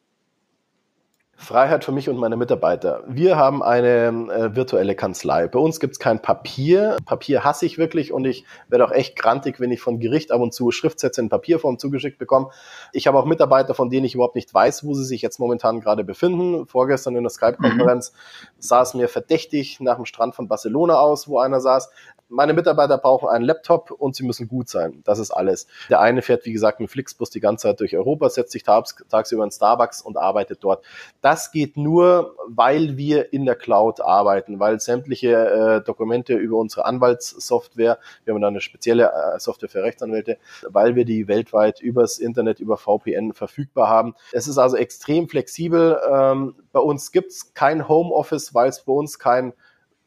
Freiheit 1.43 1.83
für 1.83 1.91
mich 1.91 2.09
und 2.09 2.17
meine 2.17 2.37
Mitarbeiter. 2.37 3.03
Wir 3.05 3.35
haben 3.35 3.61
eine 3.61 4.07
äh, 4.31 4.55
virtuelle 4.55 4.95
Kanzlei. 4.95 5.47
Bei 5.47 5.59
uns 5.59 5.79
gibt 5.79 5.93
es 5.93 5.99
kein 5.99 6.21
Papier. 6.21 6.97
Papier 7.05 7.43
hasse 7.43 7.65
ich 7.65 7.77
wirklich 7.77 8.13
und 8.13 8.25
ich 8.25 8.45
werde 8.69 8.85
auch 8.85 8.91
echt 8.91 9.17
grantig, 9.17 9.59
wenn 9.59 9.71
ich 9.71 9.81
von 9.81 9.99
Gericht 9.99 10.31
ab 10.31 10.41
und 10.41 10.53
zu 10.53 10.71
Schriftsätze 10.71 11.21
in 11.21 11.29
Papierform 11.29 11.77
zugeschickt 11.77 12.17
bekomme. 12.17 12.49
Ich 12.93 13.07
habe 13.07 13.19
auch 13.19 13.25
Mitarbeiter, 13.25 13.73
von 13.73 13.89
denen 13.89 14.05
ich 14.05 14.15
überhaupt 14.15 14.35
nicht 14.35 14.53
weiß, 14.53 14.85
wo 14.85 14.93
sie 14.93 15.03
sich 15.03 15.21
jetzt 15.21 15.39
momentan 15.39 15.81
gerade 15.81 16.03
befinden. 16.03 16.65
Vorgestern 16.65 17.15
in 17.15 17.23
der 17.23 17.29
Skype-Konferenz 17.29 18.11
mhm. 18.11 18.47
sah 18.59 18.81
es 18.81 18.93
mir 18.93 19.09
verdächtig 19.09 19.79
nach 19.81 19.97
dem 19.97 20.05
Strand 20.05 20.35
von 20.35 20.47
Barcelona 20.47 20.95
aus, 20.95 21.27
wo 21.27 21.39
einer 21.39 21.59
saß 21.59 21.89
meine 22.33 22.53
Mitarbeiter 22.53 22.97
brauchen 22.97 23.29
einen 23.29 23.45
Laptop 23.45 23.91
und 23.91 24.15
sie 24.15 24.23
müssen 24.23 24.47
gut 24.47 24.67
sein. 24.67 25.01
Das 25.05 25.19
ist 25.19 25.31
alles. 25.31 25.67
Der 25.89 26.01
eine 26.01 26.21
fährt, 26.21 26.45
wie 26.45 26.51
gesagt, 26.51 26.79
mit 26.79 26.89
Flixbus 26.89 27.29
die 27.29 27.39
ganze 27.39 27.67
Zeit 27.67 27.79
durch 27.79 27.95
Europa, 27.95 28.29
setzt 28.29 28.51
sich 28.51 28.63
tags, 28.63 28.95
tagsüber 29.09 29.43
in 29.43 29.51
Starbucks 29.51 30.01
und 30.01 30.17
arbeitet 30.17 30.63
dort. 30.63 30.83
Das 31.21 31.51
geht 31.51 31.77
nur, 31.77 32.35
weil 32.47 32.97
wir 32.97 33.33
in 33.33 33.45
der 33.45 33.55
Cloud 33.55 34.01
arbeiten, 34.01 34.59
weil 34.59 34.79
sämtliche 34.79 35.81
äh, 35.81 35.83
Dokumente 35.83 36.33
über 36.33 36.57
unsere 36.57 36.85
Anwaltssoftware, 36.85 37.99
wir 38.25 38.33
haben 38.33 38.41
da 38.41 38.47
eine 38.47 38.61
spezielle 38.61 39.11
äh, 39.11 39.39
Software 39.39 39.69
für 39.69 39.83
Rechtsanwälte, 39.83 40.37
weil 40.67 40.95
wir 40.95 41.05
die 41.05 41.27
weltweit 41.27 41.81
übers 41.81 42.17
Internet, 42.17 42.59
über 42.59 42.77
VPN 42.77 43.33
verfügbar 43.33 43.89
haben. 43.89 44.15
Es 44.31 44.47
ist 44.47 44.57
also 44.57 44.75
extrem 44.75 45.29
flexibel. 45.29 45.99
Ähm, 46.11 46.55
bei 46.71 46.79
uns 46.79 47.11
gibt 47.11 47.31
es 47.31 47.53
kein 47.53 47.87
Homeoffice, 47.87 48.53
weil 48.53 48.69
es 48.69 48.81
bei 48.81 48.93
uns 48.93 49.19
kein 49.19 49.53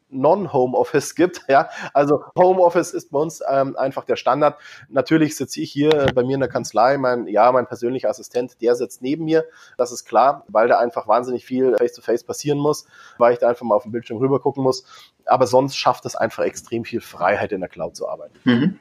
Non-Homeoffice 0.09 1.15
gibt. 1.15 1.41
Ja, 1.49 1.69
also 1.93 2.23
Homeoffice 2.37 2.91
ist 2.93 3.11
bei 3.11 3.19
uns 3.19 3.41
ähm, 3.49 3.77
einfach 3.77 4.03
der 4.03 4.17
Standard. 4.17 4.59
Natürlich 4.89 5.37
sitze 5.37 5.61
ich 5.61 5.71
hier 5.71 6.07
bei 6.13 6.23
mir 6.23 6.33
in 6.33 6.41
der 6.41 6.49
Kanzlei. 6.49 6.97
Mein, 6.97 7.25
ja, 7.27 7.51
mein 7.51 7.67
persönlicher 7.67 8.09
Assistent, 8.09 8.61
der 8.61 8.75
sitzt 8.75 9.01
neben 9.01 9.23
mir. 9.25 9.45
Das 9.77 9.91
ist 9.91 10.03
klar, 10.05 10.43
weil 10.49 10.67
da 10.67 10.77
einfach 10.77 11.07
wahnsinnig 11.07 11.45
viel 11.45 11.75
Face-to-Face 11.77 12.23
-face 12.23 12.27
passieren 12.27 12.57
muss, 12.59 12.85
weil 13.17 13.33
ich 13.33 13.39
da 13.39 13.47
einfach 13.47 13.65
mal 13.65 13.75
auf 13.75 13.83
dem 13.83 13.93
Bildschirm 13.93 14.17
rüber 14.17 14.41
gucken 14.41 14.63
muss. 14.63 14.83
Aber 15.25 15.47
sonst 15.47 15.77
schafft 15.77 16.05
es 16.05 16.15
einfach 16.15 16.43
extrem 16.43 16.83
viel 16.83 17.01
Freiheit 17.01 17.53
in 17.53 17.61
der 17.61 17.69
Cloud 17.69 17.95
zu 17.95 18.09
arbeiten. 18.09 18.37
Mhm. 18.43 18.79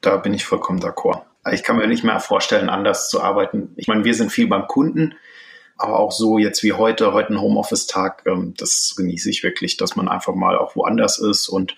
Da 0.00 0.16
bin 0.16 0.32
ich 0.34 0.44
vollkommen 0.44 0.80
d'accord. 0.80 1.22
Ich 1.50 1.62
kann 1.62 1.76
mir 1.76 1.86
nicht 1.86 2.04
mehr 2.04 2.20
vorstellen, 2.20 2.68
anders 2.68 3.08
zu 3.08 3.22
arbeiten. 3.22 3.72
Ich 3.76 3.88
meine, 3.88 4.04
wir 4.04 4.14
sind 4.14 4.30
viel 4.30 4.48
beim 4.48 4.66
Kunden 4.66 5.14
aber 5.82 5.98
auch 5.98 6.12
so 6.12 6.38
jetzt 6.38 6.62
wie 6.62 6.72
heute, 6.72 7.12
heute 7.12 7.32
ein 7.32 7.40
Homeoffice-Tag, 7.40 8.22
ähm, 8.26 8.54
das 8.56 8.94
genieße 8.96 9.28
ich 9.30 9.42
wirklich, 9.42 9.76
dass 9.76 9.96
man 9.96 10.08
einfach 10.08 10.34
mal 10.34 10.56
auch 10.56 10.76
woanders 10.76 11.18
ist 11.18 11.48
und 11.48 11.76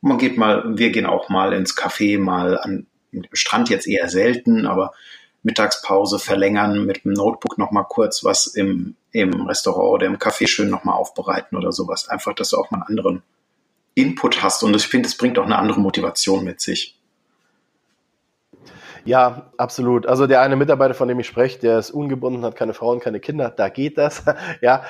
man 0.00 0.18
geht 0.18 0.38
mal, 0.38 0.78
wir 0.78 0.90
gehen 0.90 1.06
auch 1.06 1.28
mal 1.28 1.52
ins 1.52 1.76
Café, 1.76 2.20
mal 2.20 2.58
an 2.58 2.86
Strand 3.32 3.70
jetzt 3.70 3.88
eher 3.88 4.08
selten, 4.08 4.66
aber 4.66 4.92
Mittagspause 5.42 6.18
verlängern 6.18 6.84
mit 6.84 7.04
dem 7.04 7.14
Notebook 7.14 7.58
nochmal 7.58 7.86
kurz 7.88 8.22
was 8.22 8.46
im, 8.46 8.96
im 9.12 9.46
Restaurant 9.46 9.90
oder 9.94 10.06
im 10.06 10.18
Café 10.18 10.46
schön 10.46 10.70
nochmal 10.70 10.96
aufbereiten 10.96 11.56
oder 11.56 11.72
sowas. 11.72 12.08
Einfach, 12.08 12.34
dass 12.34 12.50
du 12.50 12.58
auch 12.58 12.70
mal 12.70 12.78
einen 12.78 12.88
anderen 12.88 13.22
Input 13.94 14.42
hast 14.42 14.62
und 14.62 14.76
ich 14.76 14.86
finde, 14.86 15.08
es 15.08 15.16
bringt 15.16 15.38
auch 15.38 15.46
eine 15.46 15.58
andere 15.58 15.80
Motivation 15.80 16.44
mit 16.44 16.60
sich. 16.60 16.97
Ja, 19.04 19.50
absolut. 19.56 20.06
Also 20.06 20.26
der 20.26 20.40
eine 20.40 20.56
Mitarbeiter, 20.56 20.94
von 20.94 21.08
dem 21.08 21.18
ich 21.20 21.26
spreche, 21.26 21.58
der 21.58 21.78
ist 21.78 21.90
ungebunden, 21.90 22.44
hat 22.44 22.56
keine 22.56 22.74
Frau 22.74 22.90
und 22.90 23.00
keine 23.00 23.20
Kinder, 23.20 23.50
da 23.50 23.68
geht 23.68 23.98
das. 23.98 24.22
ja. 24.60 24.82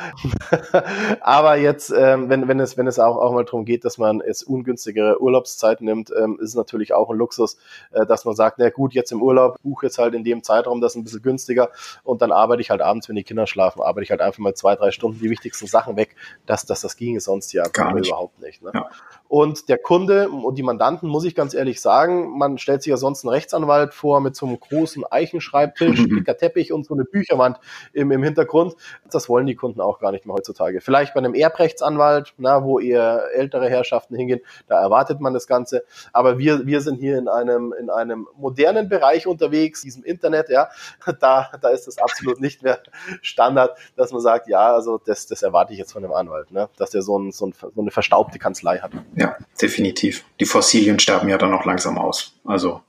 Aber 1.20 1.56
jetzt, 1.56 1.90
ähm, 1.90 2.28
wenn, 2.28 2.48
wenn 2.48 2.60
es, 2.60 2.76
wenn 2.76 2.86
es 2.86 2.98
auch, 2.98 3.16
auch 3.16 3.32
mal 3.32 3.44
darum 3.44 3.64
geht, 3.64 3.84
dass 3.84 3.98
man 3.98 4.22
jetzt 4.26 4.42
ungünstigere 4.42 5.20
Urlaubszeit 5.20 5.80
nimmt, 5.80 6.10
ähm, 6.16 6.38
ist 6.40 6.50
es 6.50 6.54
natürlich 6.54 6.94
auch 6.94 7.10
ein 7.10 7.16
Luxus, 7.16 7.58
äh, 7.92 8.06
dass 8.06 8.24
man 8.24 8.34
sagt, 8.34 8.58
na 8.58 8.70
gut, 8.70 8.94
jetzt 8.94 9.12
im 9.12 9.22
Urlaub, 9.22 9.56
buche 9.62 9.86
jetzt 9.86 9.98
halt 9.98 10.14
in 10.14 10.24
dem 10.24 10.42
Zeitraum 10.42 10.80
das 10.80 10.94
ein 10.94 11.04
bisschen 11.04 11.22
günstiger 11.22 11.70
und 12.04 12.22
dann 12.22 12.32
arbeite 12.32 12.60
ich 12.62 12.70
halt 12.70 12.80
abends, 12.80 13.08
wenn 13.08 13.16
die 13.16 13.24
Kinder 13.24 13.46
schlafen, 13.46 13.82
arbeite 13.82 14.04
ich 14.04 14.10
halt 14.10 14.20
einfach 14.20 14.38
mal 14.38 14.54
zwei, 14.54 14.76
drei 14.76 14.90
Stunden 14.90 15.20
die 15.20 15.30
wichtigsten 15.30 15.66
Sachen 15.66 15.96
weg. 15.96 16.16
dass 16.46 16.64
das, 16.64 16.80
das 16.80 16.96
ginge 16.96 17.20
sonst 17.20 17.52
ja 17.52 17.64
Gar 17.68 17.94
nicht. 17.94 18.08
überhaupt 18.08 18.40
nicht. 18.40 18.62
Ne? 18.62 18.70
Ja. 18.74 18.88
Und 19.28 19.68
der 19.68 19.76
Kunde 19.76 20.30
und 20.30 20.56
die 20.56 20.62
Mandanten, 20.62 21.06
muss 21.08 21.24
ich 21.24 21.34
ganz 21.34 21.52
ehrlich 21.52 21.82
sagen, 21.82 22.38
man 22.38 22.56
stellt 22.56 22.82
sich 22.82 22.90
ja 22.90 22.96
sonst 22.96 23.24
einen 23.24 23.34
Rechtsanwalt 23.34 23.92
vor, 23.92 24.20
mit 24.20 24.34
so 24.34 24.46
einem 24.46 24.58
großen 24.58 25.04
Eichenschreibtisch, 25.04 26.00
mhm. 26.00 26.16
dicker 26.16 26.36
Teppich 26.36 26.72
und 26.72 26.86
so 26.86 26.94
eine 26.94 27.04
Bücherwand 27.04 27.58
im, 27.92 28.10
im 28.10 28.22
Hintergrund. 28.22 28.74
Das 29.10 29.28
wollen 29.28 29.46
die 29.46 29.54
Kunden 29.54 29.82
auch 29.82 29.98
gar 29.98 30.12
nicht 30.12 30.24
mehr 30.24 30.34
heutzutage. 30.34 30.80
Vielleicht 30.80 31.12
bei 31.12 31.18
einem 31.18 31.34
Erbrechtsanwalt, 31.34 32.32
na, 32.38 32.64
wo 32.64 32.78
eher 32.78 33.24
ältere 33.34 33.68
Herrschaften 33.68 34.16
hingehen, 34.16 34.40
da 34.66 34.80
erwartet 34.80 35.20
man 35.20 35.34
das 35.34 35.46
Ganze. 35.46 35.84
Aber 36.14 36.38
wir, 36.38 36.66
wir 36.66 36.80
sind 36.80 36.98
hier 36.98 37.18
in 37.18 37.28
einem, 37.28 37.74
in 37.78 37.90
einem 37.90 38.28
modernen 38.34 38.88
Bereich 38.88 39.26
unterwegs, 39.26 39.82
diesem 39.82 40.04
Internet, 40.04 40.48
ja, 40.48 40.70
da, 41.20 41.50
da 41.60 41.68
ist 41.68 41.86
das 41.86 41.98
absolut 41.98 42.40
nicht 42.40 42.62
mehr 42.62 42.80
Standard, 43.20 43.76
dass 43.94 44.10
man 44.10 44.22
sagt, 44.22 44.48
ja, 44.48 44.72
also 44.72 44.98
das, 45.04 45.26
das 45.26 45.42
erwarte 45.42 45.74
ich 45.74 45.78
jetzt 45.78 45.92
von 45.92 46.02
einem 46.02 46.14
Anwalt, 46.14 46.50
ne? 46.50 46.70
dass 46.78 46.90
der 46.90 47.02
so, 47.02 47.18
ein, 47.18 47.30
so, 47.30 47.48
ein, 47.48 47.52
so 47.52 47.80
eine 47.80 47.90
verstaubte 47.90 48.38
Kanzlei 48.38 48.78
hat. 48.78 48.92
Ja, 49.18 49.36
definitiv. 49.60 50.24
Die 50.38 50.44
Fossilien 50.44 50.98
sterben 50.98 51.28
ja 51.28 51.38
dann 51.38 51.52
auch 51.52 51.64
langsam 51.64 51.98
aus. 51.98 52.34
Also 52.44 52.82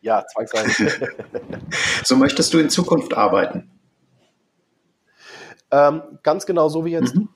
ja, 0.00 0.24
zwangsweise. 0.26 1.08
so 2.04 2.16
möchtest 2.16 2.52
du 2.52 2.58
in 2.58 2.70
Zukunft 2.70 3.14
arbeiten? 3.14 3.70
Ähm, 5.70 6.02
ganz 6.22 6.46
genau 6.46 6.68
so 6.68 6.84
wie 6.84 6.92
jetzt. 6.92 7.14
Mhm 7.14 7.28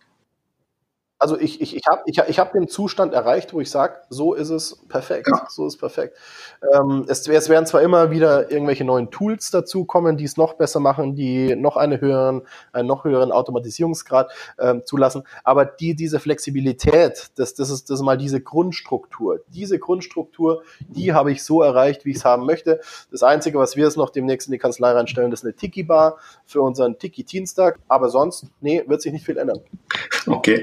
also 1.18 1.38
ich, 1.38 1.60
ich, 1.60 1.76
ich 1.76 1.86
habe 1.88 2.02
ich, 2.06 2.18
ich 2.18 2.38
hab 2.38 2.52
den 2.52 2.68
Zustand 2.68 3.14
erreicht, 3.14 3.54
wo 3.54 3.60
ich 3.60 3.70
sage, 3.70 3.94
so 4.10 4.34
ist 4.34 4.50
es 4.50 4.84
perfekt. 4.88 5.28
Ja. 5.32 5.46
So 5.48 5.66
ist 5.66 5.78
perfekt. 5.78 6.16
Ähm, 6.74 7.06
es, 7.08 7.26
es 7.26 7.48
werden 7.48 7.66
zwar 7.66 7.82
immer 7.82 8.10
wieder 8.10 8.50
irgendwelche 8.50 8.84
neuen 8.84 9.10
Tools 9.10 9.50
dazukommen, 9.50 10.16
die 10.16 10.24
es 10.24 10.36
noch 10.36 10.54
besser 10.54 10.80
machen, 10.80 11.14
die 11.14 11.56
noch 11.56 11.76
eine 11.76 12.00
höheren, 12.00 12.42
einen 12.72 12.88
noch 12.88 13.04
höheren 13.04 13.32
Automatisierungsgrad 13.32 14.32
ähm, 14.58 14.82
zulassen, 14.84 15.22
aber 15.44 15.64
die, 15.64 15.94
diese 15.94 16.20
Flexibilität, 16.20 17.30
das, 17.36 17.54
das, 17.54 17.70
ist, 17.70 17.90
das 17.90 18.00
ist 18.00 18.04
mal 18.04 18.18
diese 18.18 18.40
Grundstruktur. 18.40 19.40
Diese 19.48 19.78
Grundstruktur, 19.78 20.62
die 20.80 21.12
habe 21.12 21.32
ich 21.32 21.44
so 21.44 21.62
erreicht, 21.62 22.04
wie 22.04 22.10
ich 22.10 22.16
es 22.18 22.24
haben 22.24 22.44
möchte. 22.44 22.80
Das 23.10 23.22
Einzige, 23.22 23.58
was 23.58 23.76
wir 23.76 23.84
jetzt 23.84 23.96
noch 23.96 24.10
demnächst 24.10 24.48
in 24.48 24.52
die 24.52 24.58
Kanzlei 24.58 24.90
reinstellen, 24.90 25.32
ist 25.32 25.44
eine 25.44 25.54
Tiki-Bar 25.54 26.18
für 26.44 26.60
unseren 26.60 26.98
Tiki-Dienstag. 26.98 27.78
Aber 27.88 28.08
sonst, 28.08 28.46
nee, 28.60 28.82
wird 28.86 29.00
sich 29.02 29.12
nicht 29.12 29.24
viel 29.24 29.38
ändern. 29.38 29.60
Okay. 30.26 30.62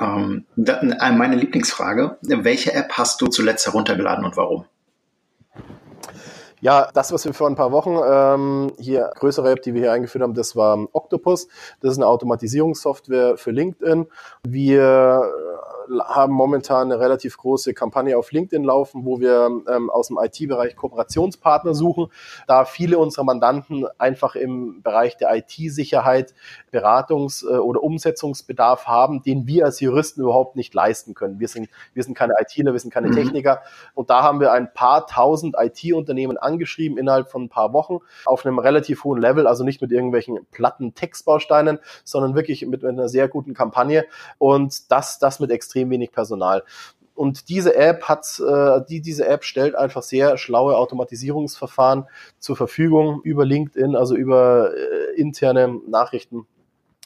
Ähm, 0.00 0.44
äh, 0.56 1.12
meine 1.12 1.36
Lieblingsfrage, 1.36 2.18
welche 2.22 2.72
App 2.72 2.92
hast 2.92 3.20
du 3.20 3.26
zuletzt 3.26 3.66
heruntergeladen 3.66 4.24
und 4.24 4.36
warum? 4.36 4.64
Ja, 6.62 6.90
das, 6.92 7.10
was 7.12 7.24
wir 7.24 7.32
vor 7.32 7.48
ein 7.48 7.54
paar 7.54 7.72
Wochen 7.72 7.96
ähm, 8.04 8.72
hier, 8.78 9.10
größere 9.14 9.50
App, 9.50 9.62
die 9.62 9.72
wir 9.72 9.80
hier 9.80 9.92
eingeführt 9.92 10.22
haben, 10.22 10.34
das 10.34 10.56
war 10.56 10.78
Octopus. 10.92 11.48
Das 11.80 11.92
ist 11.92 11.98
eine 11.98 12.06
Automatisierungssoftware 12.06 13.38
für 13.38 13.50
LinkedIn. 13.50 14.06
Wir 14.42 15.22
haben 16.04 16.32
momentan 16.32 16.92
eine 16.92 17.00
relativ 17.00 17.36
große 17.36 17.74
Kampagne 17.74 18.16
auf 18.16 18.32
LinkedIn 18.32 18.64
laufen, 18.64 19.04
wo 19.04 19.20
wir 19.20 19.50
ähm, 19.68 19.90
aus 19.90 20.08
dem 20.08 20.18
IT-Bereich 20.20 20.76
Kooperationspartner 20.76 21.74
suchen, 21.74 22.08
da 22.46 22.64
viele 22.64 22.98
unserer 22.98 23.24
Mandanten 23.24 23.86
einfach 23.98 24.34
im 24.36 24.82
Bereich 24.82 25.16
der 25.16 25.34
IT-Sicherheit 25.34 26.34
Beratungs- 26.72 27.44
äh, 27.44 27.58
oder 27.58 27.82
Umsetzungsbedarf 27.82 28.86
haben, 28.86 29.22
den 29.22 29.46
wir 29.46 29.64
als 29.64 29.80
Juristen 29.80 30.22
überhaupt 30.22 30.56
nicht 30.56 30.74
leisten 30.74 31.14
können. 31.14 31.40
Wir 31.40 31.48
sind, 31.48 31.68
wir 31.94 32.02
sind 32.02 32.14
keine 32.14 32.34
ITler, 32.38 32.72
wir 32.72 32.80
sind 32.80 32.92
keine 32.92 33.08
mhm. 33.08 33.14
Techniker. 33.14 33.62
Und 33.94 34.10
da 34.10 34.22
haben 34.22 34.40
wir 34.40 34.52
ein 34.52 34.72
paar 34.72 35.06
tausend 35.06 35.56
IT-Unternehmen 35.58 36.38
angeschrieben 36.38 36.98
innerhalb 36.98 37.30
von 37.30 37.44
ein 37.44 37.48
paar 37.48 37.72
Wochen 37.72 37.98
auf 38.24 38.44
einem 38.44 38.58
relativ 38.58 39.04
hohen 39.04 39.20
Level, 39.20 39.46
also 39.46 39.64
nicht 39.64 39.80
mit 39.80 39.90
irgendwelchen 39.92 40.38
platten 40.50 40.94
Textbausteinen, 40.94 41.78
sondern 42.04 42.34
wirklich 42.34 42.62
mit, 42.62 42.82
mit 42.82 42.84
einer 42.84 43.08
sehr 43.08 43.28
guten 43.28 43.54
Kampagne. 43.54 44.04
Und 44.38 44.90
das, 44.90 45.18
das 45.18 45.40
mit 45.40 45.50
extrem 45.50 45.79
extrem 45.80 45.90
wenig 45.90 46.12
Personal. 46.12 46.62
Und 47.14 47.48
diese 47.48 47.74
App 47.74 48.04
hat, 48.04 48.40
äh, 48.40 48.80
die, 48.88 49.00
diese 49.00 49.26
App 49.26 49.44
stellt 49.44 49.74
einfach 49.74 50.02
sehr 50.02 50.38
schlaue 50.38 50.76
Automatisierungsverfahren 50.76 52.06
zur 52.38 52.56
Verfügung 52.56 53.20
über 53.24 53.44
LinkedIn, 53.44 53.94
also 53.94 54.16
über 54.16 54.70
äh, 54.74 55.20
interne 55.20 55.80
Nachrichten 55.86 56.46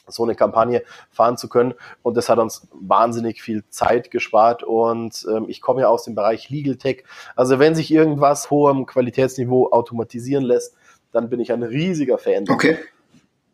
so 0.07 0.23
eine 0.23 0.35
Kampagne 0.35 0.83
fahren 1.09 1.35
zu 1.35 1.49
können. 1.49 1.73
Und 2.03 2.15
das 2.15 2.29
hat 2.29 2.37
uns 2.37 2.67
wahnsinnig 2.71 3.41
viel 3.41 3.63
Zeit 3.69 4.11
gespart. 4.11 4.63
Und 4.63 5.25
ähm, 5.29 5.45
ich 5.47 5.61
komme 5.61 5.81
ja 5.81 5.87
aus 5.87 6.03
dem 6.03 6.15
Bereich 6.15 6.49
Legal 6.49 6.75
Tech. 6.75 7.03
Also 7.35 7.59
wenn 7.59 7.75
sich 7.75 7.91
irgendwas 7.91 8.51
hohem 8.51 8.85
Qualitätsniveau 8.85 9.71
automatisieren 9.71 10.45
lässt, 10.45 10.75
dann 11.11 11.29
bin 11.29 11.39
ich 11.39 11.51
ein 11.51 11.63
riesiger 11.63 12.19
Fan. 12.19 12.45
Okay. 12.47 12.77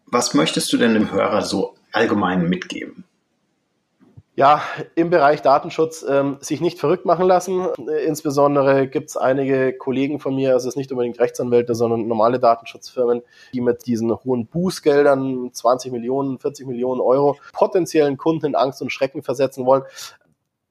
Was 0.07 0.33
möchtest 0.33 0.71
du 0.73 0.77
denn 0.77 0.93
dem 0.93 1.11
Hörer 1.11 1.41
so 1.41 1.75
allgemein 1.93 2.49
mitgeben? 2.49 3.05
Ja, 4.33 4.61
im 4.95 5.09
Bereich 5.09 5.41
Datenschutz 5.41 6.05
ähm, 6.07 6.37
sich 6.39 6.61
nicht 6.61 6.79
verrückt 6.79 7.05
machen 7.05 7.27
lassen. 7.27 7.67
Insbesondere 8.07 8.87
gibt 8.87 9.09
es 9.09 9.17
einige 9.17 9.73
Kollegen 9.73 10.21
von 10.21 10.33
mir, 10.35 10.53
also 10.53 10.69
es 10.69 10.75
ist 10.75 10.77
nicht 10.77 10.89
unbedingt 10.93 11.19
Rechtsanwälte, 11.19 11.75
sondern 11.75 12.07
normale 12.07 12.39
Datenschutzfirmen, 12.39 13.23
die 13.53 13.59
mit 13.59 13.85
diesen 13.87 14.09
hohen 14.23 14.47
Bußgeldern, 14.47 15.49
20 15.51 15.91
Millionen, 15.91 16.39
40 16.39 16.65
Millionen 16.65 17.01
Euro, 17.01 17.35
potenziellen 17.51 18.15
Kunden 18.15 18.45
in 18.45 18.55
Angst 18.55 18.81
und 18.81 18.89
Schrecken 18.89 19.21
versetzen 19.21 19.65
wollen 19.65 19.83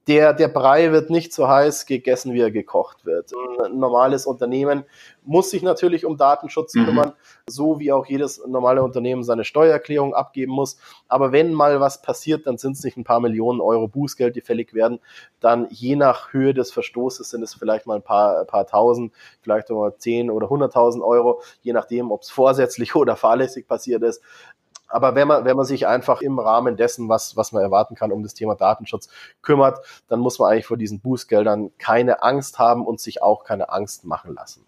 der, 0.07 0.33
der 0.33 0.47
Brei 0.47 0.91
wird 0.91 1.11
nicht 1.11 1.31
so 1.31 1.47
heiß 1.47 1.85
gegessen, 1.85 2.33
wie 2.33 2.41
er 2.41 2.49
gekocht 2.49 3.05
wird. 3.05 3.31
Ein 3.63 3.77
normales 3.77 4.25
Unternehmen 4.25 4.83
muss 5.23 5.51
sich 5.51 5.61
natürlich 5.61 6.05
um 6.05 6.17
Datenschutz 6.17 6.73
mhm. 6.73 6.85
kümmern, 6.85 7.13
so 7.45 7.79
wie 7.79 7.91
auch 7.91 8.07
jedes 8.07 8.43
normale 8.47 8.81
Unternehmen 8.81 9.23
seine 9.23 9.43
Steuererklärung 9.43 10.15
abgeben 10.15 10.53
muss. 10.53 10.77
Aber 11.07 11.31
wenn 11.31 11.53
mal 11.53 11.79
was 11.79 12.01
passiert, 12.01 12.47
dann 12.47 12.57
sind 12.57 12.77
es 12.77 12.83
nicht 12.83 12.97
ein 12.97 13.03
paar 13.03 13.19
Millionen 13.19 13.61
Euro 13.61 13.87
Bußgeld, 13.87 14.35
die 14.35 14.41
fällig 14.41 14.73
werden. 14.73 14.99
Dann 15.39 15.67
je 15.69 15.95
nach 15.95 16.33
Höhe 16.33 16.55
des 16.55 16.71
Verstoßes 16.71 17.29
sind 17.29 17.43
es 17.43 17.53
vielleicht 17.53 17.85
mal 17.85 17.95
ein 17.97 18.01
paar, 18.01 18.39
ein 18.39 18.47
paar 18.47 18.65
tausend, 18.65 19.13
vielleicht 19.41 19.69
nur 19.69 19.99
zehn 19.99 20.31
oder 20.31 20.49
hunderttausend 20.49 21.03
Euro, 21.03 21.43
je 21.61 21.73
nachdem, 21.73 22.11
ob 22.11 22.23
es 22.23 22.31
vorsätzlich 22.31 22.95
oder 22.95 23.15
fahrlässig 23.15 23.67
passiert 23.67 24.01
ist. 24.01 24.23
Aber 24.91 25.15
wenn 25.15 25.27
man, 25.27 25.45
wenn 25.45 25.55
man 25.55 25.65
sich 25.65 25.87
einfach 25.87 26.21
im 26.21 26.39
Rahmen 26.39 26.77
dessen, 26.77 27.09
was, 27.09 27.35
was 27.35 27.51
man 27.51 27.63
erwarten 27.63 27.95
kann, 27.95 28.11
um 28.11 28.23
das 28.23 28.33
Thema 28.33 28.55
Datenschutz 28.55 29.09
kümmert, 29.41 29.79
dann 30.07 30.19
muss 30.19 30.39
man 30.39 30.51
eigentlich 30.51 30.65
vor 30.65 30.77
diesen 30.77 30.99
Bußgeldern 30.99 31.71
keine 31.77 32.21
Angst 32.23 32.59
haben 32.59 32.85
und 32.85 32.99
sich 32.99 33.21
auch 33.21 33.43
keine 33.43 33.69
Angst 33.69 34.05
machen 34.05 34.35
lassen. 34.35 34.65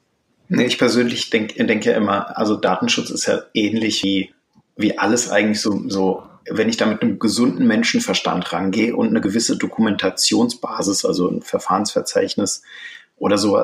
Nee, 0.50 0.66
ich 0.66 0.78
persönlich 0.78 1.30
denke 1.30 1.64
denk 1.66 1.86
ja 1.86 1.94
immer, 1.94 2.38
also 2.38 2.56
Datenschutz 2.56 3.10
ist 3.10 3.26
ja 3.26 3.42
ähnlich 3.54 4.04
wie, 4.04 4.34
wie 4.76 4.98
alles 4.98 5.30
eigentlich 5.30 5.62
so, 5.62 5.90
so, 5.90 6.24
wenn 6.50 6.70
ich 6.70 6.78
da 6.78 6.86
mit 6.86 7.02
einem 7.02 7.20
gesunden 7.20 7.66
Menschenverstand 7.66 8.52
rangehe 8.52 8.96
und 8.96 9.08
eine 9.08 9.22
gewisse 9.22 9.58
Dokumentationsbasis, 9.58 11.06
also 11.06 11.30
ein 11.30 11.42
Verfahrensverzeichnis 11.42 12.64
oder 13.18 13.38
so 13.38 13.58
äh, 13.58 13.64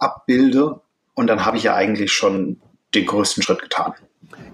abbilde, 0.00 0.80
und 1.16 1.28
dann 1.28 1.44
habe 1.44 1.56
ich 1.56 1.64
ja 1.64 1.74
eigentlich 1.74 2.12
schon 2.12 2.60
den 2.94 3.06
größten 3.06 3.42
Schritt 3.42 3.62
getan. 3.62 3.94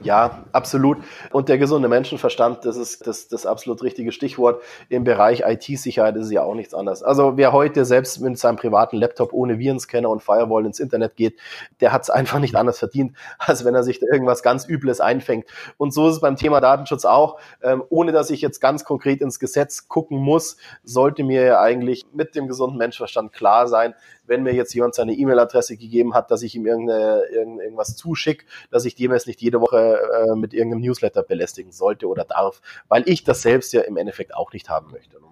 Ja, 0.02 0.44
absolut. 0.52 0.98
Und 1.30 1.48
der 1.48 1.58
gesunde 1.58 1.88
Menschenverstand, 1.88 2.64
das 2.64 2.76
ist 2.76 3.06
das, 3.06 3.28
das 3.28 3.46
absolut 3.46 3.82
richtige 3.82 4.10
Stichwort. 4.10 4.60
Im 4.88 5.04
Bereich 5.04 5.42
IT-Sicherheit 5.46 6.16
ist 6.16 6.26
es 6.26 6.32
ja 6.32 6.42
auch 6.42 6.54
nichts 6.54 6.74
anderes. 6.74 7.02
Also 7.02 7.36
wer 7.36 7.52
heute 7.52 7.84
selbst 7.84 8.20
mit 8.20 8.36
seinem 8.38 8.56
privaten 8.56 8.96
Laptop 8.96 9.32
ohne 9.32 9.58
Virenscanner 9.58 10.10
und 10.10 10.22
Firewall 10.22 10.66
ins 10.66 10.80
Internet 10.80 11.16
geht, 11.16 11.38
der 11.80 11.92
hat 11.92 12.02
es 12.02 12.10
einfach 12.10 12.40
nicht 12.40 12.56
anders 12.56 12.80
verdient, 12.80 13.16
als 13.38 13.64
wenn 13.64 13.74
er 13.74 13.84
sich 13.84 14.00
da 14.00 14.06
irgendwas 14.12 14.42
ganz 14.42 14.68
Übles 14.68 15.00
einfängt. 15.00 15.46
Und 15.76 15.94
so 15.94 16.08
ist 16.08 16.16
es 16.16 16.20
beim 16.20 16.36
Thema 16.36 16.60
Datenschutz 16.60 17.04
auch. 17.04 17.38
Ähm, 17.62 17.82
ohne 17.88 18.12
dass 18.12 18.30
ich 18.30 18.40
jetzt 18.40 18.60
ganz 18.60 18.84
konkret 18.84 19.20
ins 19.20 19.38
Gesetz 19.38 19.88
gucken 19.88 20.18
muss, 20.18 20.56
sollte 20.82 21.22
mir 21.22 21.44
ja 21.44 21.60
eigentlich 21.60 22.04
mit 22.12 22.34
dem 22.34 22.48
gesunden 22.48 22.78
Menschenverstand 22.78 23.32
klar 23.32 23.68
sein, 23.68 23.94
wenn 24.26 24.42
mir 24.42 24.54
jetzt 24.54 24.74
jemand 24.74 24.94
seine 24.94 25.12
E-Mail-Adresse 25.12 25.76
gegeben 25.76 26.14
hat, 26.14 26.30
dass 26.30 26.42
ich 26.42 26.54
ihm 26.54 26.66
irgende, 26.66 27.22
irgendwas 27.32 27.96
zuschicke, 27.96 28.44
dass 28.70 28.84
ich 28.84 28.94
dem 28.94 29.12
jetzt 29.12 29.26
nicht 29.26 29.40
jede 29.40 29.60
Woche 29.62 29.98
äh, 30.12 30.36
mit 30.36 30.52
irgendeinem 30.52 30.82
Newsletter 30.82 31.22
belästigen 31.22 31.72
sollte 31.72 32.06
oder 32.06 32.24
darf, 32.24 32.60
weil 32.88 33.08
ich 33.08 33.24
das 33.24 33.40
selbst 33.40 33.72
ja 33.72 33.80
im 33.80 33.96
Endeffekt 33.96 34.34
auch 34.34 34.52
nicht 34.52 34.68
haben 34.68 34.90
möchte. 34.90 35.16
Ne? 35.16 35.26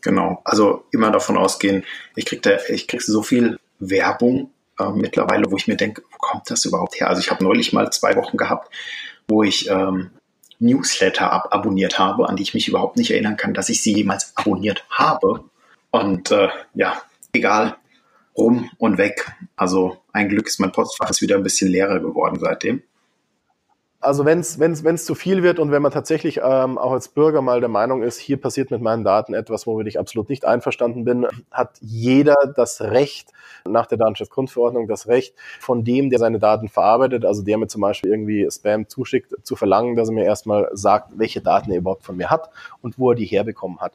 Genau, 0.00 0.40
also 0.44 0.84
immer 0.92 1.10
davon 1.10 1.36
ausgehen, 1.36 1.84
ich 2.14 2.26
krieg 2.26 2.42
da, 2.42 2.58
ich 2.68 2.86
krieg 2.86 3.02
so 3.02 3.22
viel 3.22 3.58
Werbung 3.80 4.50
äh, 4.78 4.90
mittlerweile, 4.90 5.50
wo 5.50 5.56
ich 5.56 5.66
mir 5.66 5.76
denke, 5.76 6.02
wo 6.10 6.18
kommt 6.18 6.50
das 6.50 6.64
überhaupt 6.64 7.00
her? 7.00 7.08
Also 7.08 7.20
ich 7.20 7.30
habe 7.30 7.42
neulich 7.42 7.72
mal 7.72 7.90
zwei 7.90 8.14
Wochen 8.16 8.36
gehabt, 8.36 8.72
wo 9.26 9.42
ich 9.42 9.68
ähm, 9.68 10.10
Newsletter 10.60 11.32
ab 11.32 11.48
abonniert 11.50 11.98
habe, 11.98 12.28
an 12.28 12.36
die 12.36 12.42
ich 12.42 12.54
mich 12.54 12.68
überhaupt 12.68 12.96
nicht 12.96 13.10
erinnern 13.10 13.36
kann, 13.36 13.54
dass 13.54 13.68
ich 13.68 13.82
sie 13.82 13.94
jemals 13.94 14.32
abonniert 14.36 14.84
habe. 14.90 15.44
Und 15.90 16.30
äh, 16.30 16.48
ja, 16.74 17.02
egal, 17.32 17.76
rum 18.36 18.70
und 18.78 18.98
weg. 18.98 19.32
Also 19.56 19.98
ein 20.12 20.28
Glück 20.28 20.46
ist 20.46 20.60
mein 20.60 20.72
Postfach 20.72 21.10
ist 21.10 21.22
wieder 21.22 21.36
ein 21.36 21.42
bisschen 21.42 21.70
leerer 21.70 22.00
geworden 22.00 22.38
seitdem. 22.40 22.82
Also 24.00 24.24
wenn 24.24 24.38
es 24.38 24.60
wenn's, 24.60 24.84
wenn's 24.84 25.04
zu 25.04 25.16
viel 25.16 25.42
wird 25.42 25.58
und 25.58 25.72
wenn 25.72 25.82
man 25.82 25.90
tatsächlich 25.90 26.38
ähm, 26.38 26.78
auch 26.78 26.92
als 26.92 27.08
Bürger 27.08 27.42
mal 27.42 27.58
der 27.58 27.68
Meinung 27.68 28.02
ist, 28.02 28.18
hier 28.18 28.40
passiert 28.40 28.70
mit 28.70 28.80
meinen 28.80 29.02
Daten 29.02 29.34
etwas, 29.34 29.66
womit 29.66 29.88
ich 29.88 29.98
absolut 29.98 30.28
nicht 30.28 30.44
einverstanden 30.44 31.04
bin, 31.04 31.26
hat 31.50 31.78
jeder 31.80 32.36
das 32.54 32.80
Recht, 32.80 33.32
nach 33.66 33.86
der 33.86 33.98
Datenschutzgrundverordnung 33.98 34.86
das 34.86 35.08
Recht 35.08 35.34
von 35.58 35.82
dem, 35.82 36.10
der 36.10 36.20
seine 36.20 36.38
Daten 36.38 36.68
verarbeitet, 36.68 37.24
also 37.24 37.42
der 37.42 37.58
mir 37.58 37.66
zum 37.66 37.80
Beispiel 37.80 38.12
irgendwie 38.12 38.48
Spam 38.50 38.88
zuschickt, 38.88 39.34
zu 39.42 39.56
verlangen, 39.56 39.96
dass 39.96 40.08
er 40.08 40.14
mir 40.14 40.24
erstmal 40.24 40.68
sagt, 40.72 41.18
welche 41.18 41.40
Daten 41.40 41.72
er 41.72 41.78
überhaupt 41.78 42.04
von 42.04 42.16
mir 42.16 42.30
hat 42.30 42.50
und 42.82 43.00
wo 43.00 43.10
er 43.10 43.16
die 43.16 43.26
herbekommen 43.26 43.80
hat. 43.80 43.94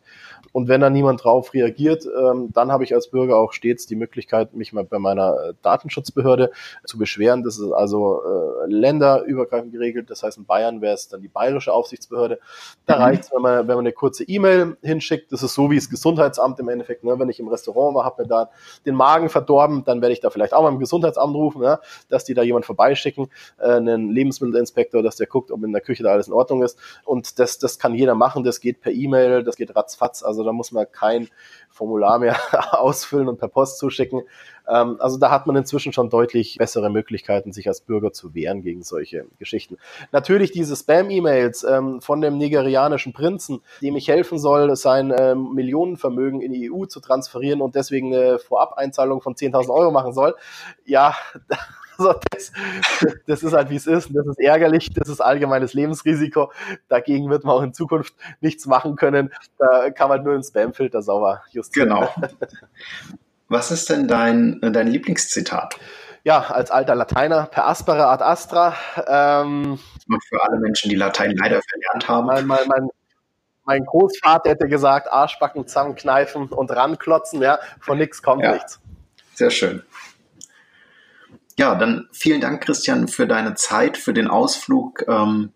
Und 0.51 0.67
wenn 0.67 0.81
da 0.81 0.89
niemand 0.89 1.23
drauf 1.23 1.53
reagiert, 1.53 2.05
ähm, 2.05 2.49
dann 2.53 2.71
habe 2.71 2.83
ich 2.83 2.93
als 2.93 3.07
Bürger 3.07 3.37
auch 3.37 3.53
stets 3.53 3.85
die 3.87 3.95
Möglichkeit, 3.95 4.53
mich 4.53 4.73
mal 4.73 4.83
bei 4.83 4.99
meiner 4.99 5.35
äh, 5.49 5.53
Datenschutzbehörde 5.61 6.51
zu 6.85 6.97
beschweren. 6.97 7.43
Das 7.43 7.57
ist 7.57 7.71
also 7.71 8.21
äh, 8.23 8.67
länderübergreifend 8.67 9.71
geregelt. 9.71 10.09
Das 10.09 10.23
heißt, 10.23 10.37
in 10.37 10.45
Bayern 10.45 10.81
wäre 10.81 10.93
es 10.93 11.07
dann 11.07 11.21
die 11.21 11.27
bayerische 11.27 11.73
Aufsichtsbehörde. 11.73 12.39
Da 12.85 12.97
mhm. 12.97 13.01
reicht 13.01 13.23
es, 13.23 13.31
wenn 13.31 13.41
man, 13.41 13.59
wenn 13.59 13.75
man 13.75 13.79
eine 13.79 13.93
kurze 13.93 14.23
E-Mail 14.23 14.77
hinschickt. 14.81 15.31
Das 15.31 15.43
ist 15.43 15.53
so 15.53 15.71
wie 15.71 15.75
das 15.75 15.89
Gesundheitsamt 15.89 16.59
im 16.59 16.69
Endeffekt. 16.69 17.03
Ne? 17.03 17.17
Wenn 17.17 17.29
ich 17.29 17.39
im 17.39 17.47
Restaurant 17.47 17.95
war, 17.95 18.05
habe 18.05 18.23
mir 18.23 18.27
da 18.27 18.49
den 18.85 18.95
Magen 18.95 19.29
verdorben, 19.29 19.83
dann 19.85 20.01
werde 20.01 20.13
ich 20.13 20.19
da 20.19 20.29
vielleicht 20.29 20.53
auch 20.53 20.61
mal 20.61 20.69
im 20.69 20.79
Gesundheitsamt 20.79 21.35
rufen, 21.35 21.61
ne? 21.61 21.79
dass 22.09 22.25
die 22.25 22.33
da 22.33 22.43
jemand 22.43 22.65
vorbeischicken, 22.65 23.29
äh, 23.59 23.71
einen 23.71 24.09
Lebensmittelinspektor, 24.09 25.01
dass 25.03 25.15
der 25.15 25.27
guckt, 25.27 25.51
ob 25.51 25.63
in 25.63 25.71
der 25.71 25.81
Küche 25.81 26.03
da 26.03 26.11
alles 26.11 26.27
in 26.27 26.33
Ordnung 26.33 26.63
ist. 26.63 26.77
Und 27.05 27.39
das, 27.39 27.59
das 27.59 27.79
kann 27.79 27.95
jeder 27.95 28.15
machen. 28.15 28.43
Das 28.43 28.59
geht 28.59 28.81
per 28.81 28.91
E-Mail, 28.91 29.43
das 29.43 29.55
geht 29.55 29.75
ratzfatz. 29.75 30.23
Also 30.23 30.32
da 30.41 30.53
muss 30.53 30.71
man 30.71 30.89
kein 30.89 31.27
Formular 31.69 32.17
mehr 32.17 32.35
ausfüllen 32.71 33.27
und 33.27 33.37
per 33.37 33.49
Post 33.49 33.77
zuschicken. 33.77 34.21
Ähm, 34.67 34.97
also 34.99 35.17
da 35.17 35.31
hat 35.31 35.47
man 35.47 35.55
inzwischen 35.55 35.91
schon 35.91 36.09
deutlich 36.09 36.57
bessere 36.57 36.89
Möglichkeiten, 36.89 37.51
sich 37.51 37.67
als 37.67 37.81
Bürger 37.81 38.13
zu 38.13 38.33
wehren 38.33 38.61
gegen 38.61 38.83
solche 38.83 39.25
Geschichten. 39.39 39.77
Natürlich 40.11 40.51
diese 40.51 40.75
Spam-E-Mails 40.75 41.63
ähm, 41.63 42.01
von 42.01 42.21
dem 42.21 42.37
nigerianischen 42.37 43.11
Prinzen, 43.13 43.61
dem 43.81 43.95
ich 43.95 44.07
helfen 44.07 44.37
soll, 44.37 44.75
sein 44.75 45.13
ähm, 45.17 45.53
Millionenvermögen 45.53 46.41
in 46.41 46.53
die 46.53 46.71
EU 46.71 46.85
zu 46.85 46.99
transferieren 46.99 47.61
und 47.61 47.75
deswegen 47.75 48.13
eine 48.13 48.39
Vorabeinzahlung 48.39 49.21
von 49.21 49.35
10.000 49.35 49.69
Euro 49.69 49.91
machen 49.91 50.13
soll. 50.13 50.35
Ja, 50.85 51.15
also 51.97 52.19
das, 52.31 52.51
das 53.27 53.43
ist 53.43 53.53
halt 53.53 53.69
wie 53.69 53.75
es 53.75 53.87
ist. 53.87 54.09
Das 54.13 54.25
ist 54.25 54.39
ärgerlich. 54.39 54.89
Das 54.93 55.09
ist 55.09 55.21
allgemeines 55.21 55.73
Lebensrisiko. 55.73 56.51
Dagegen 56.87 57.29
wird 57.29 57.43
man 57.43 57.55
auch 57.55 57.63
in 57.63 57.73
Zukunft 57.73 58.13
nichts 58.41 58.65
machen 58.65 58.95
können. 58.95 59.31
Da 59.57 59.89
kann 59.91 60.09
man 60.09 60.23
nur 60.23 60.33
den 60.33 60.43
Spamfilter 60.43 61.01
sauber 61.01 61.43
justieren. 61.51 61.89
Genau. 61.89 62.09
Was 63.47 63.71
ist 63.71 63.89
denn 63.89 64.07
dein, 64.07 64.59
dein 64.61 64.87
Lieblingszitat? 64.87 65.77
Ja, 66.23 66.39
als 66.39 66.71
alter 66.71 66.95
Lateiner, 66.95 67.47
per 67.47 67.67
aspera 67.67 68.11
ad 68.11 68.23
astra. 68.23 68.75
Ähm, 69.07 69.77
für 70.29 70.43
alle 70.43 70.59
Menschen, 70.59 70.89
die 70.89 70.95
Latein 70.95 71.35
leider 71.35 71.61
verlernt 71.61 72.07
haben. 72.07 72.27
Mein, 72.27 72.47
mein, 72.47 72.67
mein, 72.67 72.87
mein 73.65 73.85
Großvater 73.85 74.51
hätte 74.51 74.67
gesagt, 74.67 75.11
Arschbacken 75.11 75.67
zusammenkneifen 75.67 76.47
und 76.47 76.71
ranklotzen, 76.71 77.41
ja, 77.41 77.59
von 77.79 77.97
nichts 77.97 78.21
kommt 78.21 78.43
ja, 78.43 78.53
nichts. 78.53 78.79
Sehr 79.35 79.51
schön. 79.51 79.83
Ja, 81.57 81.75
dann 81.75 82.07
vielen 82.11 82.41
Dank, 82.41 82.63
Christian, 82.63 83.07
für 83.07 83.27
deine 83.27 83.55
Zeit, 83.55 83.97
für 83.97 84.13
den 84.13 84.27
Ausflug 84.27 85.05
ähm, 85.07 85.51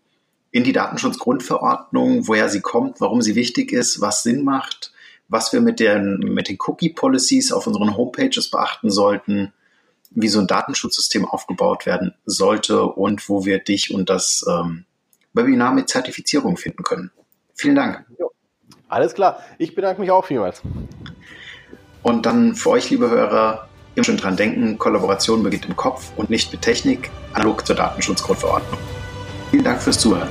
in 0.52 0.64
die 0.64 0.74
Datenschutzgrundverordnung, 0.74 2.28
woher 2.28 2.50
sie 2.50 2.62
kommt, 2.62 3.02
warum 3.02 3.22
sie 3.22 3.36
wichtig 3.36 3.72
ist, 3.72 4.00
was 4.02 4.24
Sinn 4.24 4.44
macht 4.44 4.92
was 5.30 5.52
wir 5.54 5.62
mit 5.62 5.80
den, 5.80 6.20
mit 6.20 6.48
den 6.48 6.58
Cookie 6.66 6.90
Policies 6.90 7.52
auf 7.52 7.68
unseren 7.68 7.98
Homepages 7.98 8.50
beachten 8.50 8.90
sollten, 8.90 9.54
wie 10.12 10.30
so 10.30 10.40
ein 10.40 10.48
Datenschutzsystem 10.48 11.26
aufgebaut 11.26 11.86
werden 11.86 12.14
sollte 12.26 12.84
und 12.84 13.28
wo 13.28 13.46
wir 13.46 13.60
dich 13.60 13.94
und 13.94 14.10
das 14.10 14.46
ähm, 14.50 14.86
Webinar 15.34 15.74
mit 15.74 15.90
Zertifizierung 15.90 16.58
finden 16.58 16.84
können. 16.84 17.12
Vielen 17.56 17.76
Dank. 17.76 18.06
Alles 18.88 19.14
klar. 19.14 19.42
Ich 19.58 19.76
bedanke 19.76 20.00
mich 20.00 20.12
auch 20.12 20.26
vielmals. 20.26 20.62
Und 22.04 22.26
dann 22.26 22.56
für 22.56 22.70
euch, 22.70 22.90
liebe 22.90 23.10
Hörer, 23.10 23.68
immer 23.98 24.06
schön 24.06 24.18
dran 24.18 24.38
denken, 24.38 24.78
Kollaboration 24.78 25.42
beginnt 25.42 25.66
im 25.66 25.76
Kopf 25.76 26.12
und 26.16 26.30
nicht 26.30 26.52
mit 26.52 26.62
Technik, 26.62 27.10
analog 27.34 27.66
zur 27.66 27.76
Datenschutzgrundverordnung. 27.76 28.80
Vielen 29.50 29.64
Dank 29.64 29.82
fürs 29.82 30.00
Zuhören. 30.00 30.30